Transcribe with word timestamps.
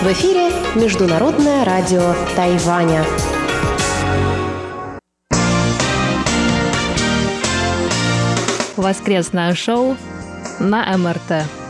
В 0.00 0.06
эфире 0.06 0.50
Международное 0.74 1.62
радио 1.66 2.14
Тайваня. 2.34 3.04
Воскресное 8.78 9.54
шоу 9.54 9.98
на 10.58 10.96
МРТ. 10.96 11.61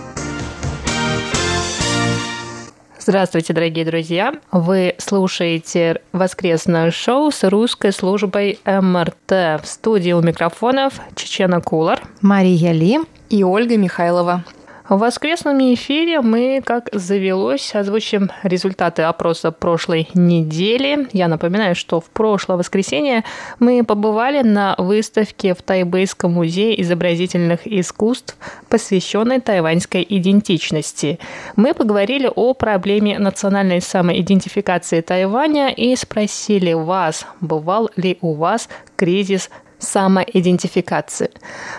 Здравствуйте, 3.05 3.53
дорогие 3.53 3.85
друзья! 3.85 4.33
Вы 4.53 4.95
слушаете 4.99 6.01
воскресное 6.13 6.93
шоу 6.93 7.33
с 7.33 7.43
русской 7.43 7.93
службой 7.93 8.61
МРТ. 8.65 9.61
В 9.61 9.63
студии 9.65 10.13
у 10.13 10.23
микрофонов 10.23 11.01
Чечена 11.17 11.61
Кулар, 11.61 12.01
Мария 12.21 12.71
Ли 12.71 13.01
и 13.29 13.43
Ольга 13.43 13.77
Михайлова. 13.77 14.45
В 14.93 14.99
воскресном 14.99 15.59
эфире 15.73 16.21
мы, 16.21 16.61
как 16.63 16.91
завелось, 16.93 17.75
озвучим 17.75 18.31
результаты 18.43 19.01
опроса 19.01 19.51
прошлой 19.51 20.11
недели. 20.13 21.09
Я 21.15 21.29
напоминаю, 21.29 21.75
что 21.75 21.99
в 21.99 22.11
прошлое 22.11 22.59
воскресенье 22.59 23.25
мы 23.59 23.85
побывали 23.85 24.43
на 24.43 24.75
выставке 24.77 25.55
в 25.55 25.63
Тайбэйском 25.63 26.35
музее 26.35 26.79
изобразительных 26.83 27.67
искусств, 27.67 28.37
посвященной 28.69 29.41
тайваньской 29.41 30.07
идентичности. 30.07 31.19
Мы 31.57 31.73
поговорили 31.73 32.31
о 32.35 32.53
проблеме 32.53 33.19
национальной 33.19 33.81
самоидентификации 33.81 35.01
Тайваня 35.01 35.71
и 35.71 35.97
спросили 35.97 36.75
вас, 36.75 37.25
бывал 37.41 37.89
ли 37.97 38.19
у 38.21 38.35
вас 38.35 38.69
кризис 38.97 39.49
самоидентификации. 39.83 41.31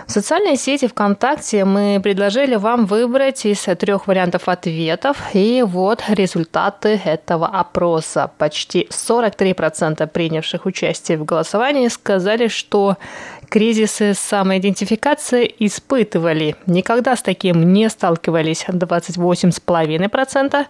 В 0.06 0.12
социальной 0.12 0.56
сети 0.56 0.86
ВКонтакте 0.86 1.64
мы 1.64 2.00
предложили 2.02 2.56
вам 2.56 2.86
выбрать 2.86 3.44
из 3.46 3.62
трех 3.78 4.06
вариантов 4.06 4.48
ответов. 4.48 5.16
И 5.32 5.64
вот 5.66 6.04
результаты 6.08 7.00
этого 7.04 7.46
опроса. 7.46 8.30
Почти 8.38 8.88
43% 8.90 10.06
принявших 10.06 10.66
участие 10.66 11.18
в 11.18 11.24
голосовании 11.24 11.88
сказали, 11.88 12.48
что 12.48 12.96
кризисы 13.48 14.14
самоидентификации 14.14 15.52
испытывали. 15.58 16.56
Никогда 16.66 17.16
с 17.16 17.22
таким 17.22 17.72
не 17.72 17.88
сталкивались 17.88 18.64
28,5%, 18.68 20.66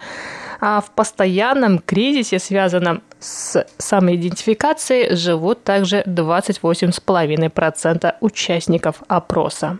а 0.66 0.80
в 0.80 0.92
постоянном 0.92 1.78
кризисе, 1.78 2.38
связанном 2.38 3.02
с 3.20 3.66
самоидентификацией, 3.76 5.14
живут 5.14 5.62
также 5.62 6.02
28,5% 6.06 8.14
участников 8.22 9.02
опроса. 9.06 9.76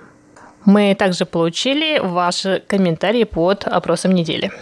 Мы 0.66 0.94
также 0.94 1.24
получили 1.24 2.00
ваши 2.00 2.62
комментарии 2.68 3.24
под 3.24 3.66
опросом 3.66 4.12
недели. 4.12 4.52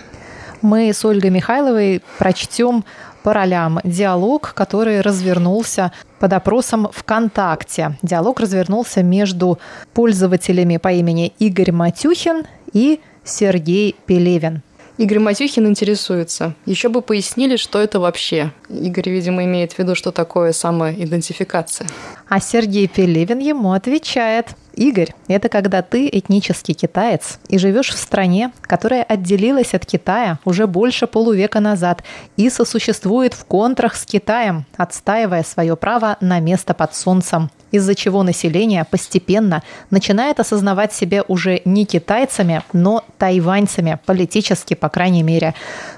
Мы 0.61 0.93
с 0.93 1.05
Ольгой 1.05 1.31
Михайловой 1.31 2.01
прочтем 2.19 2.85
по 3.25 3.33
ролям 3.33 3.81
диалог, 3.83 4.55
который 4.55 5.01
развернулся 5.01 5.91
под 6.21 6.35
опросом 6.35 6.89
ВКонтакте. 6.93 7.99
Диалог 8.03 8.39
развернулся 8.39 9.03
между 9.03 9.59
пользователями 9.93 10.77
по 10.77 10.93
имени 10.93 11.33
Игорь 11.41 11.73
Матюхин 11.73 12.45
и 12.73 13.01
Сергей 13.25 13.97
Пелевин. 14.07 14.63
Игорь 15.03 15.19
Матюхин 15.19 15.67
интересуется. 15.67 16.55
Еще 16.65 16.89
бы 16.89 17.03
пояснили, 17.03 17.57
что 17.57 17.81
это 17.81 17.99
вообще. 17.99 18.53
Игорь, 18.69 19.11
видимо, 19.11 19.43
имеет 19.43 19.73
в 19.73 19.79
виду, 19.81 19.97
что 19.97 20.13
такое 20.13 20.53
самоидентификация. 20.53 21.89
А 22.29 22.39
Сергей 22.39 22.87
Пелевин 22.87 23.41
ему 23.41 23.73
отвечает. 23.73 24.51
Игорь, 24.75 25.13
это 25.27 25.49
когда 25.49 25.83
ты 25.83 26.09
этнический 26.09 26.75
китаец 26.75 27.41
и 27.49 27.59
живешь 27.59 27.89
в 27.89 27.99
стране, 27.99 28.53
которая 28.61 29.03
отделилась 29.03 29.75
от 29.75 29.85
Китая 29.85 30.39
уже 30.45 30.69
больше 30.69 31.09
полувека 31.09 31.59
назад 31.59 32.05
и 32.37 32.49
сосуществует 32.49 33.35
в 33.35 33.45
контрах 33.45 33.97
с 33.97 34.07
Китаем, 34.07 34.67
отстаивая 34.77 35.43
свое 35.43 35.75
право 35.75 36.17
на 36.21 36.39
место 36.39 36.75
под 36.75 36.95
солнцем 36.95 37.51
из-за 37.73 37.95
чего 37.95 38.23
население 38.23 38.85
постепенно 38.85 39.63
начинает 39.91 40.39
осознавать 40.39 40.93
себя 40.93 41.25
уже 41.27 41.63
не 41.65 41.85
китайцами, 41.85 42.63
но 42.73 43.05
тайваньцами, 43.19 43.99
политически, 44.07 44.75
по 44.75 44.89
крайней 44.89 45.23
мере. 45.25 45.55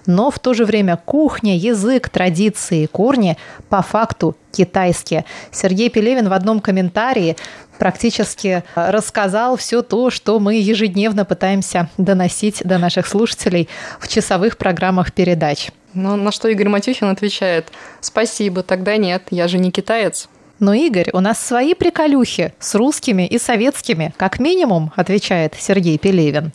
Но 0.06 0.30
в 0.30 0.38
то 0.38 0.54
же 0.54 0.64
время 0.64 0.96
кухня, 0.96 1.56
язык, 1.56 2.08
традиции, 2.08 2.86
корни 2.86 3.36
по 3.68 3.82
факту 3.82 4.36
китайские. 4.52 5.24
Сергей 5.50 5.90
Пелевин 5.90 6.28
в 6.28 6.32
одном 6.32 6.60
комментарии 6.60 7.36
практически 7.78 8.62
рассказал 8.74 9.56
все 9.56 9.82
то, 9.82 10.10
что 10.10 10.38
мы 10.38 10.54
ежедневно 10.54 11.24
пытаемся 11.24 11.90
доносить 11.98 12.62
до 12.64 12.78
наших 12.78 13.06
слушателей 13.06 13.68
в 13.98 14.08
часовых 14.08 14.56
программах 14.56 15.12
передач. 15.12 15.70
Но 15.92 16.16
на 16.16 16.32
что 16.32 16.48
Игорь 16.48 16.68
Матюхин 16.68 17.08
отвечает, 17.08 17.68
спасибо, 18.00 18.62
тогда 18.62 18.96
нет, 18.96 19.24
я 19.30 19.48
же 19.48 19.58
не 19.58 19.70
китаец. 19.70 20.28
Но, 20.60 20.72
Игорь, 20.72 21.10
у 21.12 21.20
нас 21.20 21.38
свои 21.40 21.74
приколюхи 21.74 22.52
с 22.58 22.74
русскими 22.74 23.26
и 23.26 23.38
советскими, 23.38 24.14
как 24.16 24.38
минимум, 24.38 24.92
отвечает 24.96 25.54
Сергей 25.58 25.98
Пелевин. 25.98 26.52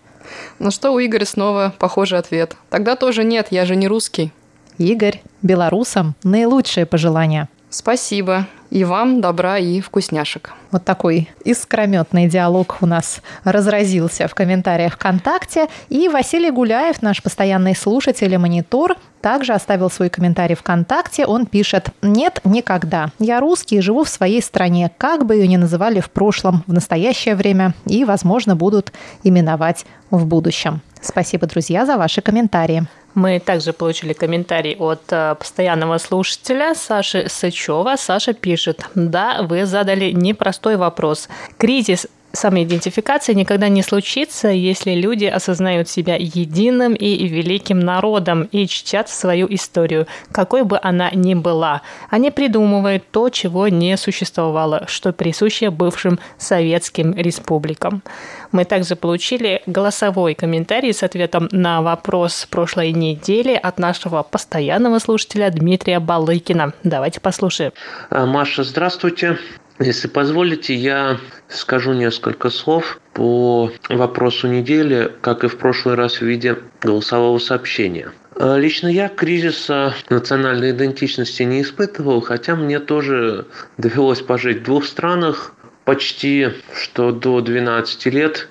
На 0.59 0.71
что 0.71 0.91
у 0.91 0.99
Игоря 0.99 1.25
снова 1.25 1.73
похожий 1.79 2.17
ответ. 2.17 2.55
Тогда 2.69 2.95
тоже 2.95 3.23
нет, 3.23 3.47
я 3.51 3.65
же 3.65 3.75
не 3.75 3.87
русский. 3.87 4.31
Игорь, 4.77 5.21
белорусам 5.41 6.15
наилучшие 6.23 6.85
пожелания. 6.85 7.49
Спасибо. 7.69 8.47
И 8.69 8.83
вам 8.83 9.19
добра 9.19 9.57
и 9.57 9.81
вкусняшек. 9.81 10.53
Вот 10.71 10.85
такой 10.85 11.29
искрометный 11.43 12.27
диалог 12.27 12.77
у 12.81 12.85
нас 12.85 13.21
разразился 13.43 14.27
в 14.27 14.35
комментариях 14.35 14.93
ВКонтакте. 14.93 15.67
И 15.89 16.07
Василий 16.07 16.51
Гуляев, 16.51 17.01
наш 17.01 17.23
постоянный 17.23 17.75
слушатель 17.75 18.31
и 18.31 18.37
монитор, 18.37 18.95
также 19.21 19.53
оставил 19.53 19.89
свой 19.89 20.09
комментарий 20.09 20.55
ВКонтакте. 20.55 21.25
Он 21.25 21.47
пишет 21.47 21.89
«Нет, 22.03 22.41
никогда. 22.43 23.09
Я 23.17 23.39
русский, 23.39 23.81
живу 23.81 24.03
в 24.03 24.09
своей 24.09 24.41
стране, 24.41 24.91
как 24.97 25.25
бы 25.25 25.35
ее 25.35 25.47
ни 25.47 25.57
называли 25.57 25.99
в 25.99 26.11
прошлом, 26.11 26.63
в 26.67 26.73
настоящее 26.73 27.35
время 27.35 27.73
и, 27.85 28.05
возможно, 28.05 28.55
будут 28.55 28.93
именовать 29.23 29.85
в 30.11 30.25
будущем». 30.25 30.81
Спасибо, 31.01 31.47
друзья, 31.47 31.85
за 31.85 31.97
ваши 31.97 32.21
комментарии. 32.21 32.85
Мы 33.19 33.41
также 33.41 33.73
получили 33.73 34.13
комментарий 34.13 34.77
от 34.77 35.01
э, 35.11 35.35
постоянного 35.35 35.97
слушателя 35.97 36.73
Саши 36.73 37.27
Сычева. 37.27 37.97
Саша 37.97 38.31
пишет, 38.33 38.85
да, 38.95 39.41
вы 39.41 39.65
задали 39.65 40.11
непростой 40.11 40.77
вопрос. 40.77 41.27
Кризис 41.57 42.07
самоидентификация 42.33 43.35
никогда 43.35 43.69
не 43.69 43.81
случится, 43.81 44.49
если 44.49 44.91
люди 44.91 45.25
осознают 45.25 45.89
себя 45.89 46.15
единым 46.15 46.93
и 46.93 47.27
великим 47.27 47.79
народом 47.79 48.43
и 48.51 48.67
чтят 48.67 49.09
свою 49.09 49.47
историю, 49.49 50.07
какой 50.31 50.63
бы 50.63 50.79
она 50.81 51.09
ни 51.11 51.33
была. 51.33 51.81
Они 52.09 52.31
придумывают 52.31 53.03
то, 53.11 53.29
чего 53.29 53.67
не 53.67 53.97
существовало, 53.97 54.85
что 54.87 55.13
присуще 55.13 55.69
бывшим 55.69 56.19
советским 56.37 57.13
республикам. 57.13 58.01
Мы 58.51 58.65
также 58.65 58.95
получили 58.95 59.61
голосовой 59.65 60.33
комментарий 60.33 60.93
с 60.93 61.03
ответом 61.03 61.49
на 61.51 61.81
вопрос 61.81 62.47
прошлой 62.49 62.91
недели 62.91 63.53
от 63.53 63.79
нашего 63.79 64.23
постоянного 64.23 64.99
слушателя 64.99 65.49
Дмитрия 65.51 65.99
Балыкина. 65.99 66.73
Давайте 66.83 67.19
послушаем. 67.19 67.71
Маша, 68.09 68.63
здравствуйте. 68.63 69.37
Если 69.79 70.09
позволите, 70.09 70.75
я 70.75 71.19
скажу 71.47 71.93
несколько 71.93 72.49
слов 72.49 72.99
по 73.13 73.71
вопросу 73.87 74.47
недели, 74.49 75.09
как 75.21 75.45
и 75.45 75.47
в 75.47 75.57
прошлый 75.57 75.95
раз 75.95 76.15
в 76.15 76.21
виде 76.21 76.57
голосового 76.81 77.39
сообщения. 77.39 78.11
А, 78.35 78.57
лично 78.57 78.87
я 78.89 79.07
кризиса 79.07 79.93
национальной 80.09 80.71
идентичности 80.71 81.43
не 81.43 81.61
испытывал, 81.61 82.19
хотя 82.19 82.57
мне 82.57 82.79
тоже 82.79 83.45
довелось 83.77 84.21
пожить 84.21 84.59
в 84.59 84.63
двух 84.63 84.83
странах, 84.83 85.53
почти 85.85 86.49
что 86.75 87.13
до 87.13 87.39
12 87.39 88.05
лет 88.07 88.49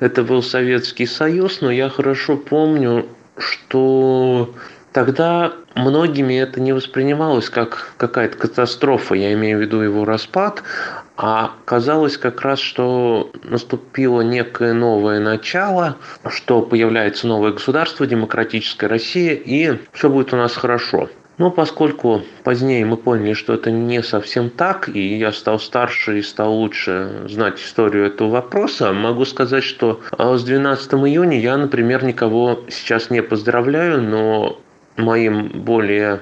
это 0.00 0.22
был 0.22 0.42
Советский 0.42 1.06
Союз, 1.06 1.60
но 1.60 1.70
я 1.70 1.90
хорошо 1.90 2.38
помню, 2.38 3.06
что 3.36 4.54
тогда 4.92 5.52
многими 5.74 6.34
это 6.34 6.60
не 6.60 6.72
воспринималось 6.72 7.50
как 7.50 7.92
какая-то 7.96 8.36
катастрофа, 8.36 9.14
я 9.14 9.32
имею 9.32 9.58
в 9.58 9.60
виду 9.60 9.80
его 9.80 10.04
распад, 10.04 10.62
а 11.16 11.52
казалось 11.64 12.16
как 12.16 12.40
раз, 12.40 12.60
что 12.60 13.30
наступило 13.44 14.22
некое 14.22 14.72
новое 14.72 15.20
начало, 15.20 15.96
что 16.28 16.62
появляется 16.62 17.26
новое 17.26 17.52
государство, 17.52 18.06
демократическая 18.06 18.86
Россия, 18.86 19.34
и 19.34 19.78
все 19.92 20.08
будет 20.08 20.32
у 20.32 20.36
нас 20.36 20.56
хорошо. 20.56 21.10
Но 21.40 21.50
поскольку 21.50 22.20
позднее 22.44 22.84
мы 22.84 22.98
поняли, 22.98 23.32
что 23.32 23.54
это 23.54 23.70
не 23.70 24.02
совсем 24.02 24.50
так, 24.50 24.90
и 24.90 25.16
я 25.16 25.32
стал 25.32 25.58
старше 25.58 26.18
и 26.18 26.22
стал 26.22 26.52
лучше 26.52 27.22
знать 27.28 27.58
историю 27.60 28.06
этого 28.06 28.28
вопроса, 28.28 28.92
могу 28.92 29.24
сказать, 29.24 29.64
что 29.64 30.00
а, 30.18 30.36
с 30.36 30.44
12 30.44 30.92
июня 30.92 31.40
я, 31.40 31.56
например, 31.56 32.04
никого 32.04 32.60
сейчас 32.68 33.08
не 33.08 33.22
поздравляю, 33.22 34.02
но 34.02 34.60
моим 35.00 35.48
более 35.48 36.20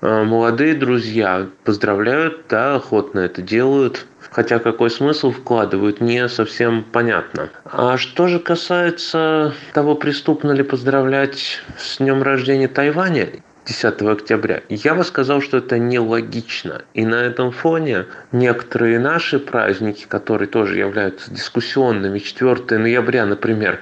э, 0.00 0.24
молодые 0.24 0.74
друзья 0.74 1.46
поздравляют, 1.64 2.44
да, 2.48 2.76
охотно 2.76 3.20
это 3.20 3.42
делают. 3.42 4.06
Хотя 4.30 4.60
какой 4.60 4.90
смысл 4.90 5.32
вкладывают, 5.32 6.00
не 6.00 6.28
совсем 6.28 6.84
понятно. 6.84 7.48
А 7.64 7.96
что 7.96 8.28
же 8.28 8.38
касается 8.38 9.54
того, 9.74 9.96
преступно 9.96 10.52
ли 10.52 10.62
поздравлять 10.62 11.60
с 11.76 11.98
днем 11.98 12.22
рождения 12.22 12.68
Тайваня, 12.68 13.28
10 13.70 14.02
октября. 14.02 14.62
Я 14.68 14.96
бы 14.96 15.04
сказал, 15.04 15.40
что 15.40 15.58
это 15.58 15.78
нелогично. 15.78 16.82
И 16.92 17.04
на 17.06 17.14
этом 17.14 17.52
фоне 17.52 18.06
некоторые 18.32 18.98
наши 18.98 19.38
праздники, 19.38 20.06
которые 20.08 20.48
тоже 20.48 20.76
являются 20.78 21.30
дискуссионными, 21.30 22.18
4 22.18 22.78
ноября, 22.78 23.26
например, 23.26 23.78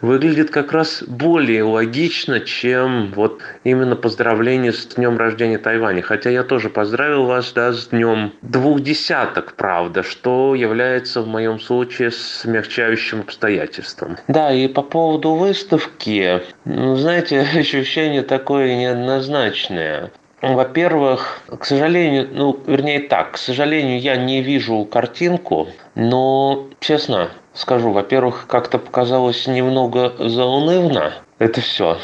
выглядят 0.00 0.50
как 0.50 0.70
раз 0.70 1.02
более 1.02 1.64
логично, 1.64 2.38
чем 2.38 3.12
вот 3.16 3.40
именно 3.64 3.96
поздравление 3.96 4.72
с 4.72 4.86
днем 4.86 5.18
рождения 5.18 5.58
Тайваня. 5.58 6.02
Хотя 6.02 6.30
я 6.30 6.44
тоже 6.44 6.70
поздравил 6.70 7.24
вас 7.24 7.52
да, 7.52 7.72
с 7.72 7.88
днем 7.88 8.34
двух 8.42 8.80
десяток, 8.80 9.54
правда, 9.54 10.04
что 10.04 10.54
является 10.54 11.20
в 11.20 11.26
моем 11.26 11.58
случае 11.58 12.12
смягчающим 12.12 13.22
обстоятельством. 13.22 14.18
Да, 14.28 14.52
и 14.52 14.68
по 14.68 14.82
поводу 14.82 15.34
выставки, 15.34 16.42
ну, 16.64 16.94
знаете, 16.94 17.40
ощущение 17.56 18.22
такое 18.22 18.76
неоднозначное 18.76 19.31
неоднозначные. 19.32 20.10
Во-первых, 20.40 21.40
к 21.58 21.64
сожалению, 21.64 22.28
ну, 22.32 22.58
вернее 22.66 23.00
так, 23.00 23.32
к 23.32 23.36
сожалению, 23.36 24.00
я 24.00 24.16
не 24.16 24.42
вижу 24.42 24.84
картинку, 24.84 25.68
но, 25.94 26.66
честно 26.80 27.30
скажу, 27.54 27.92
во-первых, 27.92 28.46
как-то 28.48 28.78
показалось 28.78 29.46
немного 29.46 30.12
заунывно 30.18 31.12
это 31.38 31.60
все. 31.60 31.98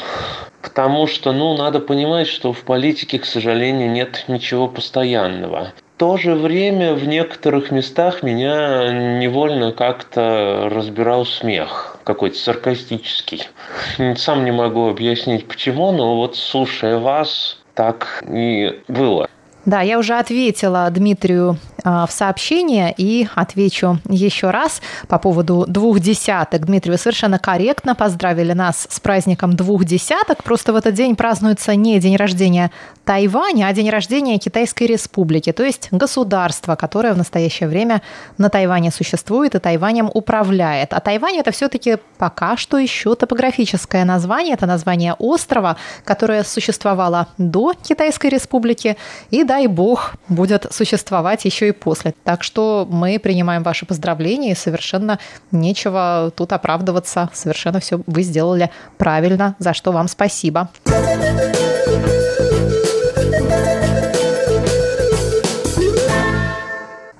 Потому 0.61 1.07
что, 1.07 1.33
ну, 1.33 1.55
надо 1.57 1.79
понимать, 1.79 2.27
что 2.27 2.53
в 2.53 2.61
политике, 2.61 3.19
к 3.19 3.25
сожалению, 3.25 3.91
нет 3.91 4.25
ничего 4.27 4.67
постоянного. 4.67 5.73
То 5.99 6.15
же 6.15 6.33
время 6.33 6.93
в 6.93 7.05
некоторых 7.05 7.71
местах 7.71 8.23
меня 8.23 9.19
невольно 9.19 9.73
как-то 9.73 10.69
разбирал 10.71 11.25
смех 11.25 11.97
какой-то 12.05 12.37
саркастический. 12.37 13.49
Сам 14.15 14.45
не 14.45 14.51
могу 14.51 14.87
объяснить 14.87 15.45
почему, 15.45 15.91
но 15.91 16.15
вот 16.15 16.37
слушая 16.37 16.99
вас, 16.99 17.57
так 17.73 18.23
и 18.25 18.79
было. 18.87 19.27
Да, 19.65 19.81
я 19.81 19.99
уже 19.99 20.17
ответила 20.17 20.89
Дмитрию 20.89 21.57
в 21.83 22.09
сообщение 22.09 22.93
и 22.97 23.27
отвечу 23.35 23.99
еще 24.09 24.49
раз 24.49 24.81
по 25.07 25.19
поводу 25.19 25.65
двух 25.67 25.99
десяток. 25.99 26.65
Дмитрий, 26.65 26.91
вы 26.91 26.97
совершенно 26.97 27.37
корректно 27.37 27.93
поздравили 27.93 28.53
нас 28.53 28.87
с 28.89 28.99
праздником 28.99 29.55
двух 29.55 29.85
десяток. 29.85 30.43
Просто 30.43 30.73
в 30.73 30.75
этот 30.75 30.95
день 30.95 31.15
празднуется 31.15 31.75
не 31.75 31.99
день 31.99 32.15
рождения 32.15 32.71
Тайваня, 33.05 33.67
а 33.67 33.73
день 33.73 33.89
рождения 33.89 34.39
Китайской 34.39 34.85
Республики, 34.85 35.51
то 35.51 35.63
есть 35.63 35.89
государства, 35.91 36.75
которое 36.75 37.13
в 37.13 37.17
настоящее 37.17 37.69
время 37.69 38.01
на 38.37 38.49
Тайване 38.49 38.91
существует 38.91 39.55
и 39.55 39.59
Тайванем 39.59 40.09
управляет. 40.13 40.93
А 40.93 40.99
Тайвань 40.99 41.37
это 41.37 41.51
все-таки 41.51 41.97
пока 42.17 42.57
что 42.57 42.77
еще 42.77 43.15
топографическое 43.15 44.03
название, 44.03 44.55
это 44.55 44.65
название 44.65 45.13
острова, 45.13 45.77
которое 46.03 46.43
существовало 46.43 47.27
до 47.37 47.73
Китайской 47.73 48.27
Республики 48.27 48.97
и 49.29 49.43
да, 49.43 49.59
дай 49.59 49.67
бог, 49.67 50.13
будет 50.29 50.67
существовать 50.71 51.43
еще 51.43 51.68
и 51.69 51.71
после. 51.71 52.13
Так 52.23 52.43
что 52.43 52.87
мы 52.89 53.19
принимаем 53.19 53.63
ваши 53.63 53.85
поздравления 53.85 54.51
и 54.51 54.55
совершенно 54.55 55.19
нечего 55.51 56.31
тут 56.35 56.53
оправдываться. 56.53 57.29
Совершенно 57.33 57.79
все 57.79 58.01
вы 58.05 58.23
сделали 58.23 58.69
правильно, 58.97 59.55
за 59.59 59.73
что 59.73 59.91
вам 59.91 60.07
спасибо. 60.07 60.69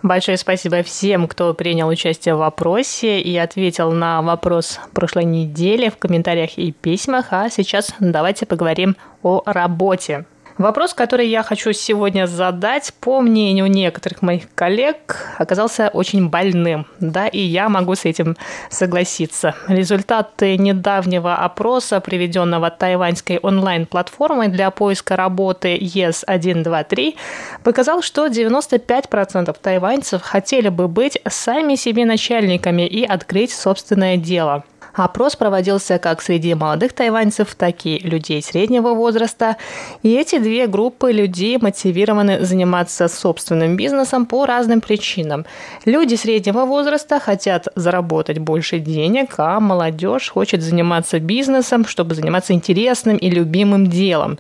Большое 0.02 0.38
спасибо 0.38 0.82
всем, 0.82 1.28
кто 1.28 1.54
принял 1.54 1.88
участие 1.88 2.34
в 2.34 2.40
вопросе 2.40 3.20
и 3.20 3.38
ответил 3.38 3.92
на 3.92 4.22
вопрос 4.22 4.80
прошлой 4.94 5.26
недели 5.26 5.90
в 5.90 5.98
комментариях 5.98 6.58
и 6.58 6.72
письмах. 6.72 7.28
А 7.32 7.50
сейчас 7.50 7.94
давайте 8.00 8.46
поговорим 8.46 8.96
о 9.22 9.44
работе. 9.46 10.26
Вопрос, 10.60 10.94
который 10.94 11.30
я 11.30 11.42
хочу 11.42 11.72
сегодня 11.72 12.28
задать, 12.28 12.94
по 13.00 13.22
мнению 13.22 13.68
некоторых 13.68 14.22
моих 14.22 14.54
коллег, 14.56 15.16
оказался 15.38 15.88
очень 15.88 16.28
больным. 16.28 16.86
Да, 17.00 17.28
и 17.28 17.40
я 17.40 17.70
могу 17.70 17.96
с 17.96 18.04
этим 18.04 18.36
согласиться. 18.70 19.56
Результаты 19.70 20.58
недавнего 20.58 21.36
опроса, 21.36 22.02
приведенного 22.02 22.70
тайваньской 22.72 23.38
онлайн-платформой 23.38 24.50
для 24.50 24.70
поиска 24.70 25.16
работы 25.16 25.78
ES123, 25.78 27.16
показал, 27.64 28.02
что 28.02 28.28
95% 28.28 29.56
тайваньцев 29.62 30.22
хотели 30.22 30.68
бы 30.68 30.90
быть 30.90 31.22
сами 31.26 31.76
себе 31.76 32.04
начальниками 32.04 32.86
и 32.86 33.06
открыть 33.06 33.54
собственное 33.54 34.18
дело. 34.18 34.66
Опрос 35.00 35.38
проводился 35.38 35.98
как 35.98 36.22
среди 36.22 36.54
молодых 36.54 36.92
тайваньцев, 36.92 37.56
так 37.56 37.86
и 37.86 38.00
людей 38.00 38.42
среднего 38.42 38.94
возраста. 38.94 39.56
И 40.04 40.14
эти 40.14 40.40
две 40.40 40.68
группы 40.68 41.14
людей 41.14 41.58
мотивированы 41.58 42.46
заниматься 42.46 43.08
собственным 43.08 43.78
бизнесом 43.78 44.26
по 44.26 44.46
разным 44.46 44.82
причинам. 44.82 45.46
Люди 45.86 46.16
среднего 46.16 46.66
возраста 46.66 47.20
хотят 47.20 47.68
заработать 47.76 48.40
больше 48.40 48.80
денег, 48.80 49.36
а 49.38 49.60
молодежь 49.62 50.30
хочет 50.30 50.62
заниматься 50.62 51.20
бизнесом, 51.20 51.86
чтобы 51.86 52.16
заниматься 52.16 52.54
интересным 52.54 53.16
и 53.16 53.30
любимым 53.30 53.88
делом. 53.88 54.38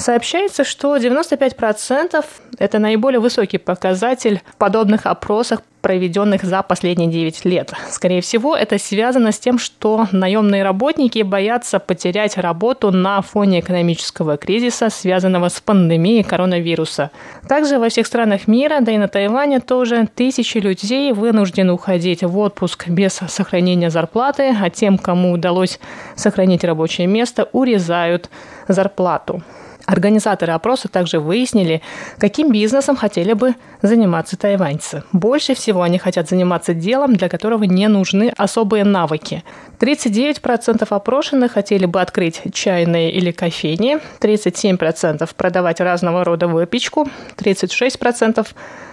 Сообщается, 0.00 0.64
что 0.64 0.96
95%– 0.96 2.24
это 2.58 2.78
наиболее 2.78 3.20
высокий 3.20 3.58
показатель 3.58 4.40
в 4.50 4.56
подобных 4.56 5.04
опросах, 5.04 5.60
проведенных 5.82 6.42
за 6.42 6.62
последние 6.62 7.10
9 7.10 7.44
лет. 7.44 7.74
Скорее 7.90 8.22
всего, 8.22 8.56
это 8.56 8.78
связано 8.78 9.30
с 9.30 9.38
тем, 9.38 9.58
что 9.58 10.06
наемные 10.10 10.62
работники 10.62 11.22
боятся 11.22 11.78
потерять 11.78 12.38
работу 12.38 12.90
на 12.90 13.20
фоне 13.20 13.60
экономического 13.60 14.38
кризиса, 14.38 14.88
связанного 14.88 15.50
с 15.50 15.60
пандемией 15.60 16.22
коронавируса. 16.22 17.10
Также 17.46 17.78
во 17.78 17.90
всех 17.90 18.06
странах 18.06 18.48
мира, 18.48 18.78
да 18.80 18.92
и 18.92 18.98
на 18.98 19.08
Тайване 19.08 19.60
тоже, 19.60 20.08
тысячи 20.14 20.56
людей 20.56 21.12
вынуждены 21.12 21.74
уходить 21.74 22.22
в 22.22 22.38
отпуск 22.38 22.88
без 22.88 23.20
сохранения 23.28 23.90
зарплаты, 23.90 24.56
а 24.58 24.70
тем, 24.70 24.96
кому 24.96 25.32
удалось 25.32 25.78
сохранить 26.16 26.64
рабочее 26.64 27.06
место, 27.06 27.50
урезают 27.52 28.30
зарплату. 28.66 29.42
Организаторы 29.90 30.52
опроса 30.52 30.86
также 30.86 31.18
выяснили, 31.18 31.82
каким 32.18 32.52
бизнесом 32.52 32.94
хотели 32.94 33.32
бы 33.32 33.56
заниматься 33.82 34.36
тайваньцы. 34.36 35.02
Больше 35.10 35.54
всего 35.54 35.82
они 35.82 35.98
хотят 35.98 36.28
заниматься 36.28 36.74
делом, 36.74 37.16
для 37.16 37.28
которого 37.28 37.64
не 37.64 37.88
нужны 37.88 38.32
особые 38.36 38.84
навыки. 38.84 39.42
39% 39.80 40.86
опрошенных 40.90 41.52
хотели 41.52 41.86
бы 41.86 42.00
открыть 42.00 42.42
чайные 42.52 43.10
или 43.10 43.30
кофейни, 43.30 43.98
37% 44.20 45.28
продавать 45.34 45.80
разного 45.80 46.22
рода 46.22 46.48
выпечку, 46.48 47.08
36% 47.36 48.46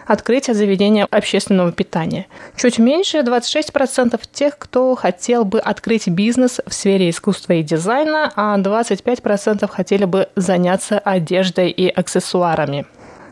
открытие 0.05 0.53
заведения 0.55 1.05
общественного 1.11 1.71
питания. 1.73 2.27
Чуть 2.55 2.79
меньше 2.79 3.17
26% 3.19 4.19
тех, 4.31 4.57
кто 4.57 4.95
хотел 4.95 5.43
бы 5.43 5.59
открыть 5.59 6.07
бизнес 6.07 6.61
в 6.65 6.73
сфере 6.73 7.09
искусства 7.09 7.53
и 7.53 7.63
дизайна, 7.63 8.31
а 8.35 8.57
25% 8.57 9.67
хотели 9.67 10.05
бы 10.05 10.29
заняться 10.35 10.99
одеждой 10.99 11.69
и 11.69 11.89
аксессуарами. 11.89 12.85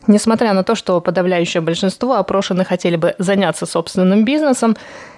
Несмотря 0.07 0.53
на 0.53 0.63
то, 0.63 0.75
что 0.75 1.01
подавляющее 1.01 1.61
большинство 1.61 2.15
опрошенных 2.15 2.67
хотели 2.67 2.95
бы 2.95 3.15
заняться 3.17 3.65
собственным 3.65 4.23
бизнесом, 4.23 4.75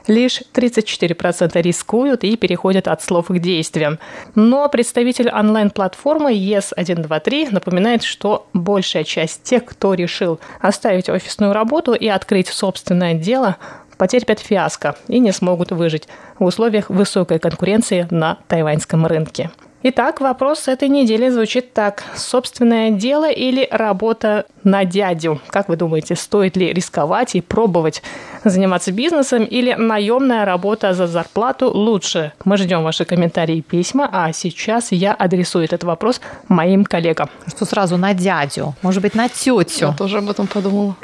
лишь 0.08 0.42
34% 0.54 1.62
рискуют 1.62 2.24
и 2.24 2.38
переходят 2.38 2.88
от 2.88 3.02
слов 3.02 3.28
к 3.28 3.40
действиям. 3.40 4.00
Но 4.36 4.70
представитель 4.70 5.30
онлайн-платформы 5.30 6.34
ES123 6.34 7.50
напоминает, 7.52 8.04
что 8.04 8.48
большая 8.54 9.04
часть 9.04 9.44
тех, 9.44 9.66
кто 9.66 9.94
решил 9.94 10.40
оставить 10.62 11.10
офисную 11.10 11.52
работу 11.52 11.94
и 11.94 12.08
открыть 12.08 12.48
собственное 12.48 13.14
дело, 13.14 13.58
потерпят 13.98 14.40
фиаско 14.40 14.96
и 15.08 15.20
не 15.20 15.32
смогут 15.32 15.72
выжить 15.72 16.08
в 16.40 16.46
условиях 16.46 16.90
высокой 16.90 17.40
конкуренции 17.40 18.08
на 18.10 18.38
тайваньском 18.48 19.06
рынке. 19.06 19.50
Итак, 19.90 20.20
вопрос 20.20 20.68
этой 20.68 20.90
недели 20.90 21.30
звучит 21.30 21.72
так. 21.72 22.04
Собственное 22.14 22.92
дело 22.92 23.32
или 23.32 23.66
работа 23.72 24.46
на 24.66 24.84
дядю? 24.84 25.40
Как 25.48 25.70
вы 25.70 25.78
думаете, 25.78 26.18
стоит 26.18 26.58
ли 26.58 26.74
рисковать 26.74 27.36
и 27.36 27.42
пробовать 27.42 28.04
заниматься 28.44 28.92
бизнесом 28.92 29.46
или 29.46 29.72
наемная 29.76 30.44
работа 30.44 30.94
за 30.94 31.08
зарплату 31.08 31.72
лучше? 31.72 32.34
Мы 32.44 32.58
ждем 32.58 32.84
ваши 32.84 33.06
комментарии 33.06 33.60
и 33.60 33.62
письма, 33.62 34.10
а 34.12 34.34
сейчас 34.34 34.92
я 34.92 35.14
адресую 35.14 35.64
этот 35.64 35.86
вопрос 35.86 36.20
моим 36.50 36.84
коллегам. 36.84 37.30
Что 37.48 37.64
сразу 37.64 37.96
на 37.96 38.14
дядю? 38.14 38.76
Может 38.82 39.02
быть, 39.02 39.16
на 39.16 39.30
тетю? 39.30 39.86
Я 39.88 39.94
тоже 39.94 40.18
об 40.18 40.30
этом 40.30 40.48
подумала. 40.48 40.98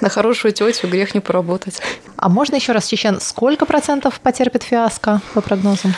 На 0.00 0.08
хорошую 0.08 0.52
тетю 0.52 0.88
грех 0.88 1.12
не 1.14 1.20
поработать. 1.20 1.82
А 2.16 2.30
можно 2.30 2.54
еще 2.54 2.72
раз, 2.72 2.86
Чечен, 2.86 3.20
сколько 3.20 3.66
процентов 3.66 4.20
потерпит 4.20 4.62
фиаско 4.62 5.20
по 5.34 5.42
прогнозам? 5.42 5.92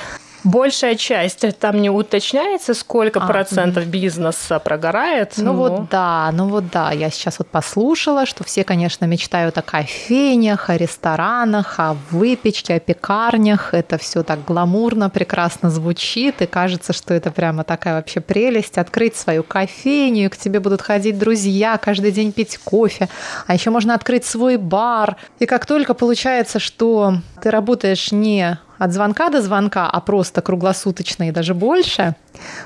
Большая 0.44 0.94
часть, 0.94 1.44
там 1.58 1.80
не 1.80 1.88
уточняется, 1.88 2.74
сколько 2.74 3.18
а, 3.18 3.26
процентов 3.26 3.86
бизнеса 3.86 4.58
прогорает. 4.58 5.32
Ну 5.38 5.44
но... 5.44 5.54
вот 5.54 5.88
да, 5.88 6.30
ну 6.32 6.48
вот 6.48 6.70
да, 6.70 6.92
я 6.92 7.08
сейчас 7.08 7.38
вот 7.38 7.48
послушала, 7.48 8.26
что 8.26 8.44
все, 8.44 8.62
конечно, 8.62 9.06
мечтают 9.06 9.56
о 9.56 9.62
кофейнях, 9.62 10.68
о 10.68 10.76
ресторанах, 10.76 11.80
о 11.80 11.96
выпечке, 12.10 12.74
о 12.74 12.80
пекарнях. 12.80 13.72
Это 13.72 13.96
все 13.96 14.22
так 14.22 14.44
гламурно, 14.44 15.08
прекрасно 15.08 15.70
звучит, 15.70 16.42
и 16.42 16.46
кажется, 16.46 16.92
что 16.92 17.14
это 17.14 17.30
прямо 17.30 17.64
такая 17.64 17.94
вообще 17.94 18.20
прелесть 18.20 18.76
открыть 18.76 19.16
свою 19.16 19.44
кофейню, 19.44 20.28
к 20.28 20.36
тебе 20.36 20.60
будут 20.60 20.82
ходить 20.82 21.18
друзья, 21.18 21.78
каждый 21.78 22.12
день 22.12 22.32
пить 22.32 22.58
кофе, 22.58 23.08
а 23.46 23.54
еще 23.54 23.70
можно 23.70 23.94
открыть 23.94 24.26
свой 24.26 24.58
бар. 24.58 25.16
И 25.38 25.46
как 25.46 25.64
только 25.64 25.94
получается, 25.94 26.58
что 26.58 27.14
ты 27.40 27.50
работаешь 27.50 28.12
не 28.12 28.58
от 28.78 28.92
звонка 28.92 29.30
до 29.30 29.42
звонка, 29.42 29.88
а 29.90 30.00
просто 30.00 30.42
круглосуточно 30.42 31.28
и 31.28 31.32
даже 31.32 31.54
больше, 31.54 32.14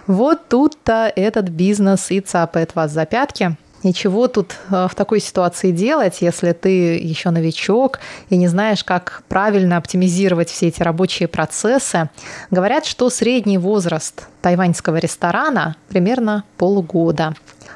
вот 0.07 0.49
тут-то 0.49 1.13
этот 1.15 1.49
бизнес 1.49 2.11
и 2.11 2.21
цапает 2.21 2.75
вас 2.75 2.93
за 2.93 3.07
пятки. 3.07 3.57
Ничего 3.85 4.27
тут 4.27 4.57
э, 4.71 4.89
в 4.91 4.95
такой 4.97 5.21
ситуации 5.21 5.71
делать, 5.71 6.21
если 6.21 6.53
ты 6.53 6.97
еще 6.97 7.31
новичок 7.31 8.01
и 8.29 8.37
не 8.37 8.49
знаешь, 8.49 8.83
как 8.83 9.23
правильно 9.29 9.77
оптимизировать 9.77 10.51
все 10.51 10.67
эти 10.67 10.83
рабочие 10.83 11.29
процессы. 11.29 12.11
Говорят, 12.51 12.87
что 12.87 13.09
средний 13.09 13.57
возраст 13.57 14.27
тайваньского 14.43 14.97
ресторана 14.97 15.77
примерно 15.89 16.43
полгода. 16.57 17.35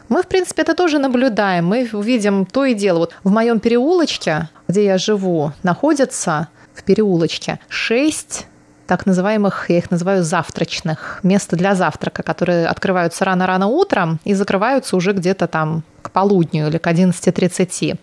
Мы, 0.09 0.23
в 0.23 0.27
принципе, 0.27 0.63
это 0.63 0.75
тоже 0.75 0.99
наблюдаем. 0.99 1.67
Мы 1.67 1.89
видим 1.93 2.47
то 2.47 2.65
и 2.65 2.75
дело. 2.75 2.99
Вот 2.99 3.15
в 3.23 3.31
моем 3.31 3.61
переулочке, 3.61 4.49
где 4.67 4.85
я 4.85 4.99
живу, 4.99 5.53
находится 5.63 6.49
в 6.75 6.83
переулочке 6.83 7.59
шесть 7.69 8.47
так 8.87 9.07
называемых, 9.07 9.71
я 9.71 9.79
их 9.79 9.91
называю 9.91 10.23
завтрачных, 10.23 11.21
места 11.23 11.57
для 11.57 11.75
завтрака, 11.75 12.23
которые 12.23 12.67
открываются 12.67 13.25
рано-рано 13.25 13.69
утром 13.69 14.21
и 14.25 14.35
закрываются 14.35 14.97
уже 14.97 15.13
где-то 15.13 15.47
там 15.47 15.83
к 16.03 16.11
полудню 16.11 16.69
или 16.69 16.79
к 16.79 16.87
11.30. 16.87 17.99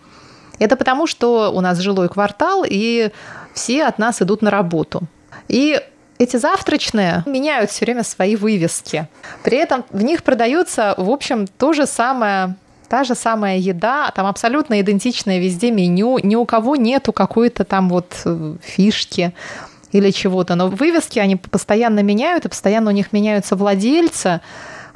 Это 0.58 0.76
потому, 0.76 1.06
что 1.06 1.52
у 1.54 1.60
нас 1.60 1.78
жилой 1.78 2.08
квартал, 2.08 2.64
и 2.68 3.10
все 3.54 3.84
от 3.84 3.98
нас 3.98 4.20
идут 4.20 4.42
на 4.42 4.50
работу. 4.50 5.02
И 5.48 5.80
эти 6.18 6.36
завтрачные 6.36 7.22
меняют 7.24 7.70
все 7.70 7.84
время 7.84 8.02
свои 8.02 8.36
вывески. 8.36 9.08
При 9.42 9.56
этом 9.56 9.84
в 9.90 10.02
них 10.02 10.22
продается, 10.22 10.94
в 10.98 11.08
общем, 11.08 11.46
то 11.46 11.72
же 11.72 11.86
самое 11.86 12.56
та 12.90 13.04
же 13.04 13.14
самая 13.14 13.56
еда, 13.56 14.10
там 14.10 14.26
абсолютно 14.26 14.80
идентичное 14.80 15.38
везде 15.38 15.70
меню, 15.70 16.18
ни 16.24 16.34
у 16.34 16.44
кого 16.44 16.74
нету 16.74 17.12
какой-то 17.12 17.64
там 17.64 17.88
вот 17.88 18.22
э, 18.24 18.56
фишки 18.60 19.32
или 19.92 20.10
чего-то. 20.10 20.56
Но 20.56 20.68
вывески 20.68 21.20
они 21.20 21.36
постоянно 21.36 22.02
меняют, 22.02 22.46
и 22.46 22.48
постоянно 22.48 22.90
у 22.90 22.94
них 22.94 23.12
меняются 23.12 23.54
владельцы. 23.54 24.40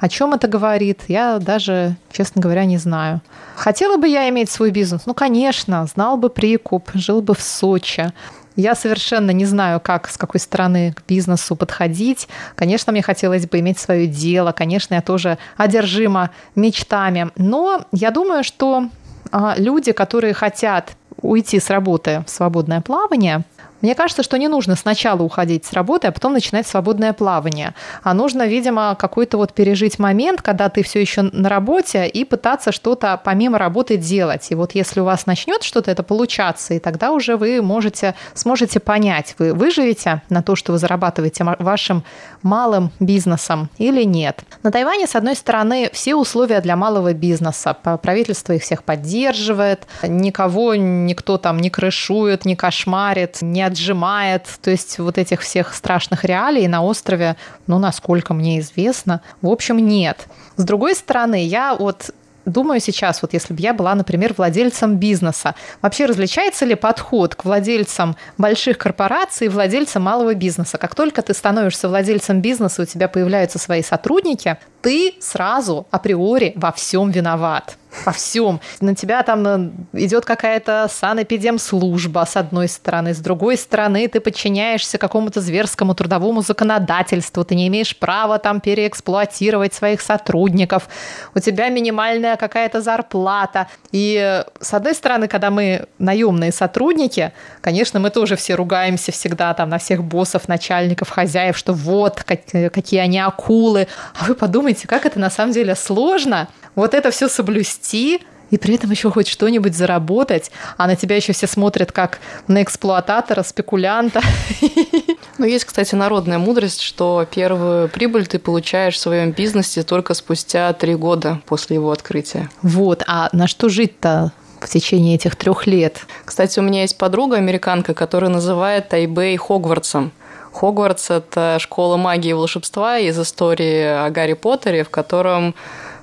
О 0.00 0.08
чем 0.08 0.34
это 0.34 0.48
говорит, 0.48 1.02
я 1.06 1.38
даже, 1.38 1.94
честно 2.10 2.42
говоря, 2.42 2.64
не 2.64 2.78
знаю. 2.78 3.20
Хотела 3.54 3.96
бы 3.96 4.08
я 4.08 4.28
иметь 4.28 4.50
свой 4.50 4.72
бизнес? 4.72 5.02
Ну, 5.06 5.14
конечно, 5.14 5.86
знал 5.86 6.16
бы 6.16 6.30
прикуп, 6.30 6.90
жил 6.94 7.22
бы 7.22 7.32
в 7.34 7.40
Сочи. 7.40 8.12
Я 8.56 8.74
совершенно 8.74 9.32
не 9.32 9.44
знаю, 9.44 9.80
как, 9.80 10.08
с 10.08 10.16
какой 10.16 10.40
стороны 10.40 10.92
к 10.92 11.02
бизнесу 11.08 11.56
подходить. 11.56 12.28
Конечно, 12.54 12.92
мне 12.92 13.02
хотелось 13.02 13.46
бы 13.46 13.58
иметь 13.58 13.78
свое 13.78 14.06
дело. 14.06 14.52
Конечно, 14.52 14.94
я 14.94 15.02
тоже 15.02 15.38
одержима 15.56 16.30
мечтами. 16.54 17.30
Но 17.36 17.84
я 17.90 18.10
думаю, 18.10 18.44
что 18.44 18.88
а, 19.32 19.54
люди, 19.56 19.92
которые 19.92 20.34
хотят 20.34 20.92
уйти 21.20 21.58
с 21.58 21.70
работы 21.70 22.22
в 22.26 22.30
свободное 22.30 22.80
плавание, 22.80 23.42
мне 23.80 23.94
кажется, 23.94 24.22
что 24.22 24.38
не 24.38 24.48
нужно 24.48 24.76
сначала 24.76 25.22
уходить 25.22 25.64
с 25.64 25.72
работы, 25.72 26.08
а 26.08 26.12
потом 26.12 26.32
начинать 26.32 26.66
свободное 26.66 27.12
плавание. 27.12 27.74
А 28.02 28.14
нужно, 28.14 28.46
видимо, 28.46 28.96
какой-то 28.98 29.36
вот 29.36 29.52
пережить 29.52 29.98
момент, 29.98 30.42
когда 30.42 30.68
ты 30.68 30.82
все 30.82 31.00
еще 31.00 31.22
на 31.22 31.48
работе, 31.48 32.06
и 32.06 32.24
пытаться 32.24 32.72
что-то 32.72 33.20
помимо 33.22 33.58
работы 33.58 33.96
делать. 33.96 34.50
И 34.50 34.54
вот 34.54 34.72
если 34.72 35.00
у 35.00 35.04
вас 35.04 35.26
начнет 35.26 35.62
что-то 35.62 35.90
это 35.90 36.02
получаться, 36.02 36.74
и 36.74 36.78
тогда 36.78 37.12
уже 37.12 37.36
вы 37.36 37.60
можете, 37.62 38.14
сможете 38.34 38.80
понять, 38.80 39.34
вы 39.38 39.52
выживете 39.52 40.22
на 40.30 40.42
то, 40.42 40.56
что 40.56 40.72
вы 40.72 40.78
зарабатываете 40.78 41.44
вашим 41.58 42.04
малым 42.44 42.92
бизнесом 43.00 43.70
или 43.78 44.04
нет. 44.04 44.44
На 44.62 44.70
Тайване, 44.70 45.08
с 45.08 45.16
одной 45.16 45.34
стороны, 45.34 45.90
все 45.92 46.14
условия 46.14 46.60
для 46.60 46.76
малого 46.76 47.12
бизнеса. 47.12 47.74
Правительство 47.74 48.52
их 48.52 48.62
всех 48.62 48.84
поддерживает, 48.84 49.88
никого 50.06 50.76
никто 50.76 51.38
там 51.38 51.58
не 51.58 51.70
крышует, 51.70 52.44
не 52.44 52.54
кошмарит, 52.54 53.38
не 53.40 53.62
отжимает. 53.62 54.46
То 54.62 54.70
есть 54.70 54.98
вот 54.98 55.18
этих 55.18 55.40
всех 55.40 55.74
страшных 55.74 56.24
реалий 56.24 56.68
на 56.68 56.84
острове, 56.84 57.36
ну, 57.66 57.78
насколько 57.78 58.34
мне 58.34 58.60
известно, 58.60 59.22
в 59.42 59.48
общем, 59.48 59.78
нет. 59.78 60.26
С 60.56 60.64
другой 60.64 60.94
стороны, 60.94 61.44
я 61.44 61.74
вот 61.74 62.10
думаю 62.44 62.80
сейчас, 62.80 63.22
вот 63.22 63.32
если 63.32 63.54
бы 63.54 63.60
я 63.60 63.74
была, 63.74 63.94
например, 63.94 64.34
владельцем 64.36 64.96
бизнеса, 64.96 65.54
вообще 65.82 66.06
различается 66.06 66.64
ли 66.64 66.74
подход 66.74 67.34
к 67.34 67.44
владельцам 67.44 68.16
больших 68.38 68.78
корпораций 68.78 69.46
и 69.46 69.50
владельцам 69.50 70.02
малого 70.02 70.34
бизнеса? 70.34 70.78
Как 70.78 70.94
только 70.94 71.22
ты 71.22 71.34
становишься 71.34 71.88
владельцем 71.88 72.40
бизнеса, 72.40 72.82
у 72.82 72.86
тебя 72.86 73.08
появляются 73.08 73.58
свои 73.58 73.82
сотрудники, 73.82 74.58
ты 74.82 75.14
сразу 75.20 75.86
априори 75.90 76.52
во 76.56 76.72
всем 76.72 77.10
виноват 77.10 77.76
во 78.04 78.12
всем. 78.12 78.60
На 78.80 78.94
тебя 78.94 79.22
там 79.22 79.46
э, 79.46 80.04
идет 80.04 80.24
какая-то 80.24 80.88
санэпидемслужба 80.90 82.26
с 82.28 82.36
одной 82.36 82.68
стороны, 82.68 83.14
с 83.14 83.18
другой 83.18 83.56
стороны 83.56 84.08
ты 84.08 84.20
подчиняешься 84.20 84.98
какому-то 84.98 85.40
зверскому 85.40 85.94
трудовому 85.94 86.42
законодательству, 86.42 87.44
ты 87.44 87.54
не 87.54 87.68
имеешь 87.68 87.96
права 87.96 88.38
там 88.38 88.60
переэксплуатировать 88.60 89.74
своих 89.74 90.00
сотрудников, 90.00 90.88
у 91.34 91.40
тебя 91.40 91.68
минимальная 91.68 92.36
какая-то 92.36 92.80
зарплата. 92.80 93.68
И 93.92 94.18
э, 94.20 94.44
с 94.60 94.74
одной 94.74 94.94
стороны, 94.94 95.28
когда 95.28 95.50
мы 95.50 95.86
наемные 95.98 96.52
сотрудники, 96.52 97.32
конечно, 97.60 98.00
мы 98.00 98.10
тоже 98.10 98.36
все 98.36 98.54
ругаемся 98.54 99.12
всегда 99.12 99.54
там 99.54 99.68
на 99.68 99.78
всех 99.78 100.02
боссов, 100.02 100.48
начальников, 100.48 101.10
хозяев, 101.10 101.56
что 101.56 101.72
вот 101.72 102.22
какие 102.24 103.00
они 103.00 103.18
акулы. 103.18 103.88
А 104.18 104.24
вы 104.24 104.34
подумайте, 104.34 104.86
как 104.86 105.06
это 105.06 105.18
на 105.18 105.30
самом 105.30 105.52
деле 105.52 105.74
сложно 105.74 106.48
вот 106.74 106.94
это 106.94 107.10
все 107.10 107.28
соблюсти, 107.28 107.83
и 107.92 108.58
при 108.58 108.76
этом 108.76 108.90
еще 108.90 109.10
хоть 109.10 109.26
что-нибудь 109.26 109.74
заработать, 109.74 110.50
а 110.76 110.86
на 110.86 110.94
тебя 110.94 111.16
еще 111.16 111.32
все 111.32 111.48
смотрят 111.48 111.90
как 111.90 112.20
на 112.46 112.62
эксплуататора, 112.62 113.42
спекулянта. 113.42 114.20
Ну, 115.36 115.46
есть, 115.46 115.64
кстати, 115.64 115.96
народная 115.96 116.38
мудрость, 116.38 116.80
что 116.80 117.26
первую 117.28 117.88
прибыль 117.88 118.24
ты 118.28 118.38
получаешь 118.38 118.94
в 118.94 119.00
своем 119.00 119.32
бизнесе 119.32 119.82
только 119.82 120.14
спустя 120.14 120.72
три 120.74 120.94
года 120.94 121.40
после 121.46 121.74
его 121.74 121.90
открытия. 121.90 122.48
Вот, 122.62 123.02
а 123.08 123.30
на 123.32 123.48
что 123.48 123.68
жить-то 123.68 124.30
в 124.60 124.68
течение 124.68 125.16
этих 125.16 125.34
трех 125.34 125.66
лет? 125.66 126.06
Кстати, 126.24 126.60
у 126.60 126.62
меня 126.62 126.82
есть 126.82 126.96
подруга 126.96 127.36
американка, 127.36 127.94
которая 127.94 128.30
называет 128.30 128.90
Тайбэй 128.90 129.36
Хогвартсом. 129.36 130.12
Хогвартс– 130.52 131.06
это 131.10 131.58
школа 131.58 131.96
магии 131.96 132.30
и 132.30 132.34
волшебства 132.34 132.98
из 132.98 133.18
истории 133.18 134.06
о 134.06 134.10
Гарри 134.10 134.34
Поттере, 134.34 134.84
в 134.84 134.90
котором 134.90 135.56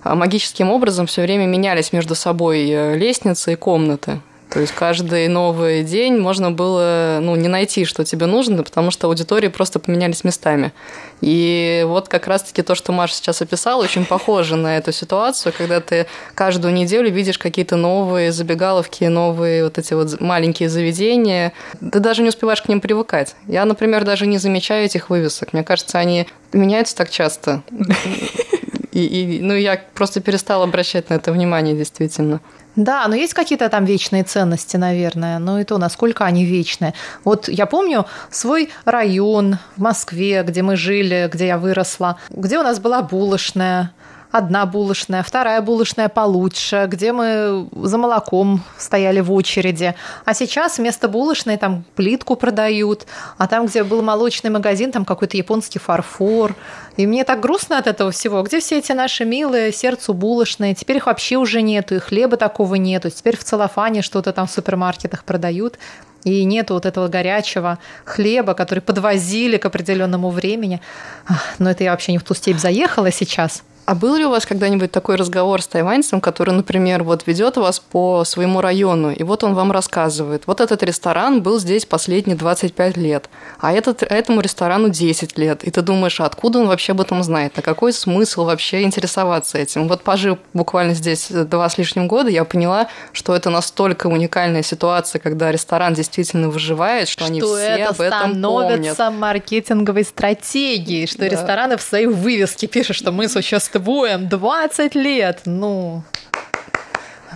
магическим 0.04 0.70
образом 0.70 1.08
все 1.08 1.22
время 1.22 1.46
менялись 1.46 1.94
между 1.94 2.16
собой 2.16 2.70
э, 2.70 2.98
лестницы 2.98 3.54
и 3.54 3.56
комнаты. 3.56 4.22
То 4.52 4.60
есть 4.60 4.74
каждый 4.74 5.30
новый 5.30 5.82
день 5.82 6.18
можно 6.18 6.52
было 6.52 7.20
ну, 7.22 7.38
не 7.38 7.48
найти, 7.48 7.86
что 7.86 8.04
тебе 8.04 8.26
нужно, 8.26 8.64
потому 8.64 8.92
что 8.92 9.08
аудитории 9.08 9.48
просто 9.48 9.80
поменялись 9.80 10.26
местами. 10.26 10.74
И 11.22 11.86
вот 11.88 12.10
как 12.10 12.28
раз-таки 12.28 12.62
то, 12.62 12.76
что 12.76 12.92
Маша 12.92 13.16
сейчас 13.16 13.42
описала, 13.42 13.82
очень 13.82 14.04
похоже 14.04 14.58
на 14.58 14.78
эту 14.78 14.92
ситуацию, 14.92 15.54
когда 15.58 15.80
ты 15.80 16.06
каждую 16.36 16.74
неделю 16.74 17.10
видишь 17.10 17.38
какие-то 17.38 17.78
новые 17.78 18.34
забегаловки, 18.34 19.06
новые 19.06 19.64
вот 19.64 19.78
эти 19.78 19.94
вот 19.94 20.20
маленькие 20.20 20.68
заведения. 20.68 21.54
Ты 21.80 22.00
даже 22.00 22.22
не 22.22 22.28
успеваешь 22.28 22.62
к 22.62 22.68
ним 22.68 22.82
привыкать. 22.82 23.36
Я, 23.48 23.64
например, 23.64 24.04
даже 24.04 24.28
не 24.28 24.38
замечаю 24.38 24.84
этих 24.84 25.10
вывесок. 25.10 25.54
Мне 25.54 25.64
кажется, 25.64 25.98
они 25.98 26.28
меняются 26.52 26.98
так 26.98 27.10
часто. 27.10 27.64
И, 28.92 29.06
и, 29.06 29.42
ну, 29.42 29.54
я 29.54 29.82
просто 29.94 30.22
перестала 30.22 30.66
обращать 30.66 31.10
на 31.10 31.16
это 31.16 31.32
внимание, 31.32 31.76
действительно. 31.76 32.42
Да, 32.76 33.06
но 33.08 33.16
есть 33.16 33.34
какие-то 33.34 33.68
там 33.70 33.84
вечные 33.84 34.24
ценности, 34.24 34.78
наверное, 34.78 35.40
но 35.40 35.60
и 35.60 35.66
то, 35.66 35.78
насколько 35.78 36.24
они 36.24 36.46
вечные. 36.46 36.94
Вот 37.26 37.50
я 37.50 37.66
помню 37.66 38.06
свой 38.30 38.70
район 38.86 39.58
в 39.76 39.82
Москве, 39.82 40.44
где 40.44 40.62
мы 40.62 40.78
жили, 40.78 41.30
где 41.32 41.48
я 41.48 41.58
выросла, 41.58 42.18
где 42.30 42.60
у 42.60 42.64
нас 42.64 42.80
была 42.80 43.02
булочная, 43.02 43.92
одна 44.32 44.66
булочная, 44.66 45.24
вторая 45.24 45.62
булочная 45.62 46.10
получше, 46.10 46.88
где 46.90 47.12
мы 47.12 47.68
за 47.84 47.98
молоком 47.98 48.64
стояли 48.78 49.20
в 49.20 49.32
очереди. 49.32 49.94
А 50.26 50.34
сейчас 50.34 50.78
вместо 50.78 51.08
булочной 51.08 51.58
там 51.58 51.84
плитку 51.96 52.36
продают, 52.36 53.06
а 53.38 53.48
там, 53.48 53.66
где 53.66 53.84
был 53.84 54.02
молочный 54.02 54.50
магазин, 54.50 54.92
там 54.92 55.06
какой-то 55.06 55.38
японский 55.38 55.80
фарфор. 55.80 56.56
И 56.98 57.06
мне 57.08 57.24
так 57.24 57.40
грустно 57.40 57.78
от 57.78 57.88
этого 57.88 58.12
всего. 58.12 58.42
Где 58.44 58.60
все 58.60 58.80
эти 58.80 58.92
наши 58.94 59.26
милые 59.26 59.72
сердцу 59.72 60.14
булочные? 60.14 60.76
Теперь 60.76 60.98
их 60.98 61.06
вообще 61.08 61.38
уже 61.38 61.62
нету, 61.62 61.96
и 61.96 62.00
хлеба 62.00 62.38
такого 62.38 62.76
нету. 62.76 63.10
Теперь 63.10 63.38
в 63.38 63.44
целлофане 63.44 64.02
что-то 64.02 64.32
там 64.32 64.48
в 64.48 64.52
супермаркетах 64.52 65.24
продают. 65.24 65.78
и 66.24 66.44
нет 66.44 66.70
вот 66.70 66.86
этого 66.86 67.08
горячего 67.08 67.80
хлеба, 68.06 68.54
который 68.54 68.80
подвозили 68.80 69.58
к 69.58 69.66
определенному 69.66 70.30
времени. 70.30 70.82
Но 71.60 71.72
это 71.72 71.84
я 71.84 71.92
вообще 71.92 72.12
не 72.12 72.18
в 72.18 72.24
ту 72.24 72.34
степь 72.34 72.60
заехала 72.60 73.12
сейчас. 73.12 73.64
А 73.92 73.94
был 73.94 74.16
ли 74.16 74.24
у 74.24 74.30
вас 74.30 74.46
когда-нибудь 74.46 74.90
такой 74.90 75.18
разговор 75.18 75.62
с 75.62 75.68
тайваньцем, 75.68 76.22
который, 76.22 76.54
например, 76.54 77.04
вот 77.04 77.28
ведет 77.28 77.58
вас 77.58 77.82
по 77.82 78.24
своему 78.24 78.62
району, 78.62 79.12
и 79.12 79.22
вот 79.24 79.44
он 79.44 79.54
вам 79.54 79.74
рассказывает, 79.74 80.44
вот 80.48 80.62
этот 80.62 80.82
ресторан 80.82 81.42
был 81.42 81.60
здесь 81.60 81.86
последние 81.86 82.38
25 82.38 82.96
лет, 82.96 83.30
а 83.60 83.74
этот, 83.74 84.02
этому 84.04 84.40
ресторану 84.40 84.88
10 84.88 85.38
лет, 85.38 85.66
и 85.66 85.72
ты 85.72 85.82
думаешь, 85.82 86.22
а 86.22 86.26
откуда 86.26 86.60
он 86.60 86.70
вообще 86.70 86.94
об 86.94 87.02
этом 87.02 87.22
знает, 87.22 87.60
а 87.60 87.62
какой 87.62 87.92
смысл 87.92 88.46
вообще 88.46 88.84
интересоваться 88.84 89.58
этим? 89.58 89.90
Вот 89.90 90.04
пожив 90.04 90.40
буквально 90.54 90.94
здесь 90.94 91.28
два 91.30 91.68
с 91.68 91.78
лишним 91.78 92.08
года, 92.08 92.30
я 92.30 92.46
поняла, 92.46 92.88
что 93.12 93.36
это 93.36 93.50
настолько 93.50 94.08
уникальная 94.08 94.64
ситуация, 94.64 95.20
когда 95.20 95.52
ресторан 95.52 95.96
действительно 95.96 96.50
выживает, 96.50 97.10
что, 97.10 97.26
что 97.26 97.30
они 97.30 97.42
все 97.42 97.58
это 97.58 97.90
об 97.90 98.00
этом 98.00 98.20
становится 98.38 99.04
помнят. 99.04 99.20
маркетинговой 99.20 100.06
стратегией, 100.06 101.08
что 101.08 101.20
да. 101.20 101.28
рестораны 101.28 101.76
в 101.76 101.82
своей 101.82 102.06
вывеске 102.06 102.68
пишут, 102.68 102.96
что 102.96 103.12
мы 103.12 103.28
существуем 103.28 103.81
существуем 103.82 104.28
20 104.28 104.96
лет. 104.96 105.42
Ну, 105.46 106.04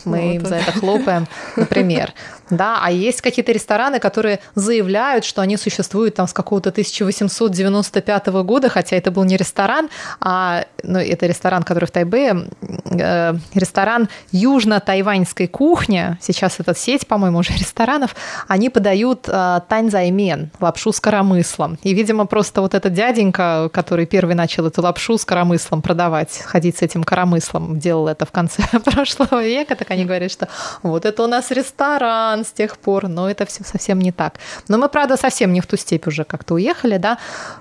мы 0.05 0.17
вот. 0.17 0.33
им 0.35 0.45
за 0.45 0.55
это 0.55 0.71
хлопаем, 0.71 1.27
например. 1.55 2.13
Да, 2.49 2.79
а 2.81 2.91
есть 2.91 3.21
какие-то 3.21 3.51
рестораны, 3.51 3.99
которые 3.99 4.39
заявляют, 4.53 5.25
что 5.25 5.41
они 5.41 5.57
существуют 5.57 6.15
там 6.15 6.27
с 6.27 6.33
какого-то 6.33 6.69
1895 6.69 8.27
года, 8.27 8.69
хотя 8.69 8.95
это 8.95 9.11
был 9.11 9.23
не 9.23 9.37
ресторан, 9.37 9.89
а 10.19 10.65
ну, 10.83 10.99
это 10.99 11.25
ресторан, 11.25 11.63
который 11.63 11.85
в 11.85 11.91
Тайбе, 11.91 12.47
э, 12.91 13.33
ресторан 13.53 14.09
южно-тайваньской 14.31 15.47
кухни, 15.47 16.17
сейчас 16.21 16.59
это 16.59 16.75
сеть, 16.75 17.07
по-моему, 17.07 17.39
уже 17.39 17.53
ресторанов, 17.57 18.15
они 18.47 18.69
подают 18.69 19.27
э, 19.27 19.61
таньзаймен, 19.67 20.51
лапшу 20.59 20.91
с 20.91 20.99
коромыслом. 20.99 21.77
И, 21.83 21.93
видимо, 21.93 22.25
просто 22.25 22.61
вот 22.61 22.73
этот 22.73 22.93
дяденька, 22.93 23.69
который 23.73 24.05
первый 24.05 24.35
начал 24.35 24.67
эту 24.67 24.81
лапшу 24.81 25.17
с 25.17 25.25
коромыслом 25.25 25.81
продавать, 25.81 26.41
ходить 26.43 26.77
с 26.77 26.81
этим 26.81 27.03
коромыслом, 27.03 27.79
делал 27.79 28.07
это 28.07 28.25
в 28.25 28.31
конце 28.31 28.63
прошлого 28.83 29.43
века, 29.43 29.75
так 29.75 29.89
они 29.91 30.05
говорят, 30.05 30.31
что 30.31 30.47
вот 30.83 31.05
это 31.05 31.23
у 31.23 31.27
нас 31.27 31.51
ресторан, 31.51 32.34
план 32.35 32.45
с 32.45 32.51
тех 32.51 32.77
пор, 32.77 33.07
но 33.07 33.29
это 33.29 33.45
все 33.45 33.63
совсем 33.63 33.99
не 33.99 34.11
так. 34.11 34.39
Но 34.67 34.77
мы, 34.77 34.89
правда, 34.89 35.17
совсем 35.17 35.53
не 35.53 35.61
в 35.61 35.67
ту 35.67 35.77
степь 35.77 36.07
уже 36.07 36.23
как-то 36.23 36.55
уехали, 36.55 36.97
да. 36.97 37.17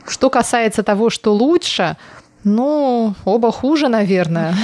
Что 0.09 0.31
касается 0.31 0.83
того, 0.83 1.11
что 1.11 1.33
лучше, 1.33 1.97
ну, 2.45 3.14
оба 3.25 3.52
хуже, 3.52 3.88
наверное. 3.88 4.54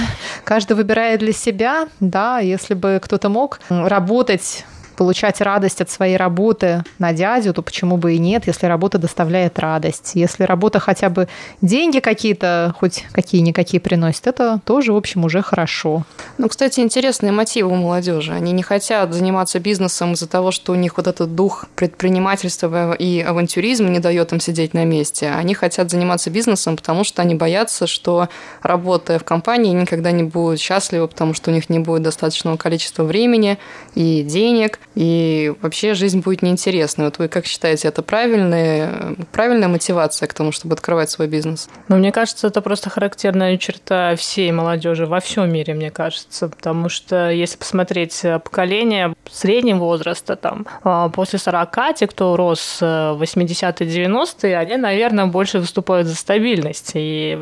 Каждый 0.43 0.73
выбирает 0.73 1.19
для 1.19 1.33
себя, 1.33 1.87
да, 1.99 2.39
если 2.39 2.73
бы 2.73 2.99
кто-то 3.01 3.29
мог 3.29 3.59
работать 3.69 4.65
получать 5.01 5.41
радость 5.41 5.81
от 5.81 5.89
своей 5.89 6.15
работы 6.15 6.83
на 6.99 7.11
дядю, 7.11 7.55
то 7.55 7.63
почему 7.63 7.97
бы 7.97 8.13
и 8.13 8.19
нет, 8.19 8.45
если 8.45 8.67
работа 8.67 8.99
доставляет 8.99 9.57
радость. 9.57 10.11
Если 10.13 10.43
работа 10.43 10.79
хотя 10.79 11.09
бы 11.09 11.27
деньги 11.59 11.97
какие-то, 11.97 12.75
хоть 12.77 13.05
какие-никакие 13.11 13.81
приносит, 13.81 14.27
это 14.27 14.61
тоже, 14.63 14.93
в 14.93 14.95
общем, 14.95 15.25
уже 15.25 15.41
хорошо. 15.41 16.03
Ну, 16.37 16.47
кстати, 16.49 16.81
интересные 16.81 17.31
мотивы 17.31 17.71
у 17.71 17.75
молодежи. 17.75 18.31
Они 18.31 18.51
не 18.51 18.61
хотят 18.61 19.11
заниматься 19.11 19.59
бизнесом 19.59 20.13
из-за 20.13 20.27
того, 20.27 20.51
что 20.51 20.71
у 20.71 20.75
них 20.75 20.97
вот 20.97 21.07
этот 21.07 21.33
дух 21.33 21.65
предпринимательства 21.73 22.93
и 22.93 23.21
авантюризма 23.21 23.89
не 23.89 23.97
дает 23.97 24.33
им 24.33 24.39
сидеть 24.39 24.75
на 24.75 24.85
месте. 24.85 25.31
Они 25.31 25.55
хотят 25.55 25.89
заниматься 25.89 26.29
бизнесом, 26.29 26.77
потому 26.77 27.03
что 27.03 27.23
они 27.23 27.33
боятся, 27.33 27.87
что 27.87 28.29
работая 28.61 29.17
в 29.17 29.23
компании, 29.23 29.73
никогда 29.73 30.11
не 30.11 30.21
будут 30.21 30.59
счастливы, 30.59 31.07
потому 31.07 31.33
что 31.33 31.49
у 31.49 31.53
них 31.55 31.71
не 31.71 31.79
будет 31.79 32.03
достаточного 32.03 32.55
количества 32.55 33.03
времени 33.03 33.57
и 33.95 34.21
денег, 34.21 34.77
и 34.95 35.53
вообще 35.61 35.93
жизнь 35.93 36.21
будет 36.21 36.41
неинтересной. 36.41 37.05
Вот 37.05 37.17
вы 37.17 37.27
как 37.27 37.45
считаете, 37.45 37.87
это 37.87 38.01
правильная, 38.01 39.15
правильная 39.31 39.67
мотивация 39.67 40.27
к 40.27 40.33
тому, 40.33 40.51
чтобы 40.51 40.73
открывать 40.73 41.09
свой 41.09 41.27
бизнес? 41.27 41.69
Ну, 41.87 41.97
мне 41.97 42.11
кажется, 42.11 42.47
это 42.47 42.61
просто 42.61 42.89
характерная 42.89 43.57
черта 43.57 44.15
всей 44.15 44.51
молодежи 44.51 45.05
во 45.05 45.19
всем 45.19 45.51
мире, 45.51 45.73
мне 45.73 45.91
кажется, 45.91 46.49
потому 46.49 46.89
что 46.89 47.29
если 47.29 47.57
посмотреть 47.57 48.21
поколение 48.43 49.13
среднего 49.31 49.79
возраста, 49.79 50.35
там, 50.35 50.65
а, 50.83 51.09
после 51.09 51.39
40, 51.39 51.95
те, 51.95 52.07
кто 52.07 52.35
рос 52.35 52.79
80-е, 52.81 53.87
90-е, 53.87 54.57
они, 54.57 54.77
наверное, 54.77 55.25
больше 55.25 55.59
выступают 55.59 56.07
за 56.07 56.15
стабильность, 56.15 56.91
и 56.95 57.37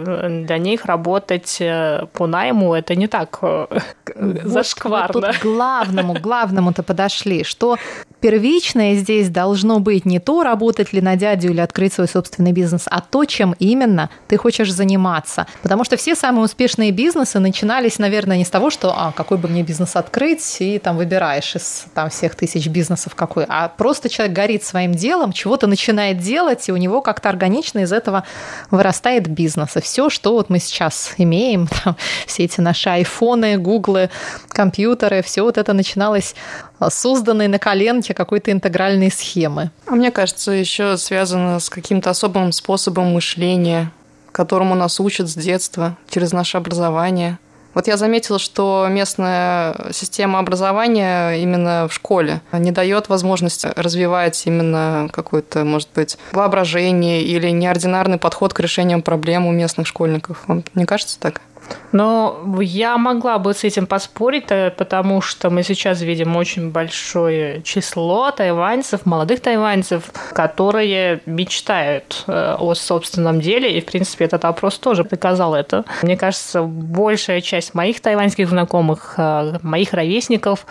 для 0.45 0.57
них 0.57 0.85
работать 0.85 1.57
э, 1.59 2.05
по 2.13 2.27
найму 2.27 2.73
это 2.73 2.95
не 2.95 3.07
так 3.07 3.39
э, 3.41 3.67
вот 4.15 4.43
зашкварно. 4.43 5.27
Вот 5.27 5.39
главному, 5.41 6.13
главному-то 6.13 6.83
подошли 6.83 7.38
что 7.43 7.77
первичное 8.21 8.95
здесь 8.95 9.29
должно 9.29 9.79
быть 9.79 10.05
не 10.05 10.19
то, 10.19 10.43
работать 10.43 10.93
ли 10.93 11.01
на 11.01 11.15
дядю 11.15 11.49
или 11.49 11.59
открыть 11.59 11.93
свой 11.93 12.07
собственный 12.07 12.51
бизнес, 12.51 12.83
а 12.85 13.01
то, 13.01 13.25
чем 13.25 13.55
именно 13.59 14.09
ты 14.27 14.37
хочешь 14.37 14.71
заниматься. 14.71 15.47
Потому 15.61 15.83
что 15.83 15.97
все 15.97 16.15
самые 16.15 16.43
успешные 16.43 16.91
бизнесы 16.91 17.39
начинались, 17.39 17.99
наверное, 17.99 18.37
не 18.37 18.45
с 18.45 18.49
того, 18.49 18.69
что 18.69 18.93
а, 18.95 19.11
какой 19.11 19.37
бы 19.37 19.47
мне 19.47 19.63
бизнес 19.63 19.95
открыть, 19.95 20.57
и 20.59 20.79
там 20.79 20.97
выбираешь 20.97 21.55
из 21.55 21.85
там, 21.93 22.09
всех 22.09 22.35
тысяч 22.35 22.67
бизнесов 22.67 23.15
какой, 23.15 23.45
а 23.47 23.69
просто 23.69 24.09
человек 24.09 24.35
горит 24.35 24.63
своим 24.63 24.93
делом, 24.93 25.31
чего-то 25.31 25.67
начинает 25.67 26.19
делать, 26.19 26.67
и 26.67 26.71
у 26.71 26.77
него 26.77 27.01
как-то 27.01 27.29
органично 27.29 27.79
из 27.79 27.91
этого 27.91 28.23
вырастает 28.71 29.27
бизнес. 29.27 29.77
И 29.77 29.81
все, 29.81 30.09
что 30.09 30.33
вот 30.33 30.49
мы 30.49 30.59
сейчас 30.59 31.13
имеем, 31.17 31.67
там, 31.83 31.95
все 32.25 32.43
эти 32.43 32.61
наши 32.61 32.89
айфоны, 32.89 33.57
гуглы, 33.57 34.09
компьютеры, 34.49 35.21
все 35.21 35.43
вот 35.43 35.57
это 35.57 35.73
начиналось 35.73 36.35
созданной 36.89 37.47
на 37.47 37.59
коленке 37.59 38.13
какой-то 38.13 38.51
интегральной 38.51 39.11
схемы. 39.11 39.71
А 39.85 39.91
мне 39.91 40.11
кажется, 40.11 40.51
еще 40.51 40.97
связано 40.97 41.59
с 41.59 41.69
каким-то 41.69 42.11
особым 42.11 42.51
способом 42.51 43.13
мышления, 43.13 43.91
которому 44.31 44.75
нас 44.75 44.99
учат 44.99 45.27
с 45.27 45.33
детства 45.33 45.97
через 46.09 46.31
наше 46.31 46.57
образование. 46.57 47.37
Вот 47.73 47.87
я 47.87 47.97
заметила, 47.97 48.39
что 48.39 48.87
местная 48.89 49.91
система 49.91 50.39
образования 50.39 51.33
именно 51.33 51.87
в 51.87 51.93
школе 51.93 52.41
не 52.51 52.71
дает 52.71 53.09
возможность 53.09 53.65
развивать 53.75 54.41
именно 54.45 55.07
какое-то, 55.11 55.63
может 55.63 55.89
быть, 55.93 56.17
воображение 56.31 57.21
или 57.21 57.49
неординарный 57.49 58.17
подход 58.17 58.53
к 58.53 58.59
решениям 58.59 59.01
проблем 59.01 59.45
у 59.45 59.51
местных 59.51 59.85
школьников. 59.85 60.43
Вам 60.47 60.63
не 60.73 60.85
кажется 60.85 61.19
так? 61.19 61.41
Но 61.91 62.39
я 62.61 62.97
могла 62.97 63.39
бы 63.39 63.53
с 63.53 63.63
этим 63.63 63.87
поспорить, 63.87 64.45
э, 64.49 64.71
потому 64.71 65.21
что 65.21 65.49
мы 65.49 65.63
сейчас 65.63 66.01
видим 66.01 66.35
очень 66.35 66.71
большое 66.71 67.61
число 67.63 68.31
тайваньцев, 68.31 69.05
молодых 69.05 69.39
тайваньцев, 69.41 70.11
которые 70.33 71.21
мечтают 71.25 72.23
э, 72.27 72.55
о 72.59 72.75
собственном 72.75 73.41
деле, 73.41 73.77
и, 73.77 73.81
в 73.81 73.85
принципе, 73.85 74.25
этот 74.25 74.45
опрос 74.45 74.77
тоже 74.77 75.03
доказал 75.03 75.55
это. 75.55 75.83
Мне 76.03 76.17
кажется, 76.17 76.61
большая 76.61 77.41
часть 77.41 77.73
моих 77.73 78.01
тайваньских 78.01 78.49
знакомых, 78.49 79.15
э, 79.17 79.57
моих 79.63 79.93
ровесников, 79.93 80.65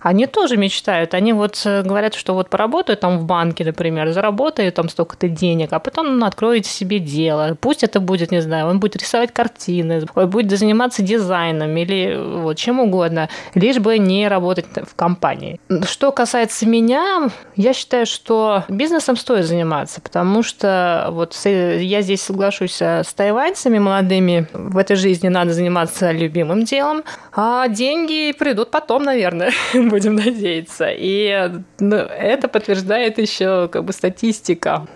они 0.00 0.26
тоже 0.26 0.56
мечтают. 0.56 1.14
Они 1.14 1.32
вот 1.32 1.60
говорят, 1.64 2.14
что 2.14 2.34
вот 2.34 2.50
поработают 2.50 3.00
там 3.00 3.18
в 3.18 3.24
банке, 3.24 3.64
например, 3.64 4.10
заработают 4.12 4.74
там 4.74 4.88
столько-то 4.88 5.28
денег, 5.28 5.72
а 5.72 5.78
потом 5.78 6.18
ну, 6.18 6.26
откроете 6.26 6.68
себе 6.68 6.98
дело. 6.98 7.56
Пусть 7.60 7.84
это 7.84 8.00
будет, 8.00 8.30
не 8.30 8.40
знаю, 8.40 8.66
он 8.66 8.80
будет 8.80 8.96
рисовать 8.96 9.32
картины, 9.32 10.04
будет 10.14 10.43
будет 10.44 10.58
заниматься 10.58 11.02
дизайном 11.02 11.76
или 11.76 12.16
вот 12.16 12.56
чем 12.56 12.80
угодно, 12.80 13.28
лишь 13.54 13.78
бы 13.78 13.98
не 13.98 14.28
работать 14.28 14.66
в 14.66 14.94
компании. 14.94 15.60
Что 15.88 16.12
касается 16.12 16.66
меня, 16.66 17.28
я 17.56 17.72
считаю, 17.72 18.06
что 18.06 18.64
бизнесом 18.68 19.16
стоит 19.16 19.46
заниматься, 19.46 20.00
потому 20.00 20.42
что 20.42 21.08
вот 21.10 21.34
я 21.44 22.02
здесь 22.02 22.22
соглашусь 22.22 22.80
с 22.80 23.12
тайваньцами 23.14 23.78
молодыми, 23.78 24.46
в 24.52 24.78
этой 24.78 24.96
жизни 24.96 25.28
надо 25.28 25.52
заниматься 25.52 26.10
любимым 26.12 26.64
делом, 26.64 27.02
а 27.34 27.68
деньги 27.68 28.32
придут 28.32 28.70
потом, 28.70 29.04
наверное, 29.04 29.52
будем 29.74 30.16
надеяться. 30.16 30.88
И 30.90 31.50
ну, 31.80 31.96
это 31.96 32.48
подтверждает 32.48 33.18
еще 33.18 33.68
как 33.68 33.84
бы 33.84 33.92
статистика. 33.92 34.86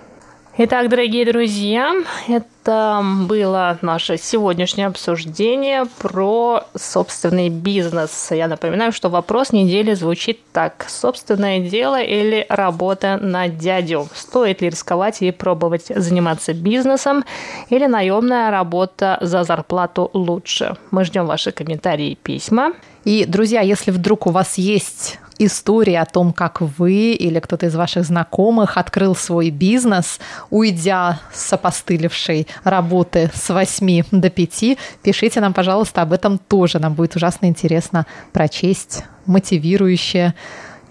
Итак, 0.60 0.88
дорогие 0.88 1.24
друзья, 1.24 1.94
это 2.26 3.00
было 3.28 3.78
наше 3.80 4.16
сегодняшнее 4.16 4.88
обсуждение 4.88 5.84
про 6.00 6.64
собственный 6.76 7.48
бизнес. 7.48 8.32
Я 8.32 8.48
напоминаю, 8.48 8.90
что 8.90 9.08
вопрос 9.08 9.52
недели 9.52 9.94
звучит 9.94 10.40
так. 10.52 10.86
Собственное 10.88 11.60
дело 11.60 12.02
или 12.02 12.44
работа 12.48 13.18
на 13.22 13.46
дядю? 13.46 14.08
Стоит 14.12 14.60
ли 14.60 14.70
рисковать 14.70 15.22
и 15.22 15.30
пробовать 15.30 15.92
заниматься 15.94 16.52
бизнесом 16.54 17.24
или 17.68 17.86
наемная 17.86 18.50
работа 18.50 19.18
за 19.20 19.44
зарплату 19.44 20.10
лучше? 20.12 20.76
Мы 20.90 21.04
ждем 21.04 21.26
ваши 21.26 21.52
комментарии 21.52 22.10
и 22.10 22.16
письма. 22.16 22.72
И, 23.04 23.26
друзья, 23.26 23.60
если 23.60 23.92
вдруг 23.92 24.26
у 24.26 24.30
вас 24.30 24.58
есть 24.58 25.20
истории 25.38 25.94
о 25.94 26.04
том, 26.04 26.32
как 26.32 26.60
вы 26.60 27.12
или 27.12 27.38
кто-то 27.40 27.66
из 27.66 27.74
ваших 27.74 28.04
знакомых 28.04 28.76
открыл 28.76 29.14
свой 29.14 29.50
бизнес, 29.50 30.20
уйдя 30.50 31.20
с 31.32 31.52
опостылевшей 31.52 32.46
работы 32.64 33.30
с 33.34 33.48
8 33.48 34.04
до 34.10 34.30
5, 34.30 34.78
пишите 35.02 35.40
нам, 35.40 35.54
пожалуйста, 35.54 36.02
об 36.02 36.12
этом 36.12 36.38
тоже. 36.38 36.78
Нам 36.78 36.94
будет 36.94 37.16
ужасно 37.16 37.46
интересно 37.46 38.06
прочесть 38.32 39.04
мотивирующее, 39.26 40.34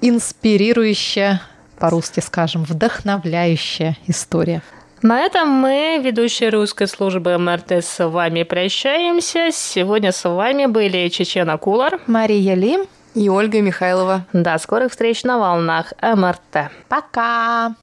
инспирирующее 0.02 1.42
по-русски 1.80 2.20
скажем, 2.20 2.64
вдохновляющая 2.64 3.98
история. 4.08 4.62
На 5.04 5.22
этом 5.22 5.50
мы, 5.50 6.02
ведущие 6.04 6.50
русской 6.50 6.88
службы 6.88 7.38
МРТ, 7.38 7.84
с 7.84 8.08
вами 8.08 8.42
прощаемся. 8.42 9.52
Сегодня 9.52 10.12
с 10.12 10.28
вами 10.28 10.66
были 10.66 11.08
Чечена 11.10 11.58
Кулар, 11.58 12.00
Мария 12.08 12.56
Лим 12.56 12.88
и 13.18 13.30
Ольга 13.30 13.62
Михайлова. 13.62 14.26
До 14.32 14.58
скорых 14.60 14.92
встреч 14.92 15.24
на 15.24 15.40
волнах 15.40 15.94
МРТ. 16.02 16.70
Пока! 16.88 17.76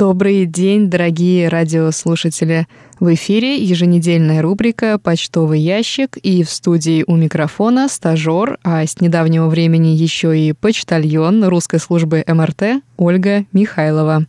Добрый 0.00 0.46
день, 0.46 0.88
дорогие 0.88 1.48
радиослушатели! 1.48 2.66
В 3.00 3.12
эфире 3.12 3.62
еженедельная 3.62 4.40
рубрика 4.40 4.98
«Почтовый 4.98 5.60
ящик» 5.60 6.16
и 6.16 6.42
в 6.42 6.48
студии 6.48 7.04
у 7.06 7.16
микрофона 7.16 7.86
стажер, 7.86 8.58
а 8.64 8.86
с 8.86 8.98
недавнего 9.02 9.48
времени 9.48 9.88
еще 9.88 10.38
и 10.38 10.54
почтальон 10.54 11.44
русской 11.44 11.78
службы 11.78 12.24
МРТ 12.26 12.82
Ольга 12.96 13.44
Михайлова. 13.52 14.24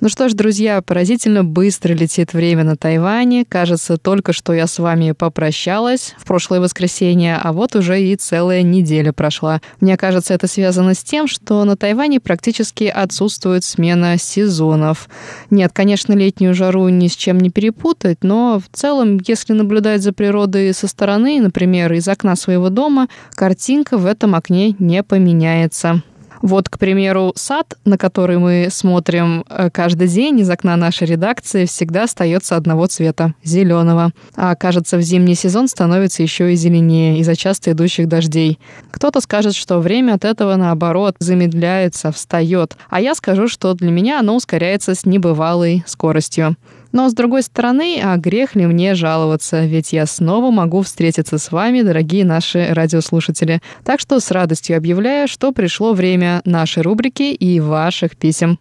Ну 0.00 0.08
что 0.08 0.28
ж, 0.28 0.34
друзья, 0.34 0.80
поразительно 0.80 1.42
быстро 1.42 1.92
летит 1.92 2.32
время 2.32 2.62
на 2.62 2.76
Тайване. 2.76 3.44
Кажется, 3.44 3.96
только 3.96 4.32
что 4.32 4.52
я 4.52 4.68
с 4.68 4.78
вами 4.78 5.10
попрощалась 5.10 6.14
в 6.18 6.24
прошлое 6.24 6.60
воскресенье, 6.60 7.36
а 7.42 7.52
вот 7.52 7.74
уже 7.74 8.00
и 8.00 8.14
целая 8.14 8.62
неделя 8.62 9.12
прошла. 9.12 9.60
Мне 9.80 9.96
кажется, 9.96 10.34
это 10.34 10.46
связано 10.46 10.94
с 10.94 11.02
тем, 11.02 11.26
что 11.26 11.64
на 11.64 11.76
Тайване 11.76 12.20
практически 12.20 12.84
отсутствует 12.84 13.64
смена 13.64 14.18
сезонов. 14.18 15.08
Нет, 15.50 15.72
конечно, 15.74 16.12
летнюю 16.12 16.54
жару 16.54 16.88
ни 16.90 17.08
с 17.08 17.16
чем 17.16 17.40
не 17.40 17.50
перепутать, 17.50 18.18
но 18.22 18.60
в 18.60 18.76
целом, 18.76 19.18
если 19.26 19.52
наблюдать 19.52 20.02
за 20.02 20.12
природой 20.12 20.74
со 20.74 20.86
стороны, 20.86 21.40
например, 21.40 21.92
из 21.92 22.06
окна 22.06 22.36
своего 22.36 22.68
дома, 22.68 23.08
картинка 23.34 23.98
в 23.98 24.06
этом 24.06 24.36
окне 24.36 24.76
не 24.78 25.02
поменяется. 25.02 26.04
Вот, 26.42 26.68
к 26.68 26.78
примеру, 26.78 27.32
сад, 27.36 27.76
на 27.84 27.98
который 27.98 28.38
мы 28.38 28.68
смотрим 28.70 29.44
э, 29.48 29.70
каждый 29.70 30.08
день 30.08 30.40
из 30.40 30.50
окна 30.50 30.76
нашей 30.76 31.06
редакции, 31.06 31.66
всегда 31.66 32.04
остается 32.04 32.56
одного 32.56 32.86
цвета– 32.86 33.34
зеленого. 33.44 34.12
А 34.36 34.54
кажется, 34.54 34.96
в 34.96 35.02
зимний 35.02 35.34
сезон 35.34 35.68
становится 35.68 36.22
еще 36.22 36.52
и 36.52 36.56
зеленее 36.56 37.18
из-за 37.18 37.36
часто 37.36 37.72
идущих 37.72 38.08
дождей. 38.08 38.58
Кто-то 38.90 39.20
скажет, 39.20 39.54
что 39.54 39.78
время 39.78 40.14
от 40.14 40.24
этого, 40.24 40.56
наоборот, 40.56 41.16
замедляется, 41.18 42.12
встает. 42.12 42.76
А 42.90 43.00
я 43.00 43.14
скажу, 43.14 43.48
что 43.48 43.74
для 43.74 43.90
меня 43.90 44.20
оно 44.20 44.36
ускоряется 44.36 44.94
с 44.94 45.04
небывалой 45.04 45.84
скоростью. 45.86 46.56
Но, 46.90 47.08
с 47.08 47.14
другой 47.14 47.42
стороны, 47.42 48.00
а 48.02 48.16
грех 48.16 48.54
ли 48.54 48.66
мне 48.66 48.94
жаловаться, 48.94 49.64
ведь 49.64 49.92
я 49.92 50.06
снова 50.06 50.50
могу 50.50 50.82
встретиться 50.82 51.38
с 51.38 51.52
вами, 51.52 51.82
дорогие 51.82 52.24
наши 52.24 52.68
радиослушатели. 52.72 53.60
Так 53.84 54.00
что 54.00 54.20
с 54.20 54.30
радостью 54.30 54.76
объявляю, 54.76 55.28
что 55.28 55.52
пришло 55.52 55.92
время 55.92 56.40
нашей 56.44 56.82
рубрики 56.82 57.34
и 57.34 57.60
ваших 57.60 58.16
писем. 58.16 58.58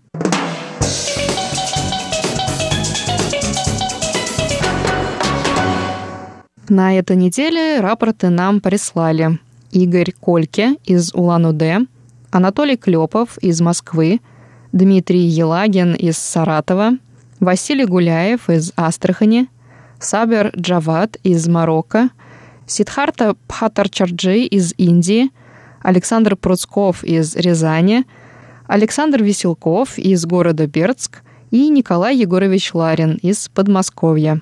На 6.70 6.98
этой 7.00 7.16
неделе 7.16 7.80
рапорты 7.80 8.28
нам 8.28 8.60
прислали 8.60 9.40
Игорь 9.72 10.12
Кольке 10.20 10.76
из 10.84 11.14
Улан-Удэ, 11.14 11.86
Анатолий 12.30 12.76
Клепов 12.76 13.38
из 13.38 13.62
Москвы, 13.62 14.20
Дмитрий 14.74 15.24
Елагин 15.24 15.94
из 15.94 16.18
Саратова, 16.18 16.98
Василий 17.40 17.86
Гуляев 17.86 18.50
из 18.50 18.74
Астрахани, 18.76 19.48
Сабер 20.00 20.52
Джават 20.58 21.18
из 21.22 21.48
Марокко, 21.48 22.10
Сидхарта 22.66 23.36
Пхатарчарджи 23.48 24.40
из 24.40 24.74
Индии, 24.78 25.30
Александр 25.84 26.36
Пруцков 26.36 27.04
из 27.04 27.36
Рязани, 27.36 28.06
Александр 28.66 29.22
Веселков 29.22 30.00
из 30.00 30.26
города 30.26 30.66
Бердск 30.66 31.22
и 31.52 31.70
Николай 31.70 32.18
Егорович 32.18 32.74
Ларин 32.74 33.20
из 33.22 33.50
Подмосковья. 33.50 34.42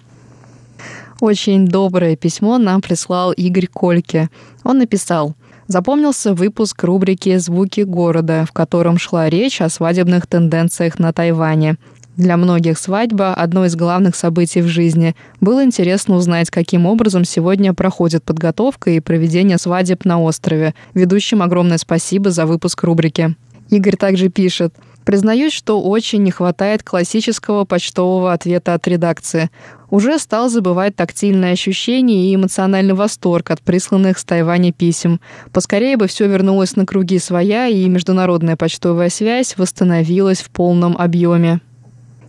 Очень 1.19 1.67
доброе 1.67 2.15
письмо 2.15 2.57
нам 2.57 2.81
прислал 2.81 3.33
Игорь 3.33 3.67
Кольке. 3.67 4.29
Он 4.63 4.77
написал 4.77 5.35
Запомнился 5.67 6.35
выпуск 6.35 6.83
рубрики 6.83 7.35
«Звуки 7.37 7.81
города», 7.81 8.45
в 8.47 8.51
котором 8.51 8.99
шла 8.99 9.31
речь 9.31 9.61
о 9.61 9.69
свадебных 9.69 10.27
тенденциях 10.27 10.99
на 10.99 11.11
Тайване– 11.11 11.77
для 12.17 12.37
многих 12.37 12.77
свадьба– 12.77 13.33
одно 13.35 13.65
из 13.65 13.75
главных 13.75 14.15
событий 14.15 14.61
в 14.61 14.67
жизни. 14.67 15.15
Было 15.41 15.63
интересно 15.63 16.15
узнать, 16.15 16.49
каким 16.49 16.85
образом 16.85 17.25
сегодня 17.25 17.73
проходит 17.73 18.23
подготовка 18.23 18.91
и 18.91 18.99
проведение 18.99 19.57
свадеб 19.57 20.05
на 20.05 20.21
острове. 20.21 20.73
Ведущим 20.93 21.41
огромное 21.41 21.77
спасибо 21.77 22.31
за 22.31 22.45
выпуск 22.45 22.83
рубрики. 22.83 23.35
Игорь 23.69 23.97
также 23.97 24.29
пишет– 24.29 24.73
Признаюсь, 25.05 25.53
что 25.53 25.81
очень 25.81 26.23
не 26.23 26.31
хватает 26.31 26.81
классического 26.81 27.63
почтового 27.63 28.33
ответа 28.33 28.73
от 28.73 28.87
редакции. 28.87 29.51
Уже 29.91 30.17
стал 30.17 30.49
забывать 30.49 30.95
тактильные 30.95 31.53
ощущения 31.53 32.25
и 32.25 32.35
эмоциональный 32.35 32.95
восторг 32.95 33.51
от 33.51 33.61
присланных 33.61 34.17
с 34.17 34.25
Тайваня 34.25 34.73
писем. 34.73 35.21
Поскорее 35.53 35.95
бы 35.95 36.07
все 36.07 36.27
вернулось 36.27 36.75
на 36.75 36.87
круги 36.87 37.19
своя, 37.19 37.67
и 37.67 37.87
международная 37.87 38.57
почтовая 38.57 39.09
связь 39.09 39.55
восстановилась 39.57 40.41
в 40.41 40.49
полном 40.49 40.97
объеме. 40.97 41.61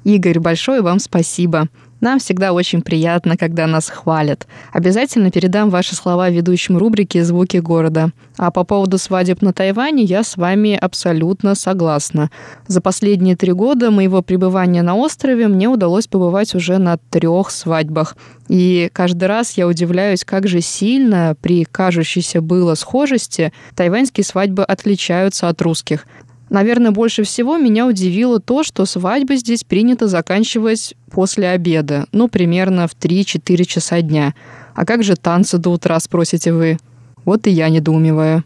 Игорь, 0.06 0.38
большое 0.38 0.82
вам 0.82 1.00
спасибо. 1.00 1.66
Нам 2.00 2.20
всегда 2.20 2.52
очень 2.52 2.80
приятно, 2.80 3.36
когда 3.36 3.66
нас 3.66 3.90
хвалят. 3.90 4.46
Обязательно 4.72 5.32
передам 5.32 5.68
ваши 5.68 5.96
слова 5.96 6.30
ведущим 6.30 6.78
рубрики 6.78 7.20
«Звуки 7.22 7.56
города». 7.56 8.12
А 8.36 8.52
по 8.52 8.62
поводу 8.62 8.98
свадеб 8.98 9.42
на 9.42 9.52
Тайване 9.52 10.04
я 10.04 10.22
с 10.22 10.36
вами 10.36 10.78
абсолютно 10.80 11.56
согласна. 11.56 12.30
За 12.68 12.80
последние 12.80 13.34
три 13.34 13.50
года 13.50 13.90
моего 13.90 14.22
пребывания 14.22 14.82
на 14.82 14.94
острове 14.94 15.48
мне 15.48 15.66
удалось 15.66 16.06
побывать 16.06 16.54
уже 16.54 16.78
на 16.78 16.98
трех 17.10 17.50
свадьбах. 17.50 18.16
И 18.46 18.88
каждый 18.92 19.24
раз 19.24 19.54
я 19.54 19.66
удивляюсь, 19.66 20.24
как 20.24 20.46
же 20.46 20.60
сильно 20.60 21.34
при 21.42 21.64
кажущейся 21.64 22.40
было 22.40 22.76
схожести 22.76 23.52
тайваньские 23.74 24.22
свадьбы 24.22 24.62
отличаются 24.62 25.48
от 25.48 25.60
русских. 25.62 26.06
Наверное, 26.48 26.92
больше 26.92 27.24
всего 27.24 27.58
меня 27.58 27.86
удивило 27.86 28.38
то, 28.38 28.62
что 28.62 28.84
свадьбы 28.86 29.36
здесь 29.36 29.64
принято 29.64 30.06
заканчивать 30.06 30.94
после 31.10 31.48
обеда, 31.48 32.06
ну, 32.12 32.28
примерно 32.28 32.86
в 32.86 32.94
3-4 32.94 33.64
часа 33.64 34.00
дня. 34.00 34.34
А 34.74 34.84
как 34.84 35.02
же 35.02 35.16
танцы 35.16 35.58
до 35.58 35.70
утра, 35.70 35.98
спросите 35.98 36.52
вы? 36.52 36.78
Вот 37.24 37.46
и 37.46 37.50
я 37.50 37.68
недоумеваю. 37.68 38.44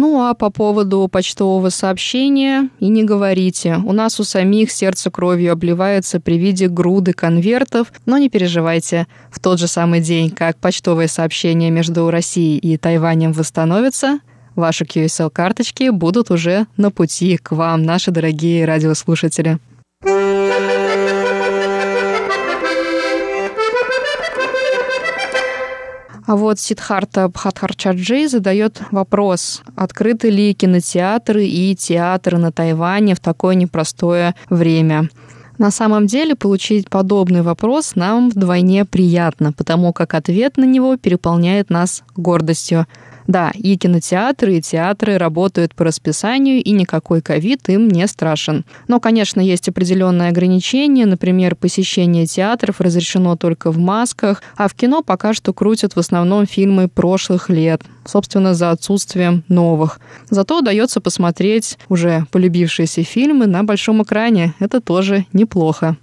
Ну 0.00 0.22
а 0.22 0.34
по 0.34 0.50
поводу 0.50 1.08
почтового 1.10 1.70
сообщения 1.70 2.70
и 2.78 2.86
не 2.88 3.02
говорите. 3.02 3.78
У 3.84 3.92
нас 3.92 4.20
у 4.20 4.22
самих 4.22 4.70
сердце 4.70 5.10
кровью 5.10 5.50
обливается 5.50 6.20
при 6.20 6.38
виде 6.38 6.68
груды 6.68 7.12
конвертов, 7.12 7.92
но 8.06 8.16
не 8.16 8.28
переживайте. 8.28 9.08
В 9.28 9.40
тот 9.40 9.58
же 9.58 9.66
самый 9.66 10.00
день, 10.00 10.30
как 10.30 10.56
почтовые 10.58 11.08
сообщения 11.08 11.70
между 11.70 12.08
Россией 12.12 12.58
и 12.58 12.76
Тайванем 12.76 13.32
восстановятся, 13.32 14.20
ваши 14.54 14.84
QSL-карточки 14.84 15.90
будут 15.90 16.30
уже 16.30 16.68
на 16.76 16.92
пути 16.92 17.36
к 17.36 17.50
вам, 17.50 17.82
наши 17.82 18.12
дорогие 18.12 18.66
радиослушатели. 18.66 19.58
А 26.28 26.36
вот 26.36 26.60
Сидхарта 26.60 27.26
Бхатхарчаджи 27.30 28.28
задает 28.28 28.82
вопрос, 28.90 29.62
открыты 29.74 30.28
ли 30.28 30.52
кинотеатры 30.52 31.46
и 31.46 31.74
театры 31.74 32.36
на 32.36 32.52
Тайване 32.52 33.14
в 33.14 33.18
такое 33.18 33.54
непростое 33.54 34.34
время. 34.50 35.08
На 35.56 35.70
самом 35.70 36.06
деле 36.06 36.34
получить 36.34 36.90
подобный 36.90 37.40
вопрос 37.40 37.94
нам 37.94 38.28
вдвойне 38.28 38.84
приятно, 38.84 39.54
потому 39.54 39.94
как 39.94 40.12
ответ 40.12 40.58
на 40.58 40.64
него 40.64 40.98
переполняет 40.98 41.70
нас 41.70 42.02
гордостью. 42.14 42.86
Да, 43.28 43.52
и 43.54 43.76
кинотеатры, 43.76 44.56
и 44.56 44.62
театры 44.62 45.18
работают 45.18 45.74
по 45.74 45.84
расписанию, 45.84 46.64
и 46.64 46.70
никакой 46.70 47.20
ковид 47.20 47.68
им 47.68 47.86
не 47.86 48.06
страшен. 48.08 48.64
Но, 48.88 49.00
конечно, 49.00 49.38
есть 49.38 49.68
определенные 49.68 50.30
ограничения. 50.30 51.04
Например, 51.04 51.54
посещение 51.54 52.24
театров 52.24 52.80
разрешено 52.80 53.36
только 53.36 53.70
в 53.70 53.76
масках, 53.76 54.42
а 54.56 54.66
в 54.66 54.74
кино 54.74 55.02
пока 55.02 55.34
что 55.34 55.52
крутят 55.52 55.94
в 55.94 55.98
основном 55.98 56.46
фильмы 56.46 56.88
прошлых 56.88 57.50
лет, 57.50 57.82
собственно, 58.06 58.54
за 58.54 58.70
отсутствием 58.70 59.44
новых. 59.48 60.00
Зато 60.30 60.58
удается 60.58 61.02
посмотреть 61.02 61.78
уже 61.90 62.24
полюбившиеся 62.32 63.04
фильмы 63.04 63.46
на 63.46 63.62
большом 63.62 64.02
экране. 64.02 64.54
Это 64.58 64.80
тоже 64.80 65.26
неплохо. 65.34 65.98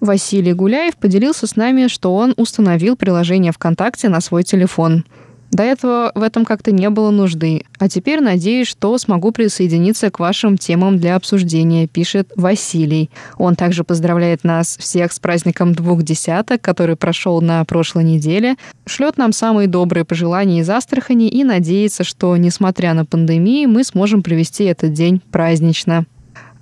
Василий 0.00 0.52
Гуляев 0.52 0.96
поделился 0.96 1.46
с 1.46 1.56
нами, 1.56 1.88
что 1.88 2.14
он 2.14 2.34
установил 2.36 2.96
приложение 2.96 3.52
ВКонтакте 3.52 4.08
на 4.08 4.20
свой 4.20 4.42
телефон. 4.42 5.04
До 5.50 5.62
этого 5.62 6.12
в 6.14 6.22
этом 6.22 6.44
как-то 6.44 6.72
не 6.72 6.90
было 6.90 7.10
нужды. 7.10 7.64
А 7.78 7.88
теперь 7.88 8.20
надеюсь, 8.20 8.68
что 8.68 8.98
смогу 8.98 9.32
присоединиться 9.32 10.10
к 10.10 10.18
вашим 10.18 10.58
темам 10.58 10.98
для 10.98 11.16
обсуждения, 11.16 11.86
пишет 11.86 12.30
Василий. 12.36 13.10
Он 13.38 13.56
также 13.56 13.82
поздравляет 13.82 14.44
нас 14.44 14.76
всех 14.76 15.10
с 15.10 15.18
праздником 15.18 15.74
двух 15.74 16.02
десяток, 16.02 16.60
который 16.60 16.96
прошел 16.96 17.40
на 17.40 17.64
прошлой 17.64 18.04
неделе, 18.04 18.56
шлет 18.84 19.16
нам 19.16 19.32
самые 19.32 19.68
добрые 19.68 20.04
пожелания 20.04 20.60
из 20.60 20.68
Астрахани 20.68 21.28
и 21.28 21.44
надеется, 21.44 22.04
что, 22.04 22.36
несмотря 22.36 22.92
на 22.92 23.06
пандемию, 23.06 23.70
мы 23.70 23.84
сможем 23.84 24.22
провести 24.22 24.64
этот 24.64 24.92
день 24.92 25.22
празднично. 25.30 26.04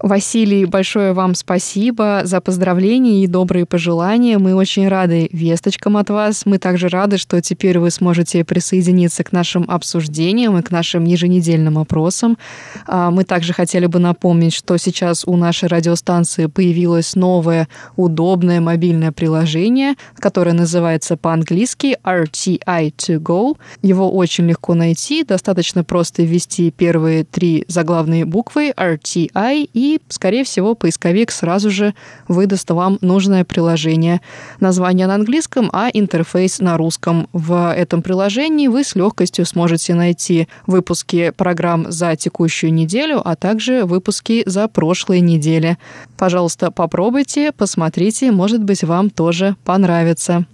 Василий, 0.06 0.66
большое 0.66 1.12
вам 1.12 1.34
спасибо 1.34 2.20
за 2.22 2.40
поздравления 2.40 3.24
и 3.24 3.26
добрые 3.26 3.66
пожелания. 3.66 4.38
Мы 4.38 4.54
очень 4.54 4.86
рады 4.86 5.28
весточкам 5.32 5.96
от 5.96 6.10
вас. 6.10 6.46
Мы 6.46 6.58
также 6.58 6.86
рады, 6.86 7.18
что 7.18 7.42
теперь 7.42 7.80
вы 7.80 7.90
сможете 7.90 8.44
присоединиться 8.44 9.24
к 9.24 9.32
нашим 9.32 9.68
обсуждениям 9.68 10.56
и 10.56 10.62
к 10.62 10.70
нашим 10.70 11.06
еженедельным 11.06 11.76
опросам. 11.76 12.38
А, 12.86 13.10
мы 13.10 13.24
также 13.24 13.52
хотели 13.52 13.86
бы 13.86 13.98
напомнить, 13.98 14.54
что 14.54 14.76
сейчас 14.76 15.24
у 15.26 15.36
нашей 15.36 15.68
радиостанции 15.68 16.46
появилось 16.46 17.16
новое 17.16 17.66
удобное 17.96 18.60
мобильное 18.60 19.10
приложение, 19.10 19.94
которое 20.20 20.52
называется 20.52 21.16
по-английски 21.16 21.98
RTI2Go. 22.04 23.56
Его 23.82 24.12
очень 24.12 24.46
легко 24.46 24.74
найти, 24.74 25.24
достаточно 25.24 25.82
просто 25.82 26.22
ввести 26.22 26.70
первые 26.70 27.24
три 27.24 27.64
заглавные 27.66 28.24
буквы 28.24 28.70
RTI 28.70 29.68
и 29.72 29.95
скорее 30.08 30.44
всего, 30.44 30.74
поисковик 30.74 31.30
сразу 31.30 31.70
же 31.70 31.94
выдаст 32.28 32.70
вам 32.70 32.98
нужное 33.00 33.44
приложение. 33.44 34.20
Название 34.60 35.06
на 35.06 35.14
английском, 35.14 35.70
а 35.72 35.88
интерфейс 35.92 36.60
на 36.60 36.76
русском. 36.76 37.28
В 37.32 37.72
этом 37.74 38.02
приложении 38.02 38.68
вы 38.68 38.84
с 38.84 38.94
легкостью 38.94 39.46
сможете 39.46 39.94
найти 39.94 40.48
выпуски 40.66 41.32
программ 41.36 41.90
за 41.90 42.16
текущую 42.16 42.72
неделю, 42.72 43.20
а 43.24 43.36
также 43.36 43.84
выпуски 43.84 44.42
за 44.46 44.68
прошлые 44.68 45.20
недели. 45.20 45.78
Пожалуйста, 46.16 46.70
попробуйте, 46.70 47.52
посмотрите, 47.52 48.30
может 48.32 48.62
быть, 48.62 48.84
вам 48.84 49.10
тоже 49.10 49.56
понравится. 49.64 50.46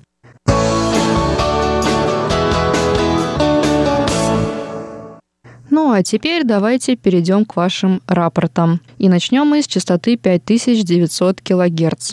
Ну 5.73 5.91
а 5.91 6.03
теперь 6.03 6.45
давайте 6.45 6.97
перейдем 6.97 7.47
к 7.47 7.57
вашим 7.57 8.03
рапортам. 8.07 8.83
И 8.99 9.09
начнем 9.09 9.47
мы 9.47 9.63
с 9.63 9.67
частоты 9.67 10.19
5900 10.19 11.41
кГц. 11.41 12.13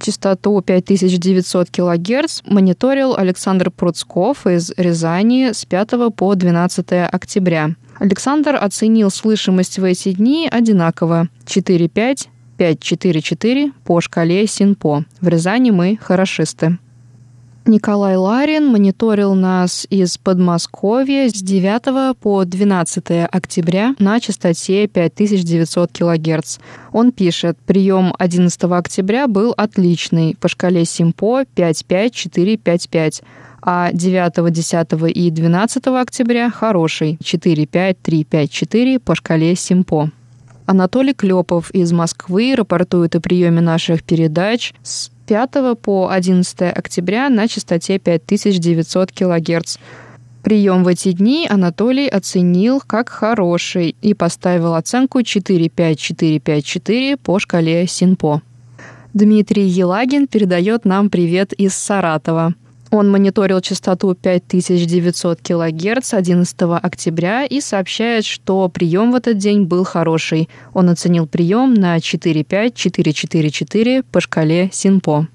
Частоту 0.00 0.62
5900 0.62 1.68
кГц 1.68 2.40
мониторил 2.46 3.14
Александр 3.14 3.70
Пруцков 3.70 4.46
из 4.46 4.72
Рязани 4.78 5.52
с 5.52 5.66
5 5.66 6.14
по 6.16 6.34
12 6.34 6.86
октября. 7.12 7.74
Александр 7.98 8.56
оценил 8.56 9.10
слышимость 9.10 9.78
в 9.78 9.84
эти 9.84 10.12
дни 10.12 10.48
одинаково 10.50 11.28
4,5, 11.44 12.28
5,4,4 12.56 13.72
по 13.84 14.00
шкале 14.00 14.46
СИНПО. 14.46 15.04
В 15.20 15.28
Рязани 15.28 15.70
мы 15.70 15.98
хорошисты. 16.00 16.78
Николай 17.68 18.14
Ларин 18.14 18.68
мониторил 18.68 19.34
нас 19.34 19.88
из 19.90 20.18
Подмосковья 20.18 21.28
с 21.28 21.32
9 21.32 22.16
по 22.16 22.44
12 22.44 23.04
октября 23.28 23.96
на 23.98 24.20
частоте 24.20 24.86
5900 24.86 25.90
кГц. 25.90 26.58
Он 26.92 27.10
пишет, 27.10 27.58
прием 27.66 28.14
11 28.20 28.62
октября 28.64 29.26
был 29.26 29.52
отличный, 29.56 30.36
по 30.38 30.46
шкале 30.46 30.84
СИМПО 30.84 31.44
55455 31.56 33.22
а 33.62 33.90
9, 33.92 34.52
10 34.52 35.16
и 35.16 35.30
12 35.32 35.86
октября 35.88 36.50
хороший 36.50 37.18
45354 37.20 39.00
по 39.00 39.16
шкале 39.16 39.56
СИМПО. 39.56 40.12
Анатолий 40.66 41.14
Клепов 41.14 41.72
из 41.72 41.90
Москвы 41.90 42.54
рапортует 42.56 43.16
о 43.16 43.20
приеме 43.20 43.60
наших 43.60 44.04
передач 44.04 44.72
с 44.84 45.10
5 45.26 45.78
по 45.82 46.08
11 46.10 46.62
октября 46.62 47.28
на 47.28 47.48
частоте 47.48 47.98
5900 47.98 49.10
кГц. 49.12 49.76
Прием 50.42 50.84
в 50.84 50.88
эти 50.88 51.10
дни 51.12 51.46
Анатолий 51.50 52.08
оценил 52.08 52.80
как 52.86 53.08
хороший 53.08 53.96
и 54.00 54.14
поставил 54.14 54.74
оценку 54.74 55.22
45454 55.22 57.16
по 57.16 57.40
шкале 57.40 57.86
СИНПО. 57.88 58.42
Дмитрий 59.12 59.66
Елагин 59.66 60.28
передает 60.28 60.84
нам 60.84 61.10
привет 61.10 61.52
из 61.54 61.74
Саратова. 61.74 62.54
Он 62.90 63.10
мониторил 63.10 63.60
частоту 63.60 64.14
5900 64.14 65.40
кГц 65.40 66.14
11 66.14 66.56
октября 66.82 67.44
и 67.44 67.60
сообщает, 67.60 68.24
что 68.24 68.66
прием 68.68 69.12
в 69.12 69.16
этот 69.16 69.36
день 69.38 69.64
был 69.64 69.84
хороший. 69.84 70.48
Он 70.72 70.88
оценил 70.88 71.26
прием 71.26 71.74
на 71.74 72.00
45444 72.00 74.04
по 74.04 74.20
шкале 74.20 74.70
СИНПО. 74.72 75.26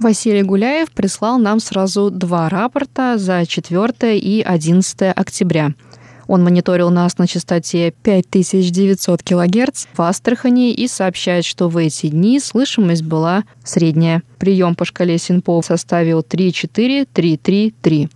Василий 0.00 0.42
Гуляев 0.42 0.90
прислал 0.90 1.38
нам 1.38 1.60
сразу 1.60 2.10
два 2.10 2.48
рапорта 2.48 3.18
за 3.18 3.46
4 3.46 4.18
и 4.18 4.42
11 4.42 5.12
октября– 5.14 5.74
он 6.28 6.42
мониторил 6.42 6.90
нас 6.90 7.18
на 7.18 7.26
частоте 7.26 7.92
5900 8.02 9.22
кГц 9.22 9.86
в 9.94 10.02
Астрахани 10.02 10.72
и 10.72 10.88
сообщает, 10.88 11.44
что 11.44 11.68
в 11.68 11.76
эти 11.76 12.08
дни 12.08 12.40
слышимость 12.40 13.02
была 13.02 13.44
средняя. 13.64 14.22
Прием 14.38 14.74
по 14.74 14.84
шкале 14.84 15.18
Синпо 15.18 15.62
составил 15.62 16.20
3-4-3-3-3. 16.20 18.10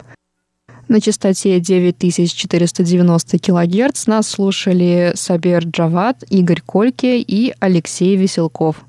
На 0.89 1.01
частоте 1.01 1.61
9490 1.61 3.39
кГц 3.39 4.07
нас 4.07 4.29
слушали 4.29 5.13
Сабер 5.15 5.65
Джават, 5.65 6.25
Игорь 6.31 6.63
Кольке 6.67 7.21
и 7.21 7.55
Алексей 7.61 8.17
Веселков. 8.17 8.85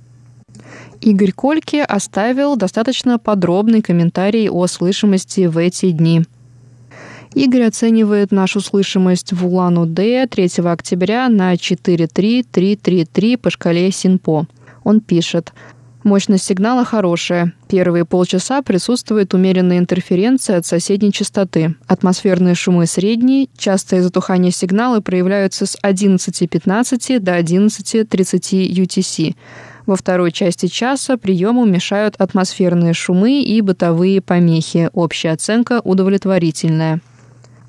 Игорь 1.00 1.32
Кольке 1.32 1.84
оставил 1.84 2.56
достаточно 2.56 3.20
подробный 3.20 3.84
комментарий 3.84 4.50
о 4.50 4.66
слышимости 4.66 5.46
в 5.46 5.58
эти 5.60 5.92
дни– 5.92 6.24
Игорь 7.34 7.64
оценивает 7.64 8.32
нашу 8.32 8.60
слышимость 8.60 9.32
в 9.32 9.46
Улан-Удэ 9.46 10.28
3 10.28 10.50
октября 10.66 11.30
на 11.30 11.56
43333 11.56 13.38
по 13.38 13.50
шкале 13.50 13.92
Синпо. 13.92 14.48
Он 14.84 15.00
пишет, 15.00 15.54
Мощность 16.04 16.46
сигнала 16.46 16.84
хорошая. 16.84 17.54
Первые 17.68 18.06
полчаса 18.06 18.64
присутствует 18.64 19.36
умеренная 19.36 19.78
интерференция 19.78 20.58
от 20.58 20.66
соседней 20.66 21.12
частоты. 21.12 21.76
Атмосферные 21.86 22.56
шумы 22.56 22.88
средние, 22.88 23.50
частое 23.56 24.02
затухание 24.02 24.52
сигнала 24.52 25.00
проявляются 25.00 25.68
с 25.68 25.78
11.15 25.84 27.20
до 27.20 27.38
11.30 27.38 28.72
UTC. 28.72 29.36
Во 29.86 29.96
второй 29.96 30.32
части 30.32 30.66
часа 30.68 31.18
приему 31.18 31.66
мешают 31.66 32.16
атмосферные 32.18 32.94
шумы 32.94 33.44
и 33.44 33.62
бытовые 33.62 34.22
помехи. 34.22 34.90
Общая 34.94 35.32
оценка 35.32 35.82
удовлетворительная. 35.84 37.00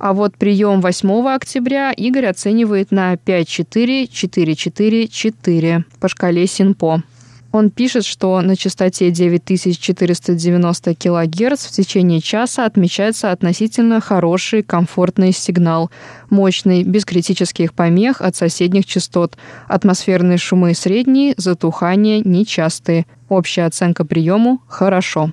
А 0.03 0.13
вот 0.15 0.37
прием 0.37 0.81
8 0.81 1.29
октября 1.29 1.93
Игорь 1.93 2.27
оценивает 2.27 2.91
на 2.91 3.15
5-4-4-4-4 3.15 5.85
по 6.01 6.09
шкале 6.09 6.49
Синпо. 6.49 7.05
Он 7.53 7.71
пишет, 7.71 8.05
что 8.05 8.41
на 8.41 8.57
частоте 8.57 9.13
9490 9.13 10.97
кГц 10.97 11.67
в 11.67 11.71
течение 11.71 12.21
часа 12.21 12.67
отмечается 12.67 13.31
относительно 13.31 14.01
хороший 14.01 14.65
комфортный 14.65 15.31
сигнал, 15.31 15.93
мощный, 16.31 16.83
без 16.83 17.05
критических 17.05 17.73
помех 17.73 18.21
от 18.21 18.35
соседних 18.35 18.87
частот, 18.87 19.37
атмосферные 19.69 20.39
шумы 20.39 20.75
средние, 20.75 21.35
затухания 21.37 22.23
нечастые. 22.25 23.07
Общая 23.29 23.67
оценка 23.67 24.05
приему– 24.05 24.63
хорошо. 24.67 25.31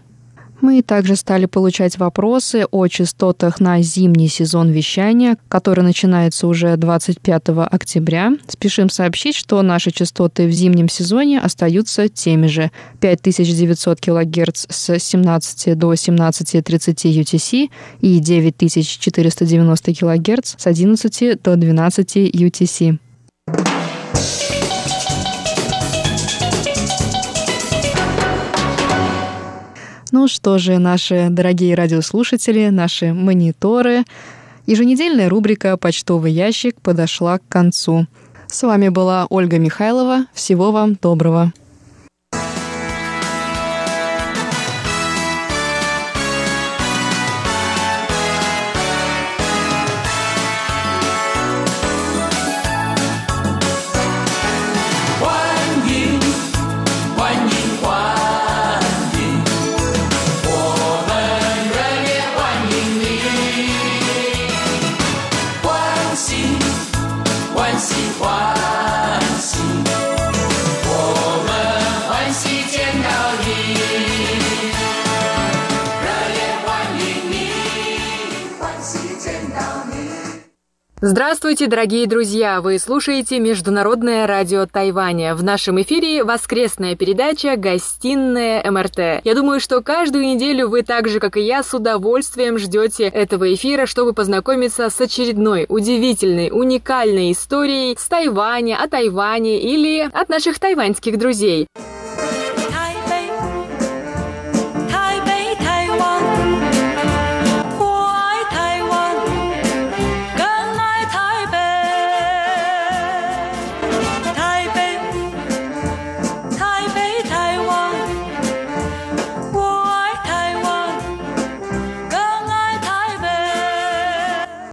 Мы 0.62 0.82
также 0.82 1.16
стали 1.16 1.46
получать 1.46 1.98
вопросы 1.98 2.66
о 2.70 2.88
частотах 2.88 3.60
на 3.60 3.82
зимний 3.82 4.28
сезон 4.28 4.70
вещания, 4.70 5.38
который 5.48 5.84
начинается 5.84 6.48
уже 6.48 6.76
25 6.76 7.44
октября. 7.72 8.34
Спешим 8.48 8.90
сообщить, 8.90 9.36
что 9.36 9.62
наши 9.62 9.92
частоты 9.92 10.48
в 10.48 10.52
зимнем 10.52 10.90
сезоне 10.90 11.40
остаются 11.40 12.10
теми 12.10 12.48
же 12.48 12.72
5900 13.00 14.02
кГц 14.02 14.66
с 14.70 15.00
17 15.00 15.78
до 15.78 15.94
17.30 15.94 17.22
UTC 17.22 17.70
и 18.02 18.20
9490 18.20 19.94
кГц 19.94 20.56
с 20.58 20.68
11 20.68 21.42
до 21.42 21.56
12 21.56 22.16
UTC. 22.18 23.00
Ну 30.12 30.28
что 30.28 30.58
же, 30.58 30.80
наши 30.80 31.28
дорогие 31.30 31.76
радиослушатели, 31.76 32.70
наши 32.70 33.14
мониторы, 33.14 34.06
еженедельная 34.66 35.30
рубрика 35.30 35.78
«Почтовый 35.78 36.32
ящик» 36.32 36.82
подошла 36.82 37.38
к 37.38 37.44
концу. 37.48 38.08
С 38.48 38.64
вами 38.64 38.90
была 38.90 39.28
Ольга 39.30 39.60
Михайлова. 39.60 40.26
Всего 40.34 40.72
вам 40.72 40.96
доброго. 40.96 41.54
Здравствуйте, 81.12 81.66
дорогие 81.66 82.06
друзья! 82.06 82.62
Вы 82.62 82.78
слушаете 82.78 83.40
Международное 83.40 84.28
радио 84.28 84.68
Тайваня. 84.68 85.34
В 85.34 85.42
нашем 85.42 85.82
эфире 85.82 86.24
воскресная 86.24 86.96
передача 86.96 87.56
«Гостиная 87.58 88.62
МРТ». 88.70 89.24
Я 89.24 89.34
думаю, 89.34 89.60
что 89.60 89.82
каждую 89.82 90.24
неделю 90.24 90.70
вы 90.70 90.84
так 90.84 91.08
же, 91.08 91.20
как 91.20 91.36
и 91.36 91.42
я, 91.42 91.64
с 91.64 91.74
удовольствием 91.74 92.60
ждете 92.60 93.06
этого 93.06 93.52
эфира, 93.52 93.88
чтобы 93.88 94.14
познакомиться 94.14 94.88
с 94.88 95.02
очередной 95.02 95.66
удивительной, 95.68 96.52
уникальной 96.52 97.32
историей 97.32 97.98
с 97.98 98.08
Тайваня, 98.08 98.80
о 98.80 98.88
Тайване 98.88 99.60
или 99.60 100.08
от 100.14 100.30
наших 100.30 100.60
тайваньских 100.60 101.18
друзей. 101.18 101.66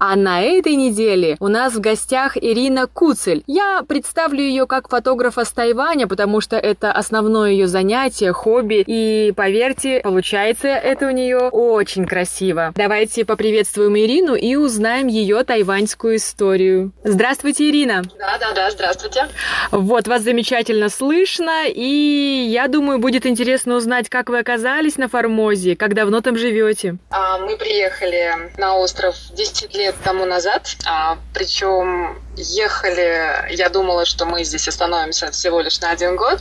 А 0.09 0.14
на 0.14 0.40
этой 0.40 0.77
неделе 0.77 1.37
у 1.40 1.49
нас 1.49 1.75
в 1.75 1.81
гостях 1.81 2.37
Ирина 2.37 2.87
Куцель. 2.87 3.42
Я 3.49 3.83
представлю 3.83 4.40
ее 4.40 4.69
как 4.69 4.88
фотографа 4.88 5.45
с 5.45 5.51
Тайваня, 5.51 6.07
потому 6.07 6.40
что 6.40 6.57
это 6.57 6.92
основное 6.92 7.51
ее 7.51 7.66
занятие, 7.66 8.33
хобби. 8.33 8.85
И 8.87 9.33
поверьте, 9.35 9.99
получается 10.05 10.69
это 10.69 11.09
у 11.09 11.11
нее 11.11 11.49
очень 11.49 12.07
красиво. 12.07 12.73
Давайте 12.77 13.25
поприветствуем 13.25 13.99
Ирину 13.99 14.37
и 14.37 14.55
узнаем 14.55 15.09
ее 15.09 15.42
тайваньскую 15.42 16.19
историю. 16.19 16.92
Здравствуйте, 17.03 17.69
Ирина. 17.69 18.05
Да-да-да, 18.16 18.71
здравствуйте. 18.71 19.27
Вот, 19.73 20.07
вас 20.07 20.23
замечательно 20.23 20.88
слышно, 20.88 21.64
и 21.66 22.47
я 22.49 22.69
думаю, 22.69 23.01
будет 23.01 23.27
интересно 23.27 23.75
узнать, 23.75 24.09
как 24.09 24.29
вы 24.29 24.38
оказались 24.38 24.99
на 24.99 25.09
Формозе, 25.09 25.75
как 25.75 25.95
давно 25.95 26.21
там 26.21 26.38
живете. 26.38 26.99
А, 27.11 27.38
мы 27.38 27.57
приехали 27.57 28.53
на 28.57 28.77
остров 28.77 29.16
10 29.35 29.75
лет 29.75 29.97
тому 30.07 30.25
назад. 30.25 30.77
А, 30.87 31.19
причем 31.35 32.23
ехали, 32.37 33.53
я 33.53 33.69
думала, 33.69 34.05
что 34.05 34.25
мы 34.25 34.45
здесь 34.45 34.69
остановимся 34.69 35.33
всего 35.33 35.61
лишь 35.61 35.81
на 35.81 35.90
один 35.90 36.14
год. 36.14 36.40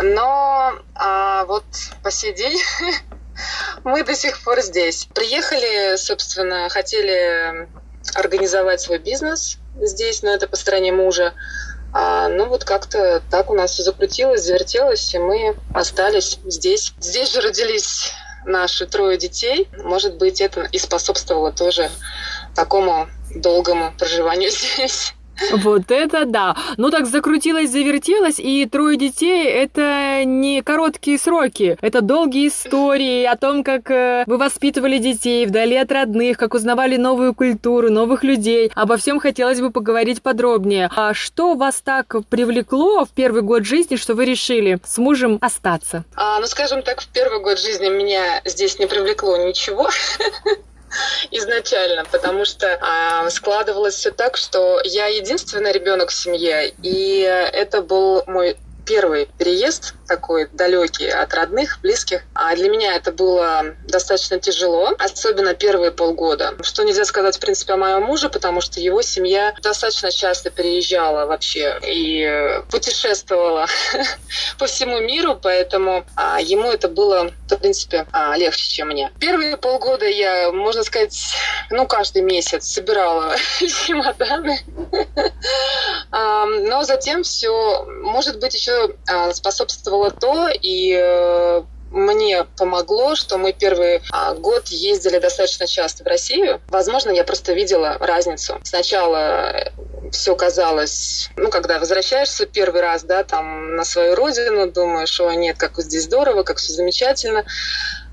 Но 0.00 0.74
а, 0.94 1.44
вот 1.46 1.64
по 2.04 2.12
сей 2.12 2.32
день 2.32 2.56
мы 3.84 4.04
до 4.04 4.14
сих 4.14 4.40
пор 4.44 4.60
здесь. 4.60 5.08
Приехали, 5.12 5.96
собственно, 5.96 6.68
хотели 6.68 7.68
организовать 8.14 8.80
свой 8.80 8.98
бизнес 8.98 9.58
здесь, 9.80 10.22
но 10.22 10.30
это 10.30 10.46
по 10.46 10.54
стороне 10.54 10.92
мужа. 10.92 11.34
А, 11.92 12.28
ну 12.28 12.46
вот 12.46 12.62
как-то 12.62 13.20
так 13.28 13.50
у 13.50 13.54
нас 13.54 13.72
все 13.72 13.82
закрутилось, 13.82 14.44
завертелось, 14.44 15.12
и 15.14 15.18
мы 15.18 15.56
остались 15.74 16.38
здесь. 16.44 16.94
Здесь 17.00 17.32
же 17.32 17.40
родились 17.40 18.12
наши 18.44 18.86
трое 18.86 19.18
детей. 19.18 19.68
Может 19.82 20.16
быть, 20.16 20.40
это 20.40 20.62
и 20.72 20.78
способствовало 20.78 21.52
тоже 21.52 21.90
такому 22.58 23.06
долгому 23.36 23.92
проживанию 23.96 24.50
здесь. 24.50 25.14
Вот 25.52 25.92
это 25.92 26.24
да. 26.24 26.56
Ну 26.78 26.90
так 26.90 27.06
закрутилось, 27.06 27.70
завертелось, 27.70 28.40
и 28.40 28.66
трое 28.66 28.98
детей— 28.98 29.46
это 29.46 30.24
не 30.24 30.62
короткие 30.62 31.16
сроки, 31.16 31.78
это 31.80 32.00
долгие 32.00 32.48
истории 32.48 33.22
о 33.22 33.36
том, 33.36 33.62
как 33.62 33.88
э, 33.88 34.24
вы 34.26 34.36
воспитывали 34.36 34.98
детей 34.98 35.46
вдали 35.46 35.76
от 35.76 35.92
родных, 35.92 36.38
как 36.38 36.54
узнавали 36.54 36.96
новую 36.96 37.36
культуру, 37.36 37.88
новых 37.88 38.24
людей. 38.24 38.72
Обо 38.74 38.96
всем 38.96 39.20
хотелось 39.20 39.60
бы 39.60 39.70
поговорить 39.70 40.22
подробнее. 40.22 40.90
А 40.96 41.14
что 41.14 41.54
вас 41.54 41.80
так 41.84 42.16
привлекло 42.28 43.04
в 43.04 43.10
первый 43.10 43.42
год 43.42 43.64
жизни, 43.64 43.94
что 43.94 44.14
вы 44.14 44.24
решили 44.24 44.80
с 44.84 44.98
мужем 44.98 45.38
остаться? 45.40 46.04
А, 46.16 46.40
ну, 46.40 46.46
скажем 46.48 46.82
так, 46.82 47.00
в 47.00 47.06
первый 47.06 47.40
год 47.40 47.60
жизни 47.60 47.88
меня 47.88 48.42
здесь 48.44 48.80
не 48.80 48.86
привлекло 48.86 49.36
ничего. 49.36 49.88
изначально, 51.30 52.04
потому 52.04 52.44
что 52.44 52.78
а, 52.80 53.28
складывалось 53.30 53.94
все 53.94 54.10
так, 54.10 54.36
что 54.36 54.80
я 54.84 55.06
единственный 55.06 55.72
ребенок 55.72 56.10
в 56.10 56.14
семье, 56.14 56.72
и 56.82 57.20
это 57.52 57.82
был 57.82 58.22
мой 58.26 58.56
первый 58.86 59.28
переезд 59.38 59.94
такой 60.08 60.48
далекий 60.52 61.08
от 61.08 61.32
родных, 61.34 61.78
близких. 61.82 62.22
А 62.34 62.56
для 62.56 62.68
меня 62.68 62.96
это 62.96 63.12
было 63.12 63.76
достаточно 63.86 64.40
тяжело, 64.40 64.94
особенно 64.98 65.54
первые 65.54 65.92
полгода. 65.92 66.54
Что 66.62 66.82
нельзя 66.82 67.04
сказать, 67.04 67.36
в 67.36 67.40
принципе, 67.40 67.74
о 67.74 67.76
моем 67.76 68.02
муже, 68.02 68.28
потому 68.28 68.60
что 68.60 68.80
его 68.80 69.02
семья 69.02 69.54
достаточно 69.62 70.10
часто 70.10 70.50
переезжала 70.50 71.26
вообще 71.26 71.78
и 71.82 72.60
путешествовала 72.70 73.66
по 74.58 74.66
всему 74.66 74.98
миру, 75.00 75.38
поэтому 75.40 76.04
а, 76.16 76.40
ему 76.40 76.70
это 76.70 76.88
было, 76.88 77.30
в 77.48 77.56
принципе, 77.56 78.06
а, 78.12 78.36
легче, 78.36 78.68
чем 78.70 78.88
мне. 78.88 79.12
Первые 79.20 79.56
полгода 79.56 80.06
я, 80.06 80.50
можно 80.52 80.82
сказать, 80.82 81.34
ну, 81.70 81.86
каждый 81.86 82.22
месяц 82.22 82.66
собирала 82.66 83.36
чемоданы. 83.58 84.58
Но 86.10 86.84
затем 86.84 87.22
все, 87.22 87.84
может 87.84 88.38
быть, 88.38 88.54
еще 88.54 88.94
а, 89.06 89.32
способствовало 89.98 90.10
то, 90.10 90.48
и 90.48 90.92
э, 90.92 91.62
мне 91.90 92.44
помогло, 92.56 93.14
что 93.14 93.38
мы 93.38 93.52
первый 93.52 94.02
а, 94.10 94.34
год 94.34 94.68
ездили 94.68 95.18
достаточно 95.18 95.66
часто 95.66 96.04
в 96.04 96.06
Россию. 96.06 96.60
Возможно, 96.68 97.10
я 97.10 97.24
просто 97.24 97.52
видела 97.52 97.96
разницу. 97.98 98.58
Сначала 98.62 99.52
э, 99.52 99.70
все 100.12 100.34
казалось, 100.34 101.30
ну, 101.36 101.50
когда 101.50 101.78
возвращаешься 101.78 102.46
первый 102.46 102.80
раз, 102.80 103.04
да, 103.04 103.24
там, 103.24 103.74
на 103.74 103.84
свою 103.84 104.14
родину, 104.14 104.70
думаешь, 104.70 105.20
о, 105.20 105.32
нет, 105.32 105.56
как 105.58 105.78
здесь 105.78 106.04
здорово, 106.04 106.42
как 106.42 106.58
все 106.58 106.72
замечательно. 106.72 107.44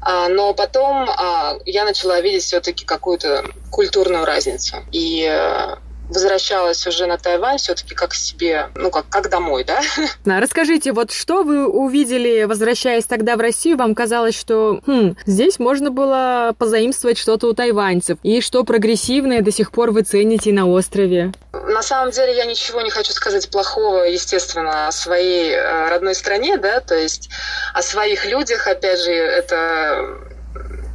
А, 0.01 0.29
но 0.29 0.53
потом 0.53 1.09
а, 1.09 1.57
я 1.65 1.83
начала 1.83 2.21
видеть 2.21 2.43
все-таки 2.43 2.85
какую-то 2.85 3.43
культурную 3.71 4.25
разницу. 4.25 4.77
И 4.91 5.27
э, 5.27 5.75
возвращалась 6.09 6.85
уже 6.87 7.05
на 7.05 7.17
Тайвань 7.17 7.57
все-таки 7.57 7.95
как 7.95 8.13
себе, 8.13 8.69
ну, 8.75 8.91
как, 8.91 9.07
как 9.09 9.29
домой, 9.29 9.63
да? 9.65 9.81
Расскажите, 10.25 10.91
вот 10.91 11.11
что 11.11 11.43
вы 11.43 11.67
увидели, 11.67 12.43
возвращаясь 12.43 13.05
тогда 13.05 13.35
в 13.35 13.39
Россию, 13.39 13.77
вам 13.77 13.95
казалось, 13.95 14.37
что 14.37 14.81
хм, 14.85 15.15
здесь 15.25 15.59
можно 15.59 15.91
было 15.91 16.53
позаимствовать 16.57 17.17
что-то 17.17 17.47
у 17.47 17.53
тайваньцев, 17.53 18.17
и 18.23 18.41
что 18.41 18.63
прогрессивное 18.63 19.41
до 19.41 19.51
сих 19.51 19.71
пор 19.71 19.91
вы 19.91 20.03
цените 20.03 20.51
на 20.51 20.67
острове? 20.67 21.33
На 21.53 21.81
самом 21.81 22.11
деле 22.11 22.35
я 22.35 22.45
ничего 22.45 22.81
не 22.81 22.89
хочу 22.89 23.11
сказать 23.11 23.49
плохого, 23.49 24.03
естественно, 24.03 24.87
о 24.87 24.91
своей 24.91 25.51
э, 25.51 25.89
родной 25.89 26.15
стране, 26.15 26.57
да, 26.57 26.79
то 26.79 26.95
есть 26.95 27.29
о 27.73 27.81
своих 27.81 28.25
людях, 28.25 28.67
опять 28.67 28.99
же, 28.99 29.11
это 29.11 30.19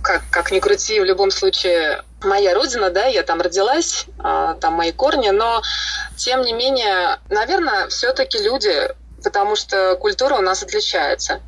как, 0.02 0.22
как 0.30 0.50
ни 0.50 0.60
крути, 0.60 1.00
в 1.00 1.04
любом 1.04 1.30
случае 1.30 2.02
моя 2.22 2.54
родина, 2.54 2.90
да, 2.90 3.06
я 3.06 3.22
там 3.22 3.40
родилась, 3.40 4.06
а, 4.18 4.54
там 4.54 4.74
мои 4.74 4.92
корни, 4.92 5.30
но 5.30 5.62
тем 6.16 6.42
не 6.42 6.52
менее, 6.52 7.18
наверное, 7.28 7.88
все-таки 7.88 8.38
люди, 8.38 8.90
потому 9.22 9.56
что 9.56 9.96
культура 9.96 10.34
у 10.36 10.40
нас 10.40 10.62
отличается. 10.62 11.40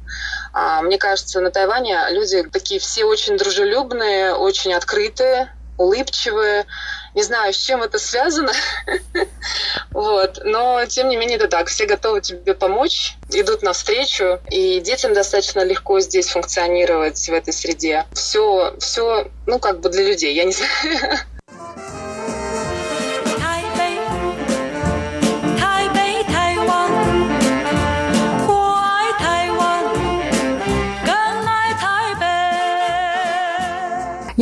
А, 0.53 0.83
мне 0.83 0.99
кажется, 0.99 1.41
на 1.41 1.51
Тайване 1.51 1.99
люди 2.11 2.43
такие 2.43 2.81
все 2.81 3.05
очень 3.05 3.37
дружелюбные, 3.37 4.35
очень 4.35 4.75
открытые, 4.75 5.53
улыбчивые. 5.79 6.67
Не 7.15 7.23
знаю, 7.23 7.53
с 7.53 7.57
чем 7.57 7.83
это 7.83 7.99
связано. 7.99 8.53
вот. 9.93 10.41
Но, 10.45 10.85
тем 10.87 11.09
не 11.09 11.17
менее, 11.17 11.37
это 11.37 11.49
так. 11.49 11.69
Все 11.69 11.87
готовы 11.87 12.21
тебе 12.21 12.55
помочь, 12.55 13.17
идут 13.31 13.63
навстречу. 13.63 14.41
И 14.51 14.81
детям 14.81 15.13
достаточно 15.13 15.63
легко 15.65 16.01
здесь 16.01 16.29
функционировать 16.29 17.29
в 17.29 17.33
этой 17.33 17.53
среде. 17.53 18.07
Все, 18.13 18.75
все, 18.79 19.31
ну, 19.47 19.59
как 19.59 19.81
бы 19.81 19.91
для 19.91 20.05
людей. 20.05 20.35
Я 20.35 20.45
не 20.45 20.53
знаю.「 20.53 21.32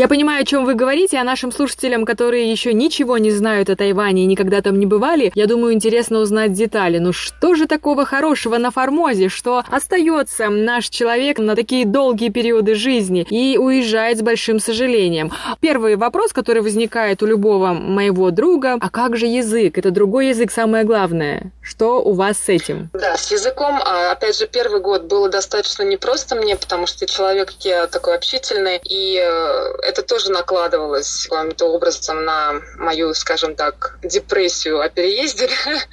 Я 0.00 0.08
понимаю, 0.08 0.40
о 0.40 0.46
чем 0.46 0.64
вы 0.64 0.72
говорите, 0.72 1.18
а 1.18 1.24
нашим 1.24 1.52
слушателям, 1.52 2.06
которые 2.06 2.50
еще 2.50 2.72
ничего 2.72 3.18
не 3.18 3.30
знают 3.30 3.68
о 3.68 3.76
Тайване 3.76 4.22
и 4.22 4.26
никогда 4.26 4.62
там 4.62 4.78
не 4.78 4.86
бывали, 4.86 5.30
я 5.34 5.46
думаю, 5.46 5.74
интересно 5.74 6.20
узнать 6.20 6.54
детали. 6.54 6.96
Ну 6.96 7.12
что 7.12 7.54
же 7.54 7.66
такого 7.66 8.06
хорошего 8.06 8.56
на 8.56 8.70
Формозе, 8.70 9.28
что 9.28 9.62
остается 9.70 10.48
наш 10.48 10.88
человек 10.88 11.38
на 11.38 11.54
такие 11.54 11.84
долгие 11.84 12.30
периоды 12.30 12.76
жизни 12.76 13.26
и 13.28 13.58
уезжает 13.58 14.16
с 14.16 14.22
большим 14.22 14.58
сожалением? 14.58 15.32
Первый 15.60 15.96
вопрос, 15.96 16.32
который 16.32 16.62
возникает 16.62 17.22
у 17.22 17.26
любого 17.26 17.74
моего 17.74 18.30
друга, 18.30 18.78
а 18.80 18.88
как 18.88 19.18
же 19.18 19.26
язык? 19.26 19.76
Это 19.76 19.90
другой 19.90 20.28
язык, 20.28 20.50
самое 20.50 20.84
главное. 20.84 21.52
Что 21.60 22.00
у 22.02 22.14
вас 22.14 22.38
с 22.38 22.48
этим? 22.48 22.88
Да, 22.94 23.18
с 23.18 23.30
языком, 23.30 23.78
а, 23.84 24.12
опять 24.12 24.38
же, 24.38 24.46
первый 24.46 24.80
год 24.80 25.02
было 25.02 25.28
достаточно 25.28 25.82
непросто 25.82 26.36
мне, 26.36 26.56
потому 26.56 26.86
что 26.86 27.06
человек 27.06 27.50
я 27.60 27.86
такой 27.86 28.16
общительный, 28.16 28.80
и 28.82 29.22
э, 29.22 29.89
это 29.90 30.02
тоже 30.02 30.30
накладывалось 30.30 31.26
каким-то 31.28 31.66
образом 31.66 32.24
на 32.24 32.62
мою, 32.78 33.12
скажем 33.14 33.54
так, 33.54 33.98
депрессию 34.02 34.80
о 34.80 34.88
переезде. 34.88 35.48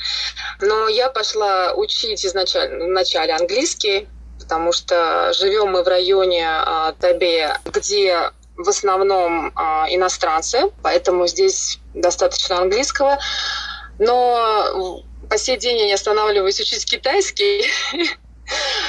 Но 0.62 0.88
я 0.88 1.10
пошла 1.10 1.74
учить 1.74 2.26
изначально, 2.26 2.86
вначале 2.86 3.34
английский, 3.34 4.08
потому 4.40 4.72
что 4.72 5.34
живем 5.34 5.72
мы 5.72 5.84
в 5.84 5.88
районе 5.88 6.48
а, 6.48 6.94
Табе, 6.94 7.58
где 7.66 8.32
в 8.56 8.70
основном 8.70 9.52
а, 9.56 9.88
иностранцы, 9.90 10.72
поэтому 10.82 11.28
здесь 11.28 11.80
достаточно 11.94 12.60
английского. 12.60 13.20
Но 14.00 15.04
по 15.30 15.38
сей 15.38 15.58
день 15.58 15.80
я 15.80 15.86
не 15.86 15.94
останавливаюсь 15.94 16.60
учить 16.60 16.86
китайский. 16.86 17.66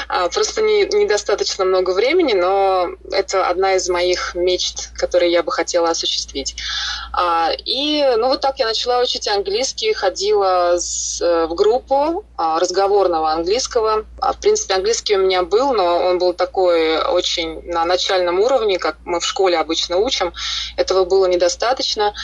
А, 0.09 0.29
просто 0.29 0.63
не, 0.63 0.85
недостаточно 0.85 1.65
много 1.65 1.91
времени, 1.91 2.33
но 2.33 2.89
это 3.11 3.47
одна 3.47 3.75
из 3.75 3.89
моих 3.89 4.35
мечт, 4.35 4.91
которые 4.95 5.31
я 5.33 5.43
бы 5.43 5.53
хотела 5.53 5.91
осуществить. 5.91 6.57
А, 7.13 7.51
и 7.65 8.05
ну 8.17 8.29
вот 8.29 8.41
так 8.41 8.59
я 8.59 8.67
начала 8.67 9.01
учить 9.01 9.29
английский, 9.29 9.93
ходила 9.93 10.77
с, 10.79 11.21
э, 11.21 11.47
в 11.47 11.55
группу 11.55 12.25
а, 12.37 12.59
разговорного 12.59 13.33
английского. 13.33 14.07
В 14.21 14.37
принципе, 14.41 14.75
английский 14.75 15.17
у 15.17 15.21
меня 15.21 15.43
был, 15.43 15.73
но 15.73 15.99
он 15.99 16.19
был 16.19 16.33
такой 16.33 16.99
очень 17.03 17.63
на 17.65 17.85
начальном 17.85 18.41
уровне, 18.41 18.79
как 18.79 18.97
мы 19.05 19.21
в 19.21 19.27
школе 19.27 19.59
обычно 19.59 19.99
учим. 19.99 20.33
Этого 20.77 21.05
было 21.05 21.27
недостаточно. 21.27 22.15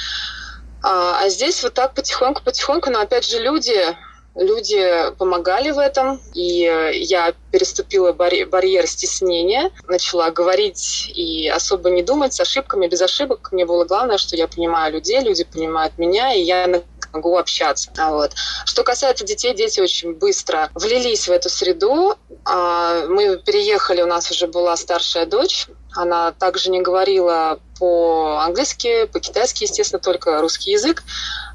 А 0.83 1.29
здесь 1.31 1.63
вот 1.63 1.73
так 1.73 1.95
потихоньку-потихоньку, 1.95 2.91
но 2.91 3.01
опять 3.01 3.27
же 3.27 3.39
люди 3.39 3.97
Люди 4.35 5.11
помогали 5.17 5.71
в 5.71 5.79
этом, 5.79 6.21
и 6.35 6.65
э, 6.65 6.97
я 6.97 7.35
переступила 7.53 8.13
барь- 8.13 8.47
барьер 8.47 8.87
стеснения, 8.89 9.71
начала 9.87 10.31
говорить 10.31 11.11
и 11.15 11.49
особо 11.49 11.91
не 11.91 12.03
думать 12.03 12.35
с 12.35 12.41
ошибками, 12.41 12.89
без 12.89 13.01
ошибок. 13.01 13.51
Мне 13.53 13.65
было 13.65 13.85
главное, 13.85 14.19
что 14.19 14.35
я 14.35 14.49
понимаю 14.49 14.93
людей, 14.93 15.21
люди 15.21 15.45
понимают 15.45 15.99
меня, 15.99 16.35
и 16.35 16.43
я 16.43 16.83
могу 17.13 17.37
общаться. 17.37 17.93
А 17.97 18.13
вот. 18.13 18.33
Что 18.65 18.83
касается 18.83 19.25
детей, 19.25 19.55
дети 19.55 19.81
очень 19.81 20.15
быстро 20.15 20.71
влились 20.75 21.29
в 21.29 21.31
эту 21.31 21.49
среду. 21.49 22.17
А, 22.45 23.07
мы 23.07 23.39
переехали, 23.39 24.03
у 24.03 24.07
нас 24.07 24.31
уже 24.33 24.49
была 24.49 24.77
старшая 24.77 25.27
дочь, 25.27 25.69
она 25.95 26.33
также 26.33 26.71
не 26.71 26.83
говорила 26.83 27.61
по-английски, 27.79 29.07
по-китайски, 29.07 29.63
естественно, 29.65 30.01
только 30.01 30.41
русский 30.41 30.73
язык. 30.73 31.05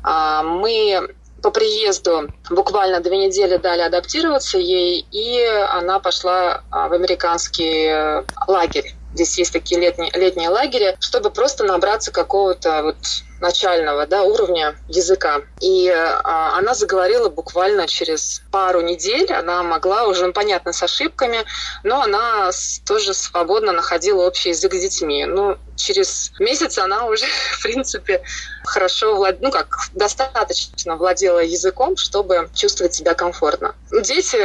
А, 0.01 0.43
мы 0.43 1.13
по 1.41 1.51
приезду 1.51 2.29
буквально 2.49 2.99
две 2.99 3.17
недели 3.17 3.57
дали 3.57 3.81
адаптироваться 3.81 4.57
ей, 4.57 5.05
и 5.11 5.43
она 5.69 5.99
пошла 5.99 6.63
а, 6.71 6.87
в 6.87 6.93
американский 6.93 7.87
э, 7.87 8.23
лагерь. 8.47 8.93
Здесь 9.13 9.37
есть 9.37 9.53
такие 9.53 9.81
летние, 9.81 10.11
летние 10.13 10.49
лагеря, 10.49 10.95
чтобы 10.99 11.31
просто 11.31 11.63
набраться 11.63 12.11
какого-то 12.11 12.83
вот 12.83 12.97
начального 13.41 14.05
да, 14.05 14.23
уровня 14.23 14.75
языка. 14.87 15.41
И 15.61 15.89
а, 15.89 16.57
она 16.57 16.73
заговорила 16.73 17.29
буквально 17.29 17.87
через 17.87 18.41
пару 18.51 18.81
недель. 18.81 19.31
Она 19.31 19.63
могла 19.63 20.05
уже, 20.05 20.27
ну, 20.27 20.33
понятно, 20.33 20.73
с 20.73 20.83
ошибками, 20.83 21.45
но 21.83 22.01
она 22.01 22.51
тоже 22.85 23.13
свободно 23.13 23.71
находила 23.71 24.25
общий 24.25 24.49
язык 24.49 24.73
с 24.73 24.79
детьми. 24.79 25.25
Ну, 25.25 25.57
через 25.75 26.31
месяц 26.39 26.77
она 26.77 27.05
уже, 27.05 27.25
в 27.53 27.63
принципе, 27.63 28.21
хорошо, 28.65 29.15
влад... 29.15 29.41
ну 29.41 29.51
как, 29.51 29.77
достаточно 29.93 30.95
владела 30.95 31.39
языком, 31.39 31.97
чтобы 31.97 32.49
чувствовать 32.53 32.93
себя 32.93 33.13
комфортно. 33.13 33.75
Дети 33.91 34.37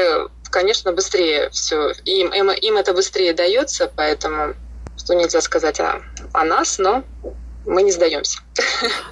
конечно, 0.51 0.93
быстрее 0.93 1.51
все. 1.51 1.91
Им, 2.05 2.33
им, 2.33 2.49
им 2.53 2.77
это 2.77 2.93
быстрее 2.93 3.33
дается, 3.33 3.91
поэтому 3.97 4.55
что 4.97 5.15
нельзя 5.15 5.41
сказать 5.41 5.81
о, 5.81 6.01
о 6.33 6.45
нас, 6.45 6.79
но 6.79 7.03
мы 7.67 7.83
не 7.83 7.93
сдаемся. 7.93 8.39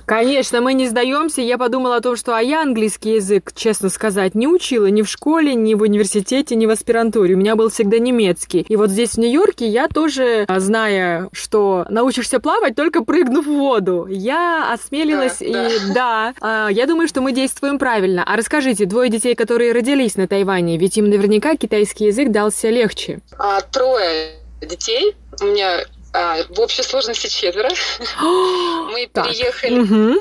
Конечно, 0.06 0.60
мы 0.60 0.74
не 0.74 0.86
сдаемся. 0.86 1.40
Я 1.40 1.58
подумала 1.58 1.96
о 1.96 2.00
том, 2.00 2.16
что 2.16 2.36
а 2.36 2.40
я 2.40 2.62
английский 2.62 3.14
язык, 3.14 3.52
честно 3.54 3.88
сказать, 3.88 4.34
не 4.34 4.46
учила 4.46 4.86
ни 4.86 5.02
в 5.02 5.08
школе, 5.08 5.54
ни 5.54 5.74
в 5.74 5.82
университете, 5.82 6.54
ни 6.54 6.66
в 6.66 6.70
аспирантуре. 6.70 7.34
У 7.34 7.38
меня 7.38 7.56
был 7.56 7.70
всегда 7.70 7.98
немецкий. 7.98 8.64
И 8.68 8.76
вот 8.76 8.90
здесь, 8.90 9.12
в 9.12 9.18
Нью-Йорке, 9.18 9.66
я 9.66 9.88
тоже, 9.88 10.44
а, 10.48 10.60
зная, 10.60 11.28
что 11.32 11.86
научишься 11.88 12.40
плавать, 12.40 12.76
только 12.76 13.02
прыгнув 13.02 13.46
в 13.46 13.50
воду, 13.50 14.06
я 14.08 14.72
осмелилась 14.72 15.38
да, 15.38 15.44
и 15.46 15.92
да, 15.94 16.34
да 16.40 16.68
я 16.68 16.86
думаю, 16.86 17.08
что 17.08 17.20
мы 17.20 17.32
действуем 17.32 17.78
правильно. 17.78 18.24
А 18.26 18.36
расскажите, 18.36 18.84
двое 18.84 19.10
детей, 19.10 19.34
которые 19.34 19.72
родились 19.72 20.16
на 20.16 20.28
Тайване, 20.28 20.78
ведь 20.78 20.96
им 20.98 21.08
наверняка 21.08 21.56
китайский 21.56 22.06
язык 22.06 22.30
дался 22.30 22.70
легче. 22.70 23.20
А, 23.38 23.60
трое 23.60 24.34
детей. 24.60 25.16
У 25.40 25.44
меня 25.44 25.84
а, 26.14 26.42
в 26.50 26.60
общей 26.60 26.82
сложности 26.82 27.28
четверо. 27.28 27.70
Мы 28.20 29.06
переехали. 29.06 30.20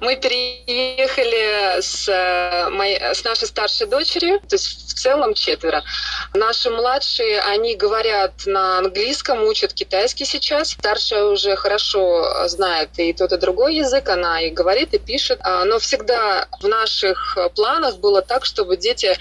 Мы 0.00 0.16
переехали 0.16 1.80
с, 1.80 2.08
э, 2.08 2.70
моей, 2.70 2.98
с 2.98 3.22
нашей 3.22 3.46
старшей 3.46 3.86
дочерью, 3.86 4.40
то 4.40 4.54
есть 4.54 4.92
в 4.92 4.94
целом 4.94 5.34
четверо. 5.34 5.84
Наши 6.32 6.70
младшие, 6.70 7.40
они 7.40 7.76
говорят 7.76 8.46
на 8.46 8.78
английском, 8.78 9.42
учат 9.42 9.74
китайский 9.74 10.24
сейчас. 10.24 10.70
Старшая 10.70 11.24
уже 11.24 11.54
хорошо 11.56 12.48
знает 12.48 12.90
и 12.96 13.12
тот, 13.12 13.32
и 13.32 13.36
другой 13.36 13.76
язык, 13.76 14.08
она 14.08 14.40
и 14.40 14.50
говорит, 14.50 14.94
и 14.94 14.98
пишет. 14.98 15.38
А, 15.42 15.66
но 15.66 15.78
всегда 15.78 16.48
в 16.60 16.66
наших 16.66 17.36
планах 17.54 17.96
было 17.98 18.22
так, 18.22 18.46
чтобы 18.46 18.78
дети 18.78 19.14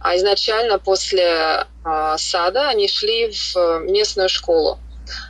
а, 0.00 0.16
изначально 0.16 0.80
после 0.80 1.66
сада 2.18 2.68
они 2.68 2.86
шли 2.86 3.30
в 3.30 3.78
местную 3.84 4.28
школу 4.28 4.78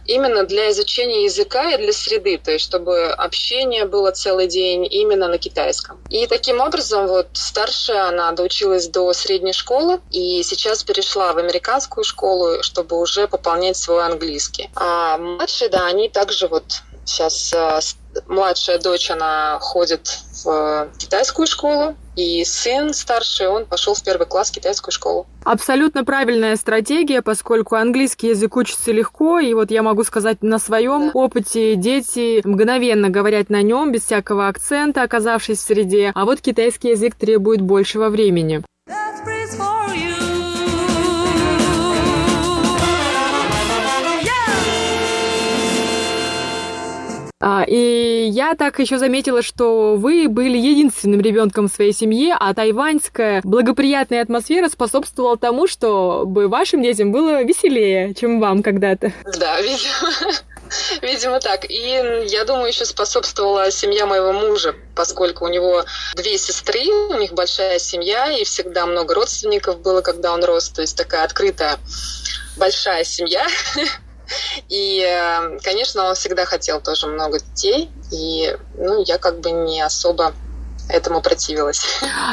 именно 0.06 0.44
для 0.44 0.70
изучения 0.70 1.24
языка 1.24 1.70
и 1.70 1.76
для 1.76 1.92
среды, 1.92 2.38
то 2.38 2.52
есть 2.52 2.64
чтобы 2.64 3.06
общение 3.06 3.84
было 3.84 4.10
целый 4.10 4.46
день 4.46 4.86
именно 4.90 5.28
на 5.28 5.38
китайском. 5.38 6.00
И 6.10 6.26
таким 6.26 6.60
образом 6.60 7.06
вот 7.06 7.28
старшая, 7.32 8.08
она 8.08 8.32
доучилась 8.32 8.88
до 8.88 9.12
средней 9.12 9.52
школы 9.52 10.00
и 10.10 10.42
сейчас 10.42 10.82
перешла 10.84 11.32
в 11.32 11.38
американскую 11.38 12.04
школу, 12.04 12.62
чтобы 12.62 13.00
уже 13.00 13.28
пополнять 13.28 13.76
свой 13.76 14.04
английский. 14.04 14.70
А 14.74 15.18
младшие, 15.18 15.68
да, 15.68 15.86
они 15.86 16.08
также 16.08 16.48
вот 16.48 16.64
сейчас 17.04 17.52
э, 17.52 17.80
младшая 18.26 18.78
дочь, 18.78 19.10
она 19.10 19.58
ходит 19.60 20.18
в 20.44 20.88
китайскую 20.98 21.46
школу, 21.46 21.96
и 22.16 22.44
сын 22.44 22.92
старший, 22.92 23.48
он 23.48 23.64
пошел 23.66 23.94
в 23.94 24.02
первый 24.02 24.26
класс 24.26 24.50
в 24.50 24.54
китайскую 24.54 24.92
школу. 24.92 25.26
Абсолютно 25.44 26.04
правильная 26.04 26.56
стратегия, 26.56 27.22
поскольку 27.22 27.76
английский 27.76 28.28
язык 28.28 28.56
учится 28.56 28.92
легко, 28.92 29.38
и 29.38 29.54
вот 29.54 29.70
я 29.70 29.82
могу 29.82 30.02
сказать 30.04 30.42
на 30.42 30.58
своем 30.58 31.06
да. 31.06 31.10
опыте, 31.14 31.76
дети 31.76 32.40
мгновенно 32.44 33.08
говорят 33.08 33.50
на 33.50 33.62
нем 33.62 33.92
без 33.92 34.04
всякого 34.04 34.48
акцента, 34.48 35.02
оказавшись 35.02 35.58
в 35.58 35.66
среде, 35.66 36.12
а 36.14 36.24
вот 36.24 36.40
китайский 36.40 36.90
язык 36.90 37.14
требует 37.14 37.60
большего 37.60 38.08
времени. 38.08 38.62
И 47.68 48.28
я 48.32 48.54
так 48.56 48.78
еще 48.80 48.98
заметила, 48.98 49.42
что 49.42 49.94
вы 49.94 50.28
были 50.28 50.58
единственным 50.58 51.20
ребенком 51.20 51.68
в 51.68 51.72
своей 51.72 51.92
семье, 51.92 52.36
а 52.38 52.52
тайваньская 52.52 53.42
благоприятная 53.44 54.22
атмосфера 54.22 54.68
способствовала 54.68 55.36
тому, 55.36 55.68
чтобы 55.68 56.48
вашим 56.48 56.82
детям 56.82 57.12
было 57.12 57.44
веселее, 57.44 58.12
чем 58.14 58.40
вам 58.40 58.62
когда-то. 58.62 59.12
Да, 59.38 59.60
видимо. 59.60 60.32
Видимо, 61.02 61.40
так. 61.40 61.64
И 61.70 62.26
я 62.26 62.44
думаю, 62.44 62.68
еще 62.68 62.84
способствовала 62.84 63.70
семья 63.70 64.04
моего 64.04 64.32
мужа, 64.32 64.74
поскольку 64.94 65.46
у 65.46 65.48
него 65.48 65.84
две 66.14 66.36
сестры, 66.36 66.86
у 67.10 67.14
них 67.14 67.32
большая 67.32 67.78
семья, 67.78 68.30
и 68.30 68.44
всегда 68.44 68.84
много 68.86 69.14
родственников 69.14 69.80
было, 69.80 70.02
когда 70.02 70.34
он 70.34 70.44
рос. 70.44 70.68
То 70.68 70.82
есть 70.82 70.96
такая 70.96 71.24
открытая 71.24 71.78
большая 72.56 73.04
семья. 73.04 73.46
И, 74.68 75.00
э, 75.00 75.58
конечно, 75.62 76.04
он 76.08 76.14
всегда 76.14 76.44
хотел 76.44 76.80
тоже 76.80 77.06
много 77.06 77.38
детей. 77.38 77.92
И 78.10 78.56
ну, 78.74 79.02
я 79.06 79.18
как 79.18 79.40
бы 79.40 79.50
не 79.50 79.80
особо 79.80 80.34
этому 80.88 81.20
противилась. 81.20 81.82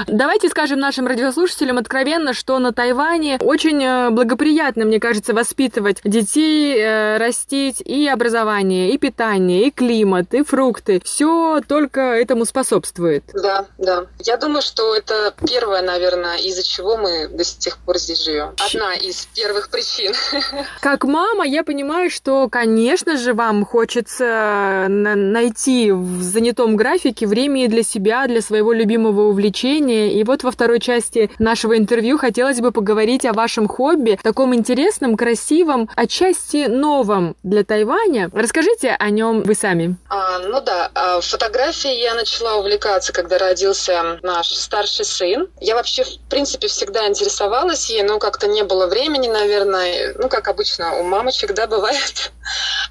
Давайте 0.08 0.49
скажем 0.49 0.80
нашим 0.80 1.08
радиослушателям 1.08 1.78
откровенно, 1.78 2.34
что 2.34 2.58
на 2.60 2.74
Тайване 2.74 3.38
очень 3.41 3.84
э, 3.84 4.10
благоприятно, 4.10 4.86
мне 4.86 4.99
кажется, 4.99 5.34
воспитывать 5.34 5.99
детей, 6.03 6.78
э, 6.78 7.18
растить 7.18 7.82
и 7.82 8.08
образование, 8.08 8.91
и 8.91 8.97
питание, 8.97 9.68
и 9.68 9.72
климат, 9.72 10.34
и 10.34 10.43
фрукты. 10.43 11.01
Все 11.03 11.62
только 11.68 12.01
этому 12.01 12.45
способствует. 12.45 13.24
Да, 13.34 13.66
да. 13.78 14.06
Я 14.20 14.38
думаю, 14.38 14.62
что 14.62 14.95
это 14.95 15.34
первое, 15.47 15.82
наверное, 15.82 16.38
из-за 16.38 16.64
чего 16.64 16.97
мы 16.97 17.28
до 17.28 17.43
сих 17.43 17.78
пор 17.80 17.97
здесь 17.97 18.24
живем. 18.24 18.53
Одна 18.66 18.93
из 18.95 19.26
первых 19.36 19.70
причин. 19.70 20.14
Как 20.82 21.03
мама, 21.03 21.45
я 21.45 21.64
понимаю, 21.64 22.10
что, 22.10 22.49
конечно 22.49 23.18
же, 23.18 23.34
вам 23.34 23.66
хочется 23.66 24.86
найти 24.89 25.91
в 25.91 26.22
занятом 26.22 26.76
графике 26.76 27.28
время 27.28 27.68
для 27.68 27.84
себя, 27.84 28.28
для 28.28 28.41
своего 28.45 28.73
любимого 28.73 29.23
увлечения. 29.23 30.13
И 30.13 30.23
вот 30.23 30.43
во 30.43 30.51
второй 30.51 30.79
части 30.79 31.29
нашего 31.39 31.77
интервью 31.77 32.17
хотелось 32.17 32.61
бы 32.61 32.71
поговорить 32.71 33.25
о 33.25 33.33
вашем 33.33 33.67
хобби, 33.67 34.19
таком 34.23 34.53
интересном, 34.55 35.17
красивом, 35.17 35.89
отчасти 35.95 36.67
новом 36.67 37.35
для 37.43 37.63
Тайваня. 37.63 38.29
Расскажите 38.33 38.95
о 38.97 39.09
нем 39.09 39.43
вы 39.43 39.55
сами. 39.55 39.97
А, 40.09 40.39
ну 40.39 40.61
да, 40.61 40.91
а 40.93 41.21
фотографией 41.21 42.01
я 42.01 42.13
начала 42.15 42.55
увлекаться, 42.55 43.11
когда 43.11 43.37
родился 43.37 44.19
наш 44.21 44.47
старший 44.47 45.05
сын. 45.05 45.47
Я 45.59 45.75
вообще, 45.75 46.03
в 46.03 46.29
принципе, 46.29 46.67
всегда 46.67 47.07
интересовалась 47.07 47.89
ей, 47.89 48.03
но 48.03 48.19
как-то 48.19 48.47
не 48.47 48.63
было 48.63 48.87
времени, 48.87 49.27
наверное. 49.27 50.13
Ну, 50.17 50.29
как 50.29 50.47
обычно 50.47 50.97
у 50.99 51.03
мамочек, 51.03 51.53
да, 51.53 51.67
бывает. 51.75 52.31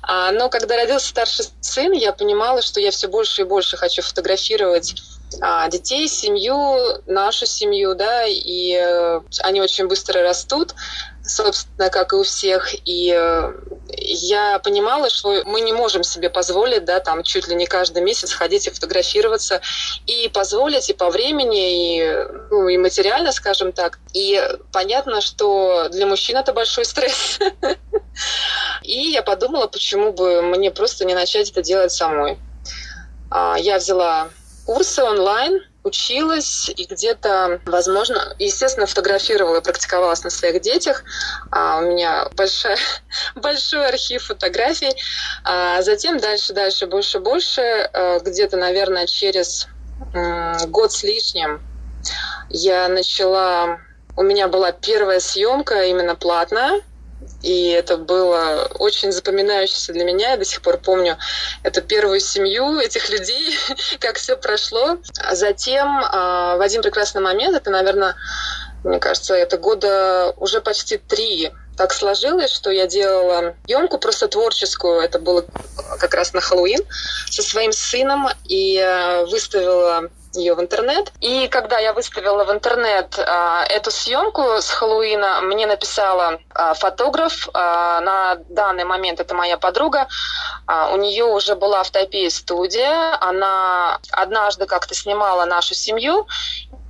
А, 0.02 0.32
но 0.32 0.48
когда 0.48 0.76
родился 0.76 1.09
старший 1.09 1.46
сын, 1.61 1.92
я 1.92 2.12
понимала, 2.12 2.62
что 2.62 2.80
я 2.80 2.90
все 2.90 3.09
больше 3.09 3.42
и 3.42 3.44
больше 3.44 3.76
хочу 3.76 4.02
фотографировать 4.02 4.94
детей, 5.70 6.09
семью, 6.09 7.03
нашу 7.07 7.47
семью, 7.47 7.95
да, 7.95 8.24
и 8.26 8.72
э, 8.72 9.20
они 9.41 9.61
очень 9.61 9.87
быстро 9.87 10.22
растут, 10.22 10.74
собственно, 11.24 11.91
как 11.91 12.12
и 12.12 12.16
у 12.16 12.22
всех. 12.22 12.74
И 12.85 13.12
э, 13.16 13.53
я 13.99 14.59
понимала, 14.59 15.11
что 15.11 15.43
мы 15.45 15.61
не 15.61 15.72
можем 15.72 16.05
себе 16.05 16.30
позволить, 16.30 16.85
да, 16.85 17.01
там 17.01 17.22
чуть 17.22 17.49
ли 17.49 17.55
не 17.55 17.66
каждый 17.66 18.03
месяц 18.03 18.32
ходить 18.32 18.66
и 18.66 18.70
фотографироваться, 18.70 19.61
и 20.07 20.28
позволить 20.28 20.91
и 20.91 20.95
по 20.95 21.11
времени, 21.11 21.99
и, 21.99 22.26
ну, 22.51 22.68
и 22.68 22.76
материально, 22.76 23.32
скажем 23.32 23.72
так. 23.72 23.99
И 24.12 24.43
понятно, 24.72 25.20
что 25.20 25.89
для 25.91 26.07
мужчин 26.07 26.37
это 26.37 26.53
большой 26.53 26.85
стресс. 26.85 27.39
И 28.82 29.11
я 29.11 29.22
подумала, 29.22 29.66
почему 29.66 30.12
бы 30.12 30.43
мне 30.43 30.70
просто 30.70 31.05
не 31.05 31.14
начать 31.14 31.51
это 31.51 31.62
делать 31.62 31.91
самой. 31.91 32.39
А, 33.30 33.57
я 33.59 33.78
взяла 33.78 34.28
курсы 34.65 35.03
онлайн, 35.03 35.62
училась 35.85 36.71
и 36.75 36.87
где-то, 36.87 37.61
возможно, 37.67 38.35
естественно, 38.39 38.87
фотографировала 38.87 39.59
и 39.59 39.62
практиковалась 39.62 40.25
на 40.25 40.31
своих 40.31 40.62
детях. 40.62 41.05
А, 41.51 41.79
у 41.79 41.83
меня 41.83 42.29
большой, 42.35 42.77
большой 43.35 43.87
архив 43.87 44.25
фотографий. 44.25 44.95
А 45.45 45.83
затем 45.83 46.19
дальше, 46.19 46.55
дальше, 46.55 46.87
больше, 46.87 47.21
больше. 47.21 47.61
А, 47.93 48.19
где-то, 48.21 48.57
наверное, 48.57 49.07
через 49.07 49.69
год 50.69 50.93
с 50.93 51.03
лишним 51.03 51.62
я 52.49 52.89
начала... 52.89 53.79
У 54.17 54.23
меня 54.23 54.49
была 54.49 54.71
первая 54.71 55.19
съемка 55.19 55.85
именно 55.85 56.15
платная, 56.15 56.81
и 57.43 57.68
это 57.68 57.97
было 57.97 58.68
очень 58.79 59.12
запоминающееся 59.12 59.93
для 59.93 60.05
меня. 60.05 60.31
Я 60.31 60.37
до 60.37 60.45
сих 60.45 60.62
пор 60.62 60.79
помню 60.79 61.18
эту 61.62 61.83
первую 61.83 62.20
семью, 62.20 62.79
этих 62.79 63.11
людей, 63.11 63.55
как 64.01 64.16
все 64.16 64.37
прошло. 64.37 64.99
А 65.18 65.35
затем 65.35 65.87
а, 66.05 66.57
в 66.57 66.61
один 66.61 66.83
прекрасный 66.83 67.20
момент, 67.20 67.57
это, 67.57 67.70
наверное, 67.70 68.14
мне 68.83 68.99
кажется, 68.99 69.35
это 69.35 69.59
года 69.59 70.35
уже 70.37 70.61
почти 70.61 70.99
три 70.99 71.53
так 71.77 71.93
сложилось, 71.93 72.53
что 72.53 72.70
я 72.70 72.87
делала 72.87 73.55
съемку 73.66 73.99
просто 73.99 74.29
творческую. 74.29 75.01
Это 75.01 75.18
было 75.18 75.45
как 75.99 76.14
раз 76.14 76.33
на 76.33 76.41
Хэллоуин 76.41 76.85
со 77.31 77.43
своим 77.43 77.72
сыном 77.72 78.29
и 78.45 78.79
э, 78.79 79.25
выставила 79.27 80.11
ее 80.37 80.55
в 80.55 80.61
интернет. 80.61 81.12
И 81.20 81.49
когда 81.49 81.78
я 81.78 81.93
выставила 81.93 82.45
в 82.45 82.53
интернет 82.53 83.18
а, 83.18 83.64
эту 83.64 83.91
съемку 83.91 84.61
с 84.61 84.70
Хэллоуина, 84.70 85.41
мне 85.43 85.66
написала 85.66 86.39
а, 86.55 86.74
фотограф. 86.74 87.49
А, 87.53 88.01
на 88.01 88.37
данный 88.49 88.85
момент 88.85 89.20
это 89.20 89.35
моя 89.35 89.59
подруга. 89.59 90.09
А, 90.66 90.91
у 90.93 90.97
нее 90.97 91.24
уже 91.24 91.55
была 91.55 91.82
в 91.82 91.91
Тайпе 91.91 92.30
студия. 92.30 93.16
Она 93.20 93.99
однажды 94.11 94.66
как-то 94.66 94.95
снимала 94.95 95.45
нашу 95.45 95.74
семью. 95.74 96.26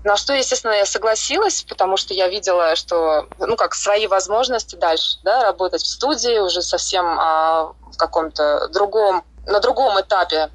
На 0.05 0.16
что, 0.16 0.34
естественно, 0.34 0.72
я 0.72 0.84
согласилась, 0.84 1.62
потому 1.62 1.97
что 1.97 2.12
я 2.12 2.28
видела, 2.28 2.76
что, 2.76 3.26
ну, 3.38 3.57
как 3.57 3.74
свои 3.74 4.07
возможности 4.07 4.76
дальше, 4.76 5.18
да, 5.22 5.42
работать 5.42 5.80
в 5.80 5.86
студии 5.86 6.38
уже 6.38 6.61
совсем 6.61 7.18
а, 7.18 7.72
в 7.90 7.97
каком-то 7.97 8.68
другом, 8.68 9.24
на 9.47 9.61
другом 9.61 9.99
этапе, 9.99 10.51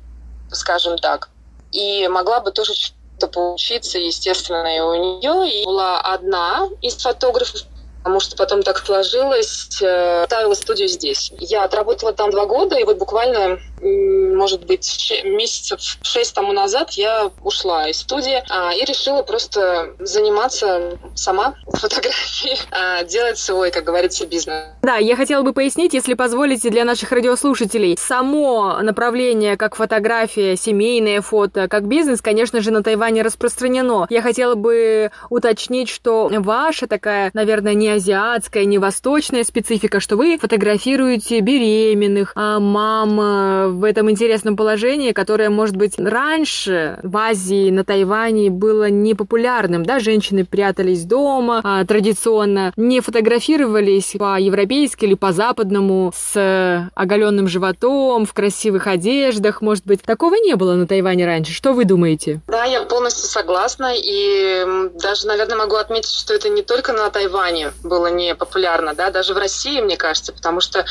скажем 0.52 1.00
так 1.00 1.30
и 1.72 2.08
могла 2.08 2.40
бы 2.40 2.52
тоже 2.52 2.74
что-то 2.74 3.28
поучиться, 3.28 4.00
естественно, 4.00 4.76
и 4.76 4.80
у 4.80 4.96
нее. 4.96 5.62
И 5.62 5.66
была 5.66 6.02
одна 6.02 6.68
из 6.82 6.98
фотографов, 6.98 7.62
потому 8.04 8.20
что 8.20 8.36
потом 8.36 8.64
так 8.64 8.80
сложилось, 8.80 9.82
э, 9.82 10.26
ставила 10.26 10.54
студию 10.54 10.88
здесь. 10.88 11.32
Я 11.38 11.64
отработала 11.64 12.14
там 12.14 12.32
два 12.32 12.46
года, 12.46 12.78
и 12.78 12.84
вот 12.84 12.98
буквально, 12.98 13.60
может 13.82 14.66
быть, 14.66 15.22
месяцев 15.24 15.80
шесть 16.02 16.34
тому 16.34 16.54
назад 16.54 16.92
я 16.92 17.32
ушла 17.44 17.90
из 17.90 18.00
студии 18.00 18.44
а, 18.50 18.74
и 18.74 18.86
решила 18.86 19.22
просто 19.22 19.94
заниматься 20.00 20.98
сама 21.16 21.56
фотографией, 21.68 22.58
а, 22.72 23.04
делать 23.04 23.38
свой, 23.38 23.72
как 23.72 23.84
говорится, 23.84 24.26
бизнес. 24.26 24.64
Да, 24.82 24.96
я 24.96 25.16
хотела 25.16 25.44
бы 25.44 25.54
пояснить, 25.54 25.94
если 25.94 26.14
позволите, 26.14 26.70
для 26.70 26.86
наших 26.86 27.12
радиослушателей. 27.12 27.98
Само 28.00 28.80
направление, 28.82 29.58
как 29.58 29.76
фотография, 29.76 30.56
семейное 30.56 31.22
фото, 31.22 31.68
как 31.68 31.88
бизнес, 31.88 32.22
конечно 32.22 32.62
же, 32.62 32.72
на 32.72 32.82
Тайване 32.82 33.22
распространено. 33.22 34.08
Я 34.10 34.22
хотела 34.22 34.56
бы 34.56 35.12
уточнить, 35.30 35.90
что 35.90 36.30
ваша 36.32 36.88
такая, 36.88 37.32
наверное, 37.34 37.74
не 37.74 37.89
азиатская, 37.94 38.66
не 38.66 38.78
восточная 38.78 39.44
специфика, 39.44 40.00
что 40.00 40.16
вы 40.16 40.38
фотографируете 40.38 41.40
беременных, 41.40 42.34
а 42.36 42.60
мам 42.60 43.20
э, 43.20 43.68
в 43.70 43.84
этом 43.84 44.10
интересном 44.10 44.56
положении, 44.56 45.12
которое, 45.12 45.50
может 45.50 45.76
быть, 45.76 45.98
раньше 45.98 47.00
в 47.04 47.16
Азии, 47.18 47.70
на 47.70 47.84
Тайване 47.84 48.50
было 48.50 48.90
непопулярным, 48.90 49.86
да, 49.86 50.00
женщины 50.00 50.46
прятались 50.46 51.06
дома, 51.06 51.62
а, 51.64 51.86
традиционно 51.86 52.74
не 52.76 53.02
фотографировались 53.02 54.16
по-европейски 54.18 55.06
или 55.06 55.16
по-западному 55.16 56.12
с 56.16 56.90
оголенным 56.96 57.48
животом, 57.48 58.26
в 58.26 58.34
красивых 58.34 58.88
одеждах, 58.88 59.62
может 59.62 59.86
быть, 59.86 60.02
такого 60.02 60.36
не 60.36 60.56
было 60.56 60.76
на 60.76 60.88
Тайване 60.88 61.26
раньше. 61.26 61.54
Что 61.54 61.74
вы 61.74 61.86
думаете? 61.86 62.42
Да, 62.48 62.66
я 62.66 62.84
полностью 62.84 63.28
согласна, 63.30 63.94
и 63.96 64.90
даже, 65.02 65.28
наверное, 65.28 65.58
могу 65.58 65.76
отметить, 65.76 66.14
что 66.14 66.34
это 66.34 66.50
не 66.50 66.62
только 66.62 66.94
на 66.94 67.10
Тайване 67.10 67.72
было 67.84 68.08
не 68.08 68.36
популярно, 68.36 68.94
да, 68.94 69.10
даже 69.10 69.34
в 69.34 69.38
России, 69.38 69.82
мне 69.82 69.98
кажется, 69.98 70.34
потому 70.34 70.62
что 70.62 70.86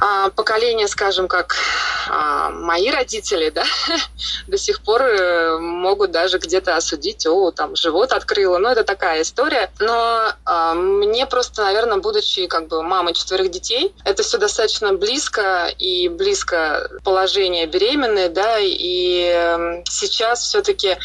а, 0.00 0.30
поколение, 0.30 0.86
скажем, 0.86 1.26
как 1.26 1.56
а, 2.08 2.50
мои 2.50 2.88
родители, 2.90 3.50
да, 3.50 3.64
до 4.46 4.56
сих 4.56 4.80
пор 4.82 5.02
э, 5.02 5.58
могут 5.58 6.12
даже 6.12 6.38
где-то 6.38 6.76
осудить, 6.76 7.26
о, 7.26 7.50
там, 7.50 7.74
живот 7.74 8.12
открыла, 8.12 8.58
ну, 8.58 8.68
это 8.68 8.84
такая 8.84 9.22
история. 9.22 9.72
Но 9.80 10.32
а, 10.44 10.74
мне 10.74 11.26
просто, 11.26 11.64
наверное, 11.64 11.98
будучи 11.98 12.46
как 12.46 12.68
бы 12.68 12.82
мамой 12.82 13.12
четверых 13.12 13.50
детей, 13.50 13.92
это 14.04 14.22
все 14.22 14.38
достаточно 14.38 14.92
близко 14.92 15.66
и 15.78 16.08
близко 16.08 16.88
положение 17.02 17.66
беременной, 17.66 18.28
да, 18.28 18.58
и 18.60 19.82
сейчас 19.88 20.42
все-таки 20.42 20.96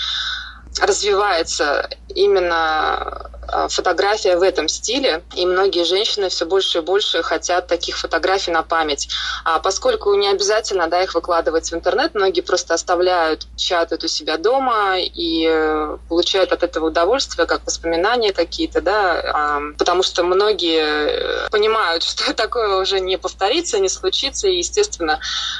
развивается 0.81 1.89
именно 2.09 3.29
а, 3.47 3.67
фотография 3.67 4.37
в 4.37 4.41
этом 4.41 4.67
стиле, 4.67 5.23
и 5.35 5.45
многие 5.45 5.83
женщины 5.83 6.29
все 6.29 6.45
больше 6.45 6.79
и 6.79 6.81
больше 6.81 7.21
хотят 7.23 7.67
таких 7.67 7.97
фотографий 7.97 8.51
на 8.51 8.63
память. 8.63 9.09
А 9.43 9.59
поскольку 9.59 10.13
не 10.15 10.27
обязательно 10.27 10.87
да, 10.87 11.03
их 11.03 11.13
выкладывать 11.13 11.71
в 11.71 11.75
интернет, 11.75 12.15
многие 12.15 12.41
просто 12.41 12.73
оставляют, 12.73 13.45
печатают 13.55 14.03
у 14.03 14.07
себя 14.07 14.37
дома 14.37 14.97
и 14.99 15.47
э, 15.47 15.97
получают 16.09 16.51
от 16.51 16.63
этого 16.63 16.87
удовольствие, 16.87 17.45
как 17.45 17.65
воспоминания 17.65 18.33
какие-то, 18.33 18.81
да, 18.81 19.61
потому 19.77 20.03
что 20.03 20.23
многие 20.23 21.49
понимают, 21.49 22.03
что 22.13 22.33
такое 22.33 22.81
уже 22.81 22.99
не 22.99 23.17
повторится, 23.17 23.79
не 23.79 23.89
случится, 23.89 24.47
и, 24.47 24.57
естественно, 24.57 25.19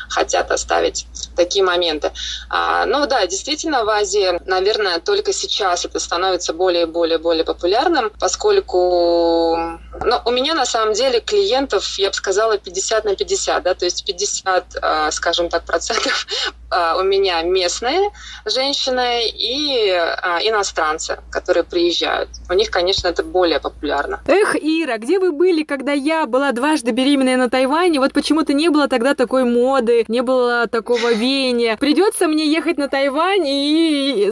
хотят 0.09 0.51
оставить 0.51 1.07
такие 1.35 1.63
моменты. 1.63 2.11
А, 2.49 2.85
ну 2.85 3.05
да, 3.07 3.25
действительно, 3.27 3.85
в 3.85 3.89
Азии, 3.89 4.39
наверное, 4.45 4.99
только 5.03 5.33
сейчас 5.33 5.85
это 5.85 5.99
становится 5.99 6.53
более 6.53 6.83
и 6.83 6.85
более 6.85 7.17
более 7.17 7.43
популярным, 7.43 8.11
поскольку 8.19 9.79
ну, 10.01 10.19
у 10.25 10.31
меня 10.31 10.53
на 10.53 10.65
самом 10.65 10.93
деле 10.93 11.19
клиентов, 11.19 11.97
я 11.97 12.09
бы 12.09 12.13
сказала, 12.13 12.57
50 12.57 13.05
на 13.05 13.15
50, 13.15 13.63
да, 13.63 13.73
то 13.73 13.85
есть 13.85 14.05
50, 14.05 14.77
а, 14.81 15.11
скажем 15.11 15.49
так, 15.49 15.63
процентов 15.65 16.27
а, 16.69 16.97
у 16.97 17.03
меня 17.03 17.41
местные 17.43 18.11
женщины 18.45 19.29
и 19.29 19.89
а, 19.89 20.39
иностранцы, 20.41 21.19
которые 21.29 21.63
приезжают. 21.63 22.29
У 22.49 22.53
них, 22.53 22.71
конечно, 22.71 23.07
это 23.07 23.23
более 23.23 23.59
популярно. 23.59 24.21
Эх, 24.27 24.55
Ира, 24.55 24.97
где 24.97 25.19
вы 25.19 25.31
были, 25.31 25.63
когда 25.63 25.93
я 25.93 26.25
была 26.25 26.51
дважды 26.51 26.91
беременная 26.91 27.37
на 27.37 27.49
Тайване? 27.49 27.99
Вот 27.99 28.13
почему-то 28.13 28.53
не 28.53 28.69
было 28.69 28.87
тогда 28.87 29.13
такой 29.13 29.43
моды, 29.43 30.05
не 30.07 30.21
было 30.21 30.67
такого 30.67 31.13
веяния. 31.13 31.77
Придется 31.77 32.27
мне 32.27 32.51
ехать 32.51 32.77
на 32.77 32.87
Тайвань 32.87 33.47
и 33.47 34.31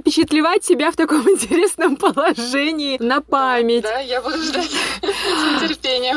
запечатлевать 0.00 0.64
себя 0.64 0.90
в 0.90 0.96
таком 0.96 1.20
интересном 1.28 1.96
положении 1.96 2.96
на 3.02 3.20
память. 3.20 3.82
Да, 3.82 3.94
да 3.94 4.00
я 4.00 4.22
буду 4.22 4.38
ждать 4.38 4.70
с 4.70 5.62
нетерпением. 5.62 6.16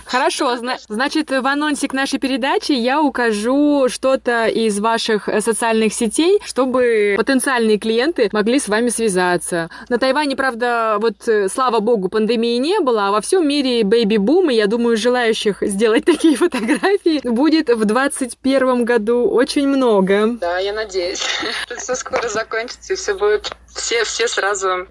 Хорошо, 0.04 0.56
значит, 0.88 1.30
в 1.30 1.46
анонсе 1.46 1.88
к 1.88 1.92
нашей 1.92 2.18
передаче 2.18 2.74
я 2.74 3.00
укажу 3.00 3.86
что-то 3.88 4.46
из 4.46 4.80
ваших 4.80 5.28
э, 5.28 5.40
социальных 5.40 5.94
сетей, 5.94 6.40
чтобы 6.44 7.14
потенциальные 7.16 7.78
клиенты 7.78 8.28
могли 8.32 8.58
с 8.58 8.68
вами 8.68 8.88
связаться. 8.88 9.70
На 9.88 9.98
Тайване, 9.98 10.36
правда, 10.36 10.96
вот, 11.00 11.28
э, 11.28 11.48
слава 11.48 11.80
богу, 11.80 12.08
пандемии 12.08 12.56
не 12.56 12.80
было, 12.80 13.08
а 13.08 13.10
во 13.12 13.20
всем 13.20 13.46
мире 13.46 13.84
бэйби-бум, 13.84 14.50
и 14.50 14.54
я 14.54 14.66
думаю, 14.66 14.96
желающих 14.96 15.58
сделать 15.60 16.04
такие 16.10 16.36
фотографии 16.36 17.20
будет 17.28 17.68
в 17.68 17.84
2021 17.84 18.84
году 18.84 19.28
очень 19.28 19.68
много. 19.68 20.36
Да, 20.40 20.58
я 20.58 20.72
надеюсь, 20.72 21.22
все 21.76 21.94
скоро 21.94 22.28
закончится, 22.28 22.94
и 22.94 22.96
все 22.96 23.14
будет, 23.14 23.50
все, 23.74 24.04
все 24.04 24.26
сразу 24.28 24.88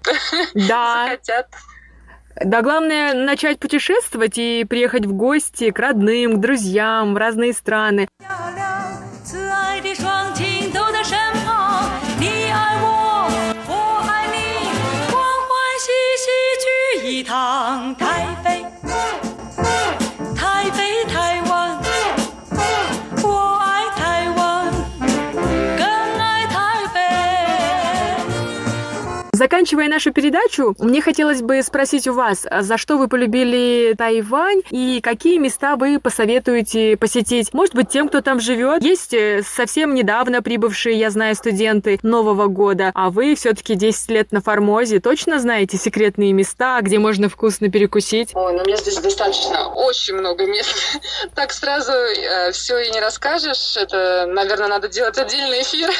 да. 0.54 1.04
захотят 1.04 1.48
да, 2.44 2.62
главное 2.62 3.14
начать 3.14 3.58
путешествовать 3.58 4.38
и 4.38 4.64
приехать 4.68 5.06
в 5.06 5.12
гости 5.12 5.70
к 5.70 5.78
родным, 5.78 6.36
к 6.36 6.40
друзьям 6.40 7.14
в 7.14 7.16
разные 7.16 7.52
страны. 7.52 8.08
台 17.30 18.30
Заканчивая 29.40 29.88
нашу 29.88 30.12
передачу, 30.12 30.74
мне 30.80 31.00
хотелось 31.00 31.40
бы 31.40 31.62
спросить 31.62 32.06
у 32.06 32.12
вас, 32.12 32.46
за 32.60 32.76
что 32.76 32.98
вы 32.98 33.08
полюбили 33.08 33.94
Тайвань 33.96 34.60
и 34.68 35.00
какие 35.02 35.38
места 35.38 35.76
вы 35.76 35.98
посоветуете 35.98 36.98
посетить? 36.98 37.54
Может 37.54 37.74
быть, 37.74 37.88
тем, 37.88 38.10
кто 38.10 38.20
там 38.20 38.38
живет? 38.38 38.82
Есть 38.82 39.14
э, 39.14 39.42
совсем 39.42 39.94
недавно 39.94 40.42
прибывшие, 40.42 40.98
я 40.98 41.08
знаю, 41.08 41.34
студенты 41.36 41.98
Нового 42.02 42.48
года, 42.48 42.90
а 42.94 43.08
вы 43.08 43.34
все-таки 43.34 43.76
10 43.76 44.10
лет 44.10 44.30
на 44.30 44.42
Формозе. 44.42 45.00
Точно 45.00 45.38
знаете 45.38 45.78
секретные 45.78 46.34
места, 46.34 46.78
где 46.82 46.98
можно 46.98 47.30
вкусно 47.30 47.70
перекусить? 47.70 48.32
Ой, 48.34 48.52
ну 48.52 48.62
меня 48.66 48.76
здесь 48.76 48.98
достаточно 48.98 49.72
очень 49.72 50.16
много 50.16 50.44
мест. 50.44 50.76
Так 51.34 51.52
сразу 51.52 51.92
э, 51.92 52.52
все 52.52 52.78
и 52.80 52.90
не 52.90 53.00
расскажешь. 53.00 53.78
Это, 53.78 54.26
наверное, 54.28 54.68
надо 54.68 54.88
делать 54.88 55.16
отдельный 55.16 55.62
эфир. 55.62 55.88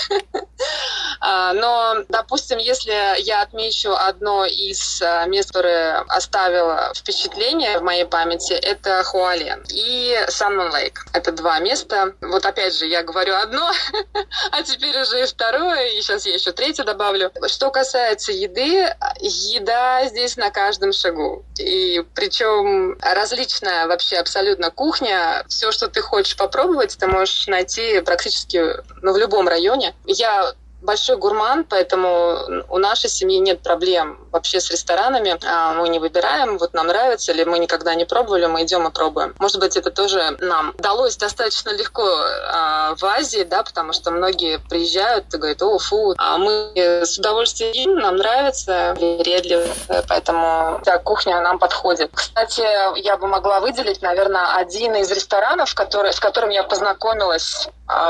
А, 1.22 1.52
но, 1.52 1.96
допустим, 2.08 2.56
если 2.58 2.92
я 3.30 3.42
отмечу 3.42 3.92
одно 3.92 4.44
из 4.44 5.00
а, 5.00 5.24
мест, 5.26 5.50
которое 5.50 6.00
оставило 6.08 6.92
впечатление 6.96 7.78
в 7.78 7.82
моей 7.82 8.04
памяти, 8.04 8.54
это 8.54 9.04
Хуален 9.04 9.64
и 9.68 10.18
Санмон 10.28 10.72
Лейк. 10.72 11.06
Это 11.12 11.30
два 11.30 11.60
места. 11.60 12.12
Вот 12.20 12.44
опять 12.44 12.74
же, 12.74 12.86
я 12.86 13.04
говорю 13.04 13.36
одно, 13.36 13.70
а 14.50 14.62
теперь 14.64 15.00
уже 15.00 15.22
и 15.22 15.26
второе, 15.26 15.90
и 15.90 16.02
сейчас 16.02 16.26
я 16.26 16.34
еще 16.34 16.50
третье 16.50 16.82
добавлю. 16.82 17.30
Что 17.46 17.70
касается 17.70 18.32
еды, 18.32 18.92
еда 19.20 20.04
здесь 20.06 20.36
на 20.36 20.50
каждом 20.50 20.92
шагу. 20.92 21.44
И 21.56 22.04
причем 22.16 22.98
различная 23.00 23.86
вообще 23.86 24.16
абсолютно 24.16 24.72
кухня. 24.72 25.44
Все, 25.48 25.70
что 25.70 25.86
ты 25.86 26.02
хочешь 26.02 26.36
попробовать, 26.36 26.98
ты 26.98 27.06
можешь 27.06 27.46
найти 27.46 28.00
практически 28.00 28.60
ну, 29.02 29.12
в 29.12 29.18
любом 29.18 29.46
районе. 29.46 29.94
Я 30.04 30.52
большой 30.80 31.16
гурман, 31.16 31.64
поэтому 31.64 32.64
у 32.68 32.78
нашей 32.78 33.10
семьи 33.10 33.38
нет 33.38 33.62
проблем 33.62 34.19
вообще 34.32 34.60
с 34.60 34.70
ресторанами. 34.70 35.38
А, 35.44 35.74
мы 35.74 35.88
не 35.88 35.98
выбираем, 35.98 36.58
вот 36.58 36.74
нам 36.74 36.86
нравится, 36.86 37.32
или 37.32 37.44
мы 37.44 37.58
никогда 37.58 37.94
не 37.94 38.04
пробовали, 38.04 38.46
мы 38.46 38.62
идем 38.62 38.86
и 38.86 38.90
пробуем. 38.90 39.34
Может 39.38 39.58
быть, 39.60 39.76
это 39.76 39.90
тоже 39.90 40.36
нам 40.40 40.74
далось 40.78 41.16
достаточно 41.16 41.70
легко 41.70 42.04
а, 42.04 42.94
в 42.96 43.04
Азии, 43.04 43.42
да, 43.42 43.62
потому 43.62 43.92
что 43.92 44.10
многие 44.10 44.58
приезжают 44.58 45.32
и 45.34 45.36
говорят, 45.36 45.62
о, 45.62 45.78
фу, 45.78 46.14
а 46.18 46.38
мы 46.38 46.72
с 46.74 47.18
удовольствием 47.18 47.72
едим, 47.72 47.96
нам 47.96 48.16
нравится, 48.16 48.94
привередливо, 48.96 49.66
поэтому 50.08 50.80
вся 50.82 50.98
кухня 50.98 51.40
нам 51.40 51.58
подходит. 51.58 52.10
Кстати, 52.14 52.62
я 53.00 53.16
бы 53.16 53.26
могла 53.26 53.60
выделить, 53.60 54.02
наверное, 54.02 54.56
один 54.56 54.94
из 54.96 55.10
ресторанов, 55.10 55.74
который, 55.74 56.12
с 56.12 56.20
которым 56.20 56.50
я 56.50 56.62
познакомилась, 56.62 57.68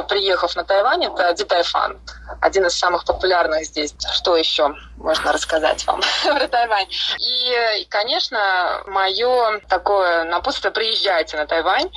приехав 0.08 0.56
на 0.56 0.64
Тайвань, 0.64 1.04
это 1.04 1.32
Дитайфан. 1.32 1.98
Один 2.40 2.66
из 2.66 2.78
самых 2.78 3.04
популярных 3.04 3.64
здесь. 3.64 3.94
Что 4.12 4.36
еще 4.36 4.74
можно 5.00 5.32
рассказать 5.32 5.86
вам 5.86 6.00
про 6.24 6.46
Тайвань? 6.46 6.86
И, 7.18 7.86
конечно, 7.88 8.82
мое 8.86 9.60
такое 9.68 10.24
напутствие, 10.24 10.72
приезжайте 10.72 11.36
на 11.36 11.46
Тайвань. 11.46 11.90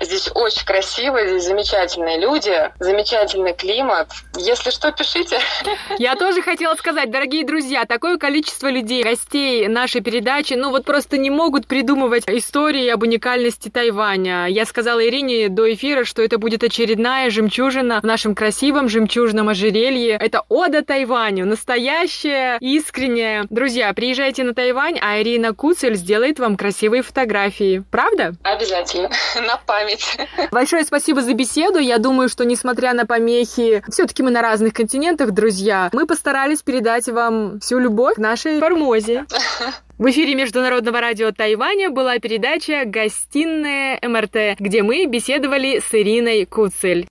Здесь 0.00 0.30
очень 0.34 0.64
красиво, 0.64 1.24
здесь 1.26 1.44
замечательные 1.44 2.18
люди, 2.18 2.72
замечательный 2.78 3.54
климат. 3.54 4.10
Если 4.36 4.70
что, 4.70 4.92
пишите. 4.92 5.38
Я 5.98 6.16
тоже 6.16 6.42
хотела 6.42 6.74
сказать, 6.74 7.10
дорогие 7.10 7.44
друзья, 7.44 7.84
такое 7.84 8.18
количество 8.18 8.68
людей, 8.68 9.02
гостей 9.02 9.66
нашей 9.68 10.00
передачи, 10.00 10.54
ну 10.54 10.70
вот 10.70 10.84
просто 10.84 11.16
не 11.18 11.30
могут 11.30 11.66
придумывать 11.66 12.24
истории 12.28 12.88
об 12.88 13.02
уникальности 13.02 13.68
Тайваня. 13.68 14.46
Я 14.46 14.64
сказала 14.64 15.04
Ирине 15.04 15.48
до 15.48 15.72
эфира, 15.72 16.04
что 16.04 16.22
это 16.22 16.38
будет 16.38 16.62
очередная 16.62 17.30
жемчужина 17.30 18.00
в 18.00 18.04
нашем 18.04 18.34
красивом 18.34 18.88
жемчужном 18.88 19.48
ожерелье. 19.48 20.16
Это 20.20 20.42
ода 20.48 20.82
Тайваню, 20.82 21.46
настоящая, 21.46 22.43
искренняя. 22.60 23.46
Друзья, 23.50 23.92
приезжайте 23.92 24.44
на 24.44 24.54
Тайвань, 24.54 24.98
а 25.00 25.20
Ирина 25.20 25.54
Куцель 25.54 25.94
сделает 25.94 26.38
вам 26.38 26.56
красивые 26.56 27.02
фотографии. 27.02 27.84
Правда? 27.90 28.34
Обязательно. 28.42 29.10
На 29.46 29.56
память 29.56 29.84
память. 29.84 30.50
Большое 30.50 30.84
спасибо 30.84 31.22
за 31.22 31.34
беседу. 31.34 31.78
Я 31.78 31.98
думаю, 31.98 32.28
что 32.28 32.44
несмотря 32.44 32.92
на 32.94 33.06
помехи, 33.06 33.82
все-таки 33.88 34.22
мы 34.22 34.30
на 34.30 34.42
разных 34.42 34.72
континентах, 34.72 35.32
друзья, 35.32 35.90
мы 35.92 36.06
постарались 36.06 36.62
передать 36.62 37.08
вам 37.08 37.60
всю 37.60 37.78
любовь 37.78 38.14
к 38.14 38.18
нашей 38.18 38.60
Формозе. 38.60 39.26
В 39.98 40.10
эфире 40.10 40.34
Международного 40.34 41.00
радио 41.00 41.30
Тайваня 41.30 41.90
была 41.90 42.18
передача 42.18 42.82
«Гостиная 42.84 44.00
МРТ», 44.02 44.58
где 44.58 44.82
мы 44.82 45.06
беседовали 45.06 45.78
с 45.78 45.94
Ириной 45.94 46.46
Куцель. 46.46 47.06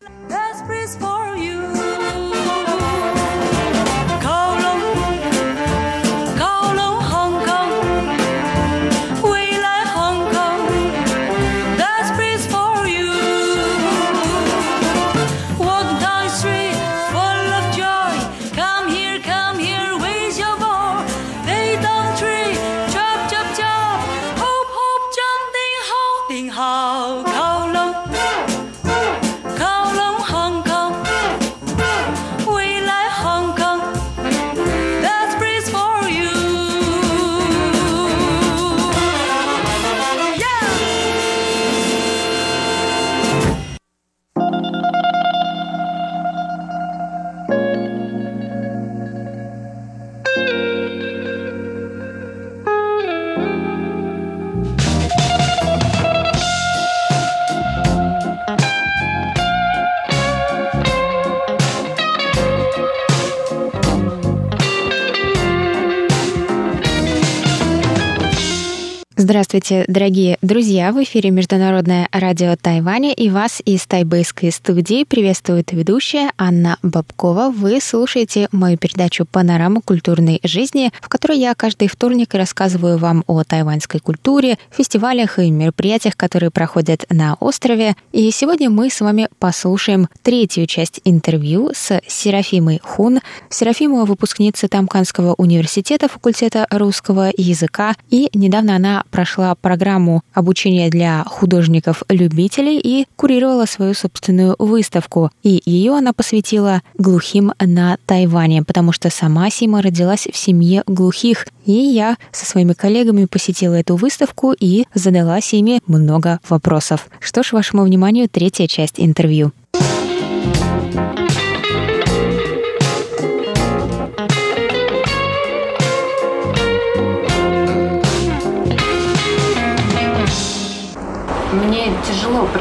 Здравствуйте, 69.23 69.85
дорогие 69.87 70.37
друзья! 70.41 70.91
В 70.91 71.01
эфире 71.01 71.31
Международное 71.31 72.09
радио 72.11 72.57
Тайваня 72.61 73.13
и 73.13 73.29
вас 73.29 73.61
из 73.63 73.85
тайбэйской 73.85 74.51
студии 74.51 75.05
приветствует 75.05 75.71
ведущая 75.71 76.33
Анна 76.37 76.77
Бабкова. 76.83 77.49
Вы 77.49 77.79
слушаете 77.79 78.49
мою 78.51 78.77
передачу 78.77 79.25
«Панорама 79.25 79.79
культурной 79.79 80.41
жизни», 80.43 80.91
в 80.99 81.07
которой 81.07 81.39
я 81.39 81.55
каждый 81.55 81.87
вторник 81.87 82.33
рассказываю 82.33 82.97
вам 82.97 83.23
о 83.25 83.45
тайваньской 83.45 84.01
культуре, 84.01 84.57
фестивалях 84.69 85.39
и 85.39 85.49
мероприятиях, 85.49 86.17
которые 86.17 86.51
проходят 86.51 87.05
на 87.09 87.35
острове. 87.35 87.95
И 88.11 88.29
сегодня 88.29 88.69
мы 88.69 88.89
с 88.89 88.99
вами 88.99 89.29
послушаем 89.39 90.09
третью 90.21 90.67
часть 90.67 90.99
интервью 91.05 91.71
с 91.73 92.01
Серафимой 92.05 92.81
Хун. 92.83 93.21
Серафима– 93.49 94.03
выпускница 94.05 94.67
Тамканского 94.67 95.33
университета 95.37 96.09
факультета 96.09 96.67
русского 96.69 97.31
языка, 97.37 97.95
и 98.09 98.29
недавно 98.33 98.75
она 98.75 99.05
прошла 99.13 99.53
программу 99.53 100.23
обучения 100.33 100.89
для 100.89 101.23
художников-любителей 101.23 102.79
и 102.83 103.05
курировала 103.15 103.65
свою 103.65 103.93
собственную 103.93 104.55
выставку. 104.57 105.29
И 105.43 105.61
ее 105.65 105.93
она 105.95 106.13
посвятила 106.13 106.81
глухим 106.97 107.53
на 107.59 107.97
Тайване, 108.07 108.63
потому 108.63 108.91
что 108.91 109.11
сама 109.11 109.51
Сима 109.51 109.83
родилась 109.83 110.27
в 110.31 110.35
семье 110.35 110.81
глухих. 110.87 111.45
И 111.65 111.73
я 111.73 112.17
со 112.31 112.45
своими 112.47 112.73
коллегами 112.73 113.25
посетила 113.25 113.75
эту 113.75 113.95
выставку 113.95 114.51
и 114.59 114.85
задала 114.95 115.39
Симе 115.41 115.79
много 115.85 116.39
вопросов. 116.49 117.07
Что 117.19 117.43
ж, 117.43 117.53
вашему 117.53 117.83
вниманию 117.83 118.27
третья 118.27 118.65
часть 118.65 118.95
интервью. 118.97 119.51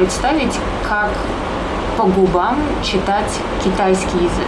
Представить, 0.03 0.53
как 0.89 1.11
по 1.97 2.03
губам 2.03 2.57
читать 2.83 3.31
китайский 3.63 4.17
язык. 4.17 4.47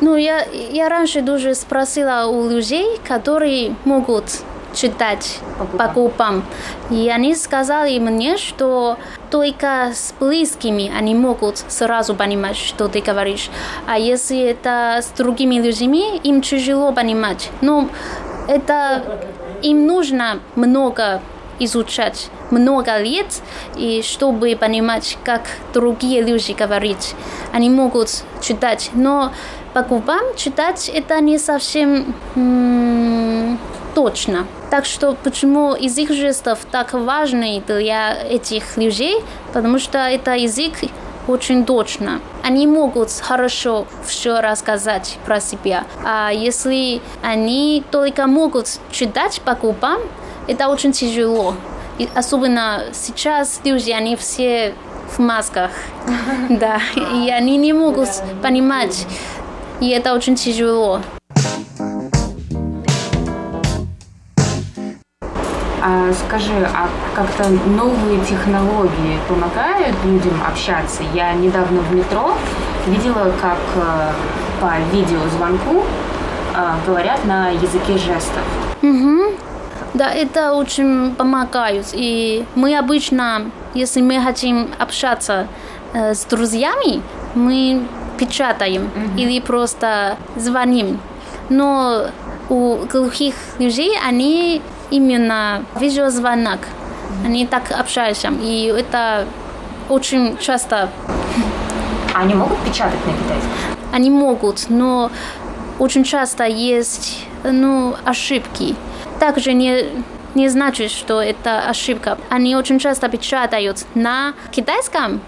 Ну, 0.00 0.16
я, 0.16 0.46
я 0.72 0.88
раньше 0.88 1.20
тоже 1.20 1.54
спросила 1.54 2.26
у 2.26 2.48
людей, 2.48 2.98
которые 3.06 3.74
могут 3.84 4.24
читать 4.72 5.40
по 5.76 5.88
губам. 5.88 6.42
И 6.90 7.10
они 7.10 7.34
сказали 7.34 7.98
мне, 7.98 8.38
что 8.38 8.96
только 9.30 9.92
с 9.94 10.14
близкими 10.18 10.90
они 10.98 11.14
могут 11.14 11.58
сразу 11.68 12.14
понимать, 12.14 12.56
что 12.56 12.88
ты 12.88 13.02
говоришь. 13.02 13.50
А 13.86 13.98
если 13.98 14.40
это 14.40 15.00
с 15.02 15.08
другими 15.18 15.56
людьми, 15.56 16.18
им 16.24 16.40
тяжело 16.40 16.92
понимать. 16.92 17.50
Но 17.60 17.90
это 18.48 19.02
им 19.62 19.86
нужно 19.86 20.38
много 20.54 21.20
изучать 21.58 22.28
много 22.50 22.98
лет, 22.98 23.26
и 23.76 24.02
чтобы 24.02 24.56
понимать, 24.56 25.18
как 25.24 25.42
другие 25.74 26.22
люди 26.22 26.52
говорят. 26.52 27.14
Они 27.52 27.70
могут 27.70 28.22
читать, 28.42 28.90
но 28.94 29.32
по 29.74 29.82
губам 29.82 30.24
читать 30.36 30.88
это 30.88 31.20
не 31.20 31.38
совсем 31.38 32.14
м- 32.34 33.58
точно. 33.94 34.46
Так 34.70 34.84
что 34.84 35.16
почему 35.22 35.74
язык 35.74 36.10
жестов 36.10 36.58
так 36.70 36.92
важный 36.92 37.62
для 37.66 38.14
этих 38.14 38.76
людей? 38.76 39.22
Потому 39.52 39.78
что 39.78 39.98
это 39.98 40.34
язык 40.34 40.72
очень 41.28 41.64
точно. 41.64 42.20
Они 42.42 42.66
могут 42.66 43.10
хорошо 43.10 43.86
все 44.04 44.40
рассказать 44.40 45.18
про 45.24 45.40
себя. 45.40 45.84
А 46.04 46.30
если 46.30 47.00
они 47.22 47.82
только 47.90 48.26
могут 48.26 48.78
читать 48.90 49.40
по 49.44 49.54
губам, 49.54 50.00
это 50.48 50.68
очень 50.68 50.92
тяжело. 50.92 51.54
И 51.98 52.08
особенно 52.14 52.84
сейчас 52.92 53.60
люди, 53.64 53.90
они 53.90 54.16
все 54.16 54.74
в 55.08 55.18
масках. 55.18 55.70
Да, 56.48 56.80
и 56.96 57.30
они 57.30 57.56
не 57.56 57.72
могут 57.72 58.08
понимать. 58.42 59.06
И 59.80 59.88
это 59.90 60.14
очень 60.14 60.36
тяжело. 60.36 61.00
А 65.88 66.12
скажи, 66.12 66.68
а 66.74 66.88
как-то 67.14 67.48
новые 67.48 68.18
технологии 68.24 69.20
помогают 69.28 69.94
людям 70.04 70.42
общаться? 70.44 71.04
Я 71.14 71.32
недавно 71.32 71.80
в 71.80 71.94
метро 71.94 72.34
видела, 72.88 73.32
как 73.40 73.58
э, 73.76 74.10
по 74.60 74.72
видеозвонку 74.92 75.84
э, 76.56 76.74
говорят 76.84 77.24
на 77.24 77.50
языке 77.50 77.92
жестов. 77.98 78.42
Угу. 78.82 79.36
Да, 79.94 80.10
это 80.10 80.54
очень 80.54 81.14
помогает. 81.14 81.86
И 81.92 82.44
мы 82.56 82.76
обычно, 82.76 83.52
если 83.72 84.02
мы 84.02 84.20
хотим 84.20 84.70
общаться 84.80 85.46
э, 85.92 86.14
с 86.14 86.24
друзьями, 86.24 87.00
мы 87.36 87.86
печатаем 88.18 88.90
mm-hmm. 88.92 89.20
или 89.20 89.40
просто 89.40 90.16
звоним. 90.34 90.98
Но 91.48 92.06
у 92.48 92.78
глухих 92.90 93.34
людей 93.60 93.96
они 94.04 94.62
именно 94.90 95.64
видеозвонок. 95.78 96.60
Они 97.24 97.46
так 97.46 97.70
общаются. 97.70 98.32
И 98.42 98.66
это 98.76 99.26
очень 99.88 100.36
часто. 100.38 100.88
Они 102.14 102.34
могут 102.34 102.58
печатать 102.60 103.04
на 103.06 103.12
китайском? 103.12 103.50
Они 103.92 104.10
могут, 104.10 104.66
но 104.68 105.10
очень 105.78 106.04
часто 106.04 106.44
есть 106.44 107.26
ну, 107.44 107.94
ошибки 108.04 108.74
также 109.18 109.52
не 109.52 109.86
не 110.34 110.48
значит, 110.50 110.90
что 110.90 111.22
это 111.22 111.60
ошибка. 111.60 112.18
Они 112.28 112.56
очень 112.56 112.78
часто 112.78 113.08
печатают 113.08 113.86
на 113.94 114.34
китайском 114.50 115.22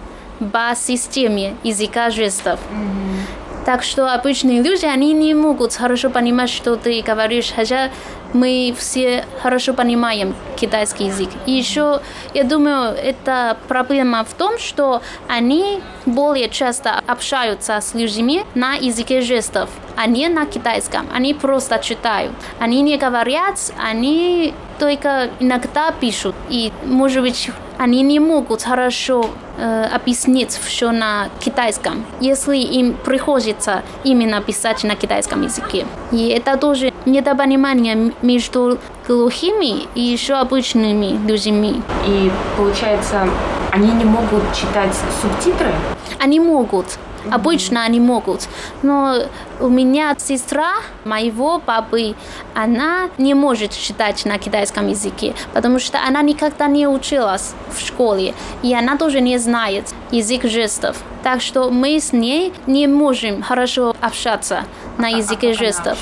по 0.53 0.75
системе 0.77 1.57
языка 1.63 2.11
жестов. 2.11 2.61
Mm-hmm. 2.61 3.65
Так 3.65 3.83
что 3.83 4.13
обычные 4.13 4.63
люди, 4.63 4.85
они 4.85 5.15
не 5.15 5.33
могут 5.35 5.75
хорошо 5.75 6.11
понимать, 6.11 6.51
что 6.51 6.77
ты 6.77 7.01
говоришь, 7.01 7.53
хотя 7.57 7.89
мы 8.33 8.75
все 8.79 9.25
хорошо 9.43 9.75
понимаем 9.75 10.35
китайский 10.57 11.07
язык. 11.07 11.29
И 11.47 11.53
еще, 11.53 12.01
я 12.35 12.45
думаю, 12.45 12.93
это 12.93 13.57
проблема 13.69 14.25
в 14.25 14.35
том, 14.35 14.59
что 14.59 15.03
они 15.29 15.81
более 16.07 16.49
часто 16.49 17.01
общаются 17.07 17.81
с 17.81 17.95
людьми 17.95 18.45
на 18.55 18.75
языке 18.75 19.21
жестов, 19.21 19.71
а 19.97 20.07
не 20.07 20.29
на 20.29 20.47
китайском. 20.47 21.07
Они 21.15 21.35
просто 21.35 21.79
читают. 21.79 22.33
Они 22.59 22.83
не 22.83 22.97
говорят, 22.97 23.59
они 23.79 24.55
только 24.79 25.31
иногда 25.41 25.93
пишут. 25.93 26.35
И, 26.49 26.73
может 26.85 27.23
быть, 27.23 27.51
они 27.79 28.03
не 28.03 28.19
могут 28.19 28.63
хорошо 28.63 29.31
э, 29.57 29.85
объяснить 29.85 30.51
все 30.51 30.91
на 30.91 31.29
китайском, 31.41 32.05
если 32.21 32.57
им 32.57 32.95
приходится 32.95 33.83
именно 34.05 34.41
писать 34.41 34.83
на 34.85 34.97
китайском 34.97 35.43
языке. 35.43 35.87
И 36.11 36.29
это 36.29 36.57
тоже 36.57 36.93
недопонимание 37.07 38.13
между 38.23 38.79
глухими 39.07 39.87
и 39.95 40.01
еще 40.01 40.35
обычными 40.35 41.19
людьми. 41.27 41.83
И 42.07 42.31
получается, 42.57 43.29
они 43.71 43.93
не 43.93 44.05
могут 44.05 44.43
читать 44.55 44.95
субтитры? 45.21 45.73
Они 46.19 46.41
могут, 46.41 46.99
Обычно 47.31 47.85
они 47.85 48.01
могут. 48.01 48.49
Но 48.83 49.17
у 49.61 49.69
меня 49.69 50.15
сестра 50.19 50.75
моего 51.05 51.59
папы, 51.59 52.15
она 52.55 53.11
не 53.19 53.35
может 53.35 53.73
читать 53.73 54.25
на 54.25 54.39
китайском 54.39 54.89
языке, 54.89 55.35
потому 55.53 55.79
что 55.79 55.99
она 56.07 56.23
никогда 56.23 56.69
не 56.69 56.87
училась 56.87 57.55
в 57.71 57.81
школе, 57.81 58.35
и 58.63 58.75
она 58.75 58.97
тоже 58.97 59.21
не 59.21 59.39
знает 59.39 59.93
язык 60.11 60.45
жестов. 60.45 60.97
Так 61.23 61.43
что 61.43 61.71
мы 61.71 62.01
с 62.01 62.13
ней 62.13 62.53
не 62.67 62.87
можем 62.87 63.43
хорошо 63.43 63.95
общаться 64.01 64.65
на 64.97 65.09
языке 65.09 65.53
жестов. 65.53 65.99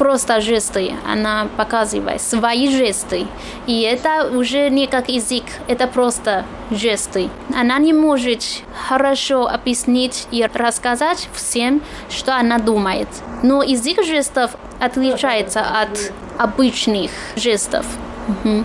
Просто 0.00 0.40
жесты. 0.40 0.94
Она 1.06 1.46
показывает 1.58 2.22
свои 2.22 2.74
жесты. 2.74 3.26
И 3.66 3.82
это 3.82 4.30
уже 4.34 4.70
не 4.70 4.86
как 4.86 5.10
язык, 5.10 5.44
это 5.68 5.86
просто 5.86 6.46
жесты. 6.70 7.28
Она 7.54 7.78
не 7.78 7.92
может 7.92 8.42
хорошо 8.88 9.46
объяснить 9.46 10.26
и 10.30 10.42
рассказать 10.54 11.28
всем, 11.34 11.82
что 12.08 12.34
она 12.34 12.58
думает. 12.58 13.08
Но 13.42 13.62
язык 13.62 14.02
жестов 14.02 14.52
отличается 14.80 15.60
от 15.60 16.12
обычных 16.38 17.10
жестов. 17.36 17.84
Угу. 18.28 18.64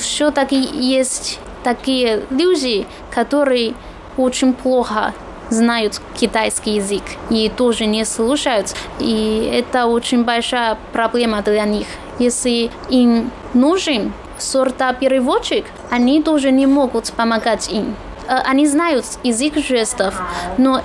Все-таки 0.00 0.56
есть 0.56 1.38
такие 1.62 2.24
люди, 2.30 2.88
которые 3.14 3.74
очень 4.16 4.52
плохо 4.52 5.14
знают 5.52 6.00
китайский 6.18 6.76
язык 6.76 7.02
и 7.30 7.48
тоже 7.48 7.86
не 7.86 8.04
слушают. 8.04 8.74
И 8.98 9.50
это 9.52 9.86
очень 9.86 10.24
большая 10.24 10.78
проблема 10.92 11.42
для 11.42 11.64
них. 11.64 11.86
Если 12.18 12.70
им 12.88 13.30
нужен 13.54 14.12
сорта 14.38 14.92
переводчик, 14.92 15.66
они 15.90 16.22
тоже 16.22 16.50
не 16.50 16.66
могут 16.66 17.12
помогать 17.12 17.70
им. 17.70 17.94
Э, 18.28 18.38
они 18.44 18.66
знают 18.66 19.04
язык 19.22 19.56
жестов, 19.56 20.14
но 20.58 20.80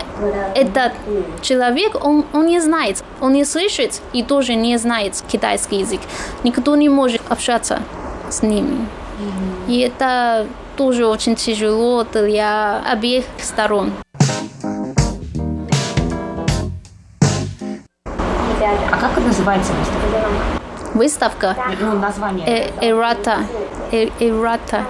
этот 0.56 0.94
человек, 1.42 2.04
он, 2.04 2.26
он 2.34 2.48
не 2.48 2.60
знает, 2.60 3.04
он 3.22 3.34
не 3.34 3.46
слышит 3.46 4.02
и 4.14 4.24
тоже 4.24 4.56
не 4.56 4.78
знает 4.78 5.24
китайский 5.28 5.78
язык. 5.80 6.02
Никто 6.44 6.76
не 6.76 6.90
может 6.90 7.22
общаться 7.30 7.82
с 8.30 8.42
ними. 8.42 8.88
И 9.68 9.80
это 9.80 10.46
тоже 10.76 11.08
очень 11.08 11.36
тяжело 11.36 12.04
для 12.04 12.82
обеих 12.86 13.26
сторон. 13.42 13.92
называется 19.28 19.74
выставка? 19.74 20.98
Выставка? 20.98 21.56
Ну, 21.80 22.00
название. 22.00 22.48
Э 22.48 22.90
Эрата. 22.90 23.38
Э, 23.92 24.10
эрата. 24.20 24.84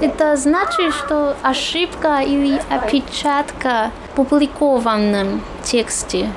Это 0.00 0.36
значит, 0.36 0.94
что 0.94 1.36
ошибка 1.42 2.20
или 2.20 2.60
опечатка 2.70 3.90
в 4.12 4.16
публикованном 4.16 5.42
тексте. 5.62 6.30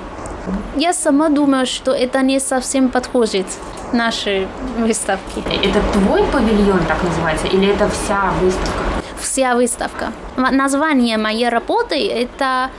Я 0.76 0.94
сама 0.94 1.30
думаю, 1.30 1.66
что 1.66 1.92
это 1.92 2.22
не 2.22 2.40
совсем 2.40 2.90
подходит 2.90 3.46
нашей 3.94 4.48
выставке. 4.80 5.42
Э, 5.46 5.70
это 5.70 5.80
твой 5.94 6.24
павильон 6.24 6.80
так 6.88 7.04
называется 7.04 7.48
или 7.48 7.68
это 7.68 7.88
вся 7.90 8.32
выставка? 8.42 8.84
Вся 9.20 9.56
выставка. 9.56 10.12
Название 10.36 11.18
моей 11.18 11.50
работы 11.50 11.96
это 12.08 12.72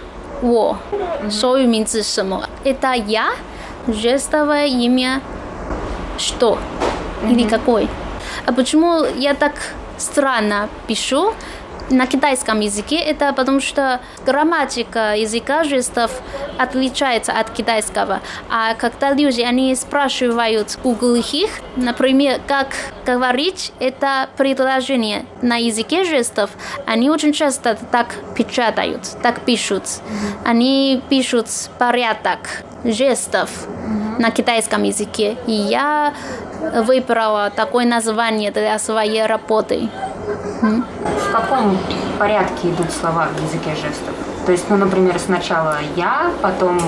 «О». 0.42 0.76
«Во». 1.22 1.30
Шоу 1.30 1.56
Это 2.64 2.92
я 2.92 3.30
жестовое 3.86 4.66
имя 4.66 5.20
что 6.18 6.58
или 7.28 7.48
какой. 7.48 7.88
А 8.46 8.52
почему 8.52 9.04
я 9.16 9.34
так 9.34 9.52
странно 9.98 10.68
пишу? 10.86 11.32
на 11.90 12.06
китайском 12.06 12.60
языке 12.60 12.96
это 12.96 13.32
потому 13.32 13.60
что 13.60 14.00
грамматика 14.24 15.14
языка 15.14 15.64
жестов 15.64 16.10
отличается 16.58 17.32
от 17.32 17.50
китайского. 17.50 18.20
А 18.48 18.74
когда 18.74 19.12
люди, 19.12 19.42
они 19.42 19.74
спрашивают 19.74 20.78
у 20.84 20.92
глухих, 20.92 21.50
например, 21.76 22.40
как 22.46 22.68
говорить 23.04 23.72
это 23.78 24.28
предложение 24.36 25.26
на 25.42 25.56
языке 25.56 26.04
жестов, 26.04 26.50
они 26.86 27.10
очень 27.10 27.32
часто 27.32 27.76
так 27.90 28.14
печатают, 28.36 29.02
так 29.22 29.40
пишут. 29.40 29.84
Они 30.44 31.02
пишут 31.08 31.48
порядок 31.78 32.38
жестов 32.84 33.50
на 34.18 34.30
китайском 34.30 34.82
языке. 34.82 35.36
И 35.46 35.52
я 35.52 36.12
выбрала 36.84 37.50
такое 37.50 37.84
название 37.84 38.50
для 38.50 38.78
своей 38.78 39.26
работы. 39.26 39.88
В 40.60 41.32
каком 41.32 41.78
порядке 42.18 42.68
идут 42.68 42.90
слова 42.92 43.28
в 43.34 43.42
языке 43.42 43.70
жестов? 43.74 44.14
То 44.46 44.52
есть, 44.52 44.68
ну, 44.68 44.76
например, 44.76 45.18
сначала 45.18 45.76
я, 45.96 46.30
потом 46.40 46.78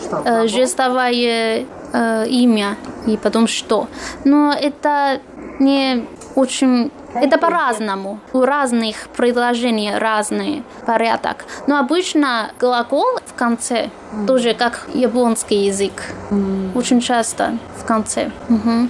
что? 0.00 0.22
Э, 0.24 0.46
жестовое 0.46 1.66
э, 1.92 2.26
имя 2.26 2.76
и 3.06 3.16
потом 3.16 3.46
что. 3.46 3.88
Но 4.24 4.52
это 4.52 5.20
не 5.58 6.06
очень 6.34 6.90
это 7.14 7.38
по-разному. 7.38 8.20
У 8.32 8.42
разных 8.42 9.08
предложений 9.16 9.98
разный 9.98 10.62
порядок. 10.86 11.44
Но 11.66 11.78
обычно 11.78 12.50
глагол 12.58 13.18
в 13.26 13.34
конце 13.34 13.90
mm. 14.12 14.26
тоже 14.26 14.54
как 14.54 14.86
японский 14.94 15.66
язык. 15.66 15.92
Mm. 16.30 16.76
Очень 16.76 17.00
часто 17.00 17.58
в 17.78 17.84
конце. 17.84 18.30
Угу. 18.48 18.88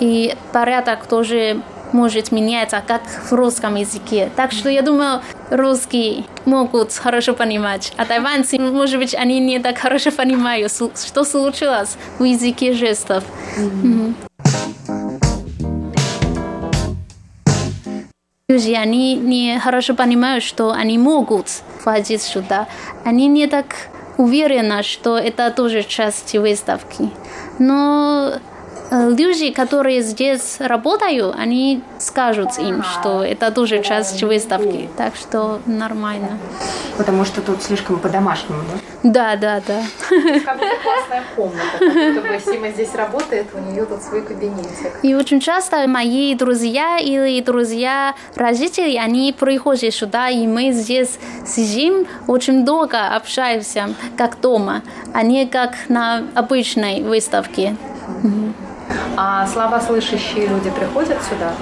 И 0.00 0.36
порядок 0.52 1.06
тоже 1.06 1.62
может 1.92 2.32
меняться, 2.32 2.82
как 2.86 3.02
в 3.02 3.32
русском 3.32 3.76
языке. 3.76 4.30
Так 4.36 4.52
что 4.52 4.68
я 4.68 4.82
думаю, 4.82 5.22
русские 5.50 6.24
могут 6.44 6.92
хорошо 6.92 7.34
понимать, 7.34 7.92
а 7.96 8.04
тайваньцы, 8.04 8.58
может 8.58 8.98
быть, 8.98 9.14
они 9.14 9.38
не 9.40 9.60
так 9.60 9.78
хорошо 9.78 10.10
понимают, 10.10 10.72
что 10.72 11.24
случилось 11.24 11.96
в 12.18 12.24
языке 12.24 12.72
жестов. 12.72 13.22
Mm-hmm. 13.56 15.33
Люди, 18.50 18.72
они 18.72 19.14
не 19.16 19.58
хорошо 19.58 19.94
понимают, 19.94 20.44
что 20.44 20.70
они 20.70 20.98
могут 20.98 21.48
входить 21.80 22.20
сюда. 22.20 22.68
Они 23.02 23.26
не 23.26 23.46
так 23.46 23.88
уверены, 24.18 24.82
что 24.82 25.16
это 25.16 25.50
тоже 25.50 25.82
часть 25.82 26.34
выставки. 26.34 27.08
Но 27.58 28.34
люди, 29.16 29.50
которые 29.50 30.02
здесь 30.02 30.56
работают, 30.58 31.34
они 31.38 31.82
скажут 31.98 32.58
им, 32.58 32.82
что 32.82 33.22
это 33.22 33.50
тоже 33.50 33.82
часть 33.82 34.22
выставки, 34.22 34.88
так 34.96 35.16
что 35.16 35.60
нормально. 35.66 36.38
Потому 36.96 37.24
что 37.24 37.40
тут 37.40 37.62
слишком 37.62 37.98
по-домашнему, 37.98 38.60
да? 38.72 38.78
Да, 39.02 39.36
да, 39.36 39.62
да. 39.66 39.82
Как 40.08 40.56
будто 40.56 40.76
классная 40.82 41.22
комната, 41.36 41.78
как 41.78 41.92
будто 41.92 42.28
бы 42.28 42.40
Сима 42.52 42.68
здесь 42.70 42.94
работает, 42.94 43.46
у 43.52 43.58
нее 43.58 43.84
тут 43.84 44.02
свой 44.02 44.22
кабинетик. 44.22 44.92
И 45.02 45.14
очень 45.14 45.40
часто 45.40 45.86
мои 45.88 46.34
друзья 46.34 46.98
или 46.98 47.40
друзья 47.40 48.14
родителей, 48.36 48.98
они 48.98 49.34
приходят 49.38 49.92
сюда, 49.92 50.30
и 50.30 50.46
мы 50.46 50.72
здесь 50.72 51.18
сидим, 51.46 52.06
очень 52.28 52.64
долго 52.64 53.08
общаемся, 53.08 53.94
как 54.16 54.40
дома, 54.40 54.82
а 55.12 55.22
не 55.22 55.46
как 55.46 55.72
на 55.88 56.24
обычной 56.34 57.02
выставке. 57.02 57.76
А 59.16 59.46
слабослышащие 59.46 60.46
люди 60.46 60.70
приходят 60.70 61.18
сюда? 61.22 61.52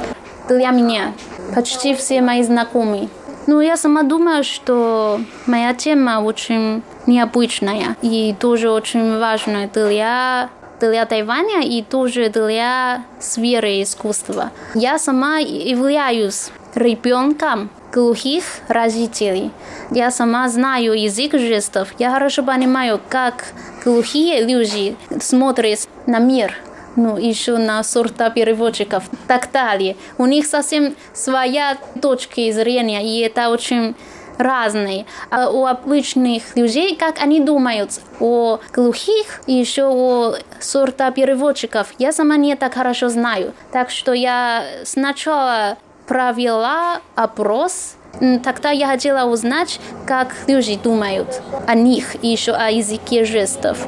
Для 0.48 0.70
меня 0.70 1.12
почти 1.54 1.94
все 1.94 2.20
мои 2.20 2.42
знакомые. 2.42 3.08
Ну, 3.46 3.60
я 3.60 3.76
сама 3.76 4.02
думаю, 4.02 4.44
что 4.44 5.20
моя 5.46 5.74
тема 5.74 6.22
очень 6.22 6.82
необычная 7.06 7.96
и 8.02 8.34
тоже 8.38 8.70
очень 8.70 9.18
важная 9.18 9.68
для 9.68 10.48
для 10.80 11.06
Тайваня 11.06 11.62
и 11.62 11.82
тоже 11.82 12.28
для 12.28 13.04
сферы 13.20 13.82
искусства. 13.82 14.50
Я 14.74 14.98
сама 14.98 15.38
являюсь 15.38 16.50
ребенком 16.74 17.70
глухих 17.92 18.42
родителей. 18.66 19.52
Я 19.92 20.10
сама 20.10 20.48
знаю 20.48 20.94
язык 20.94 21.38
жестов. 21.38 21.94
Я 21.98 22.10
хорошо 22.10 22.42
понимаю, 22.42 23.00
как 23.08 23.44
глухие 23.84 24.44
люди 24.44 24.96
смотрят 25.20 25.88
на 26.06 26.18
мир 26.18 26.56
ну, 26.96 27.16
еще 27.16 27.58
на 27.58 27.82
сорта 27.82 28.30
переводчиков 28.30 29.04
так 29.26 29.50
далее. 29.52 29.96
У 30.18 30.26
них 30.26 30.46
совсем 30.46 30.94
своя 31.12 31.76
точка 32.00 32.52
зрения, 32.52 33.02
и 33.02 33.20
это 33.20 33.48
очень 33.48 33.94
разные. 34.38 35.06
А 35.30 35.50
у 35.50 35.66
обычных 35.66 36.56
людей, 36.56 36.96
как 36.96 37.20
они 37.20 37.40
думают 37.40 38.00
о 38.20 38.60
глухих 38.72 39.40
и 39.46 39.52
еще 39.52 39.84
о 39.84 40.34
сорта 40.60 41.10
переводчиков, 41.10 41.88
я 41.98 42.12
сама 42.12 42.36
не 42.36 42.56
так 42.56 42.74
хорошо 42.74 43.08
знаю. 43.08 43.52
Так 43.72 43.90
что 43.90 44.12
я 44.12 44.64
сначала 44.84 45.78
провела 46.06 47.00
опрос 47.14 47.96
Тогда 48.42 48.70
я 48.70 48.86
хотела 48.86 49.30
узнать, 49.30 49.80
как 50.06 50.34
люди 50.46 50.78
думают 50.82 51.42
о 51.66 51.74
них 51.74 52.16
и 52.22 52.28
еще 52.28 52.52
о 52.52 52.70
языке 52.70 53.24
жестов. 53.24 53.86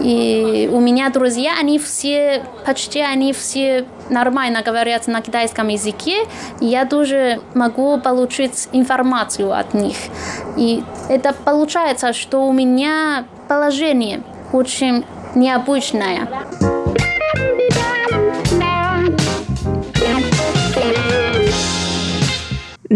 И 0.00 0.68
у 0.72 0.80
меня 0.80 1.08
друзья, 1.10 1.54
они 1.58 1.78
все, 1.78 2.42
почти 2.66 3.00
они 3.00 3.32
все 3.32 3.86
нормально 4.10 4.62
говорят 4.62 5.06
на 5.06 5.22
китайском 5.22 5.68
языке. 5.68 6.26
Я 6.60 6.84
тоже 6.84 7.40
могу 7.54 7.98
получить 7.98 8.68
информацию 8.72 9.52
от 9.56 9.72
них. 9.72 9.96
И 10.56 10.82
это 11.08 11.32
получается, 11.32 12.12
что 12.12 12.46
у 12.46 12.52
меня 12.52 13.24
положение 13.48 14.22
очень 14.52 15.04
необычное. 15.34 16.28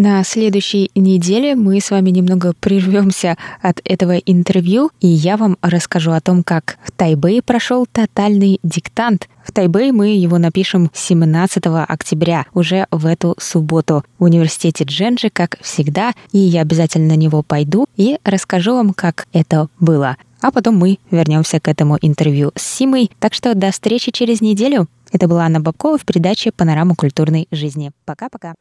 На 0.00 0.22
следующей 0.22 0.92
неделе 0.94 1.56
мы 1.56 1.80
с 1.80 1.90
вами 1.90 2.10
немного 2.10 2.52
прервемся 2.60 3.36
от 3.60 3.80
этого 3.82 4.16
интервью, 4.16 4.92
и 5.00 5.08
я 5.08 5.36
вам 5.36 5.58
расскажу 5.60 6.12
о 6.12 6.20
том, 6.20 6.44
как 6.44 6.78
в 6.84 6.92
Тайбэе 6.92 7.42
прошел 7.42 7.84
тотальный 7.84 8.60
диктант. 8.62 9.28
В 9.42 9.50
Тайбэе 9.50 9.90
мы 9.90 10.10
его 10.10 10.38
напишем 10.38 10.88
17 10.94 11.64
октября, 11.66 12.46
уже 12.54 12.86
в 12.92 13.06
эту 13.06 13.34
субботу, 13.40 14.04
в 14.20 14.22
университете 14.22 14.84
Дженджи, 14.84 15.30
как 15.30 15.58
всегда, 15.62 16.12
и 16.30 16.38
я 16.38 16.60
обязательно 16.60 17.08
на 17.08 17.16
него 17.16 17.42
пойду 17.42 17.86
и 17.96 18.18
расскажу 18.22 18.74
вам, 18.74 18.94
как 18.94 19.26
это 19.32 19.66
было. 19.80 20.16
А 20.40 20.52
потом 20.52 20.76
мы 20.76 21.00
вернемся 21.10 21.58
к 21.58 21.66
этому 21.66 21.98
интервью 22.00 22.52
с 22.54 22.62
Симой. 22.62 23.10
Так 23.18 23.34
что 23.34 23.56
до 23.56 23.72
встречи 23.72 24.12
через 24.12 24.40
неделю. 24.40 24.86
Это 25.10 25.26
была 25.26 25.44
Анна 25.44 25.58
Бабкова 25.58 25.98
в 25.98 26.04
передаче 26.04 26.52
«Панорама 26.52 26.94
культурной 26.94 27.48
жизни». 27.50 27.90
Пока-пока. 28.04 28.54